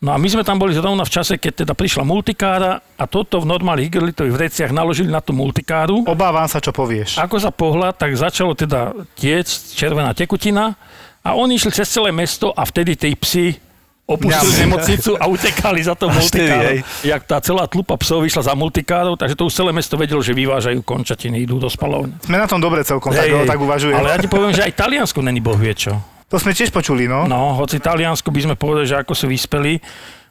[0.05, 3.41] No a my sme tam boli zrovna v čase, keď teda prišla multikára a toto
[3.41, 6.05] v normálnych igelitových vreciach naložili na tú multikáru.
[6.05, 7.17] Obávam sa, čo povieš.
[7.17, 10.77] Ako sa pohľad, tak začalo teda tiec červená tekutina
[11.25, 13.66] a oni išli cez celé mesto a vtedy tí psi
[14.07, 14.63] opustili Ňam.
[14.71, 16.15] nemocnicu a utekali za to hej.
[16.15, 16.79] multikárou.
[17.03, 20.31] Jak tá celá tlupa psov vyšla za multikárou, takže to už celé mesto vedelo, že
[20.31, 22.15] vyvážajú končatiny, idú do spalovne.
[22.23, 23.99] Sme na tom dobre celkom, tak, Hej, tak uvažujem.
[23.99, 25.99] Ale ja ti poviem, že aj Taliansko není boh vie čo.
[26.31, 27.27] To sme tiež počuli, no.
[27.27, 29.79] No, hoci Taliansko by sme povedali, že ako sú vyspeli,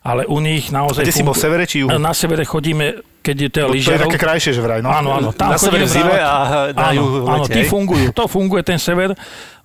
[0.03, 1.03] ale u nich naozaj...
[1.03, 1.91] Kde si bol, v severe či juhu?
[1.99, 4.07] Na severe chodíme, keď je to To je lyžiarov.
[4.07, 4.91] také krajšie, že vraj, no.
[4.91, 5.31] Áno, áno.
[5.35, 6.35] Tam Na sever chodíme v zime a
[6.71, 7.67] na áno, juh v Áno, tí hej?
[7.67, 8.07] fungujú.
[8.11, 9.15] To funguje ten sever,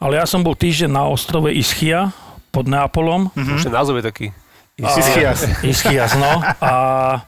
[0.03, 2.11] ale ja som bol týždeň na ostrove Ischia
[2.51, 3.31] pod Neapolom.
[3.35, 4.27] Už ten názov je taký.
[4.81, 5.45] Ischias.
[5.61, 6.41] Ischias, no.
[6.61, 6.73] A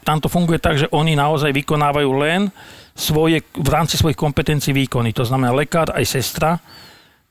[0.03, 2.49] tam to funguje tak, že oni naozaj vykonávajú len
[2.97, 5.13] svoje, v rámci svojich kompetencií výkony.
[5.17, 6.61] To znamená lekár aj sestra.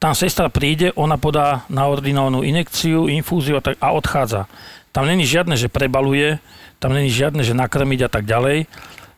[0.01, 4.49] Tam sestra príde, ona podá naordinovanú inekciu, infúziu a, tak, a odchádza.
[4.89, 6.41] Tam není žiadne, že prebaluje,
[6.81, 8.65] tam není žiadne, že nakrmiť a tak ďalej.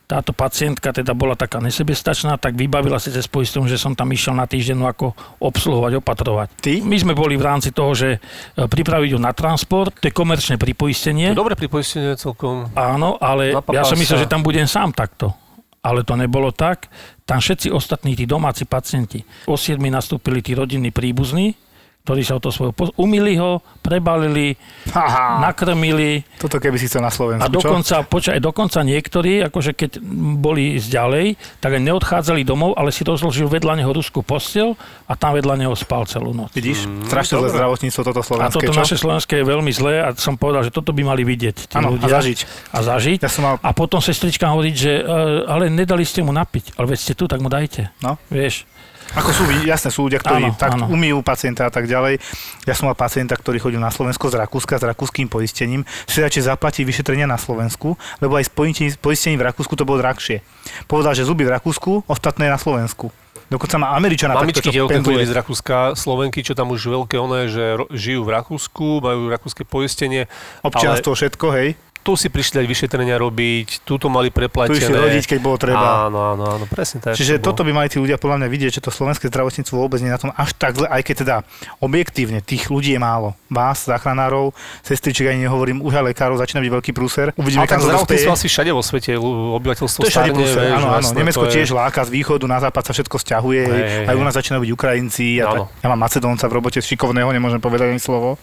[0.04, 4.36] Táto pacientka teda bola taká nesebestačná, tak vybavila si cez poistom, že som tam išiel
[4.36, 6.48] na týždeň no ako obsluhovať, opatrovať.
[6.60, 6.74] Ty?
[6.84, 8.18] My sme boli v rámci toho, že e,
[8.68, 11.32] pripraviť ju na transport, to je komerčné pripoistenie.
[11.32, 12.68] Dobre pripoistenie celkom.
[12.76, 15.32] Áno, ale ja som myslel, že tam budem sám takto.
[15.84, 16.88] Ale to nebolo tak.
[17.24, 21.63] Tam všetci ostatní, tí domáci pacienti, o 7 nastúpili tí rodinní príbuzní,
[22.04, 22.76] ktorí sa o to svoje...
[22.76, 24.60] pos- Umili ho, prebalili,
[24.92, 25.40] Haha.
[25.40, 27.56] nakrmili Toto keby si chcel na Slovensku, a čo?
[27.56, 30.04] dokonca, počkaj, dokonca niektorí, akože keď
[30.36, 31.26] boli z ďalej,
[31.64, 34.76] tak aj neodchádzali domov, ale si rozložil vedľa neho ruskú postel
[35.08, 36.52] a tam vedľa neho spal celú noc.
[36.52, 36.84] Vidíš?
[37.08, 37.56] Strašne zlé dobre.
[37.56, 38.80] zdravotníctvo toto A slovenské, toto čo?
[38.84, 41.88] naše slovenské je veľmi zlé a som povedal, že toto by mali vidieť tí Áno,
[41.88, 42.20] a ľudia.
[42.20, 42.38] zažiť.
[42.68, 43.18] A zažiť.
[43.24, 43.56] Ja som mal...
[43.56, 45.02] A potom sestrička hovorí, že e,
[45.48, 47.88] ale nedali ste mu napiť, ale veď ste tu, tak mu dajte.
[48.04, 48.20] No.
[48.28, 48.68] Vieš,
[49.14, 50.90] Ako sú, jasné, sú ľudia, ktorí Áno, tak áno.
[50.90, 52.18] umýjú pacienta a tak ďalej.
[52.64, 55.86] Ja som mal pacienta, ktorý chodil na Slovensko z Rakúska s rakúskym poistením.
[56.04, 58.52] Si radšej zaplatí vyšetrenia na Slovensku, lebo aj s
[58.96, 60.42] poistením- v Rakúsku to bolo drahšie.
[60.84, 63.14] Povedal, že zuby v Rakúsku, ostatné na Slovensku.
[63.44, 65.20] Dokonca má Američana takto, Mamičky čo pendluje.
[65.20, 69.30] chodili z Rakúska, Slovenky, čo tam už veľké oné, že ro- žijú v Rakúsku, majú
[69.30, 70.26] rakúske poistenie.
[70.64, 71.78] Občianstvo, všetko, hej.
[72.04, 74.76] Tu si prišli aj vyšetrenia robiť, tu to mali Tu preplatené.
[74.76, 76.04] išli rodiť, keď bolo treba.
[76.04, 77.16] Áno, áno, áno, presne tak.
[77.16, 80.04] Čiže to toto by mali tí ľudia podľa mňa vidieť, že to slovenské zdravotníctvo vôbec
[80.04, 81.36] nie je na tom až tak zle, aj keď teda
[81.80, 83.32] objektívne tých ľudí je málo.
[83.48, 84.52] Vás, záchranárov,
[84.84, 87.32] sestričiek ani nehovorím, už aj lekárov začína byť veľký prúser.
[87.40, 87.88] Uvidíme, kam to
[88.28, 91.08] asi všade vo svete, obyvateľstvo To starne, prúser, vieš, áno, áno.
[91.14, 93.62] Nemecko to je- tiež láka z východu, na západ sa všetko stiahuje.
[93.64, 95.40] Hej, aj u nás začínajú byť Ukrajinci.
[95.40, 98.36] Ja, tak, ja mám Macedónca v robote šikovného, nemôžem povedať ani slovo.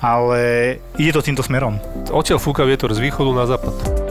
[0.00, 0.40] Ale
[0.96, 1.76] ide to týmto smerom.
[2.08, 4.04] Odtiaľ fúka vietor z východu na západ.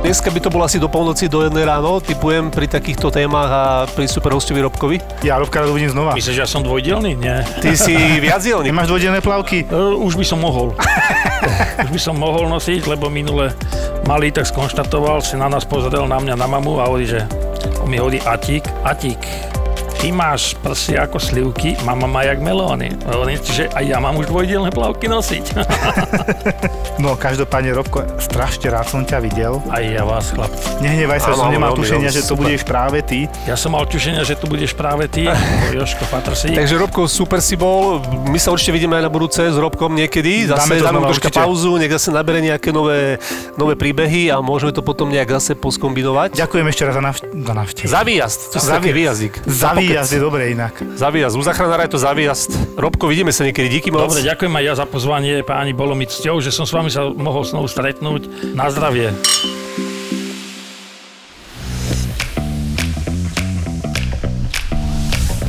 [0.00, 3.64] Dneska by to bolo asi do polnoci, do jednej ráno, typujem pri takýchto témach a
[3.84, 4.96] pri super hostovi Robkovi.
[5.20, 6.16] Ja Robka rád uvidím znova.
[6.16, 7.20] myslíš, že ja som dvojdelný?
[7.20, 7.44] Nie.
[7.60, 8.72] Ty si viacdielnik.
[8.72, 9.68] Nemáš dvojdelné plavky?
[9.68, 10.72] Uh, už by som mohol.
[11.84, 13.52] už by som mohol nosiť, lebo minule
[14.08, 17.22] malý tak skonštatoval, si na nás pozrel, na mňa, na mamu a hovorí, že
[17.84, 19.20] on mi hovorí Atík, Atík,
[20.00, 22.88] ty máš prsy ako slivky, mama má jak melóny.
[23.04, 25.44] Hovorím, že aj ja mám už dvojdielne plavky nosiť.
[27.00, 29.56] No, každopádne, Robko, strašne rád som ťa videl.
[29.72, 30.84] aj ja vás, chlapci.
[30.84, 32.44] Nehnevaj sa, Áno, som nemal tušenia, že to super.
[32.44, 33.24] budeš práve ty.
[33.48, 35.24] Ja som mal tušenia, že tu budeš práve ty,
[35.72, 36.52] Joško Patrsík.
[36.52, 38.04] Takže Robko, super si bol.
[38.28, 40.44] My sa určite vidíme aj na budúce s Robkom niekedy.
[40.44, 43.16] Dáme Zase to dáme znova, troška pauzu, nech zase nabere nejaké nové,
[43.56, 46.36] nové príbehy a môžeme to potom nejak zase poskombinovať.
[46.36, 47.88] Ďakujem ešte raz za, navš- za návštevu.
[47.88, 48.40] Za výjazd.
[48.52, 49.32] To Za výjazd.
[49.48, 49.88] Za pokoj.
[49.90, 50.78] Výjazd je dobre inak.
[50.94, 51.34] Zavíjazd.
[51.34, 52.78] U záchranára je to závíjazd.
[52.78, 53.66] Robko, vidíme sa niekedy.
[53.66, 54.06] Díky moc.
[54.06, 57.10] Dobre, ďakujem aj ja za pozvanie, páni, bolo mi cťou, že som s vami sa
[57.10, 58.54] mohol znovu stretnúť.
[58.54, 59.10] Na zdravie.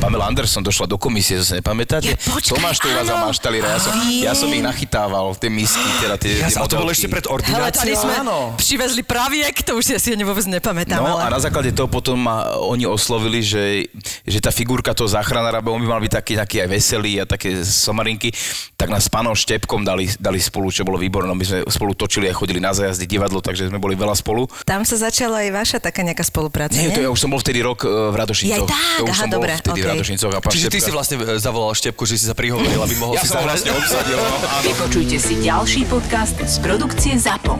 [0.02, 2.10] Pamela Anderson došla do komisie, to si nepamätáte?
[2.10, 3.30] Ja, počkaj, Tomáš tu uvádzal áno.
[3.30, 6.82] maštalíra, ja som, ja som ich nachytával, tie misky, teda tie, Ja tie som, to
[6.82, 8.58] bolo ešte pred Hele, ordináciou, tady sme áno.
[8.58, 10.98] přivezli praviek, to už si asi ani vôbec nepamätám.
[10.98, 11.38] No a ale...
[11.38, 13.86] na základe toho potom ma oni oslovili, že,
[14.26, 17.24] že tá figurka toho záchranára, bo on by mal byť taký, taký aj veselý a
[17.24, 18.34] také somarinky,
[18.74, 21.30] tak nás s pánom Štepkom dali, dali spolu, čo bolo výborné.
[21.30, 24.50] No, My sme spolu točili a chodili na zajazdy divadlo, takže sme boli veľa spolu.
[24.66, 26.96] Tam sa začala aj vaša taká nejaká spolupráca, Nie, nie?
[26.98, 28.66] to ja už som bol vtedy rok e, v Radošincoch.
[28.66, 29.91] Jaj, tak, to už aha, som bol dobre, vtedy v
[30.40, 33.24] pán Čiže ty si vlastne e, zavolal Štepku, že si sa prihovoril, aby mohol Ja
[33.24, 33.46] si zahrať.
[33.48, 34.64] vlastne obsadil, no, áno.
[34.64, 37.54] Vypočujte si ďalší podcast z produkcie ZAPO.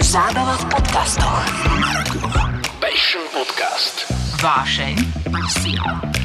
[0.00, 1.42] Zábava v podcastoch.
[2.78, 4.06] Passion Podcast.
[4.38, 4.94] Vášeň,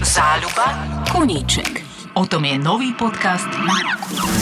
[0.06, 0.68] záľuba,
[1.10, 1.82] koníček.
[2.14, 3.50] O tom je nový podcast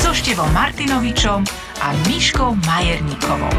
[0.03, 1.39] so Števom Martinovičom
[1.79, 3.55] a Miškou Majerníkovou.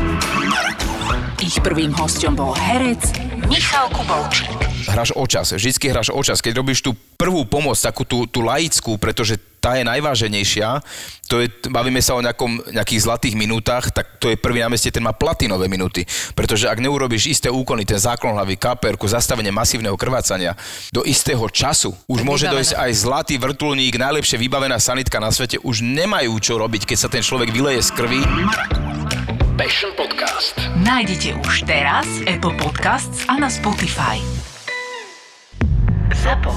[1.41, 3.01] Ich prvým hostom bol herec
[3.49, 4.53] Michal Kubovčík.
[4.85, 6.45] hráš o čas, vždycky hráš o čas.
[6.45, 10.83] Keď robíš tú prvú pomoc, takú tú, tú laickú, pretože tá je najváženejšia,
[11.31, 14.91] to je, bavíme sa o nejakom, nejakých zlatých minútach, tak to je prvý na meste,
[14.91, 16.03] ten má platinové minúty.
[16.35, 20.59] Pretože ak neurobíš isté úkony, ten záklon hlavy, kaperku, zastavenie masívneho krvácania
[20.91, 25.63] do istého času, už Tak môže dojsť aj zlatý vrtulník, najlepšie vybavená sanitka na svete,
[25.63, 28.21] už nemajú čo robiť, keď sa ten človek vyleje z krvi.
[29.55, 30.59] Passion Podcast.
[30.83, 34.19] Nájdete už teraz Apple Podcasts a na Spotify.
[36.13, 36.51] ZAPO.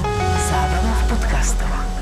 [0.50, 1.95] Zábrná v podcastovách.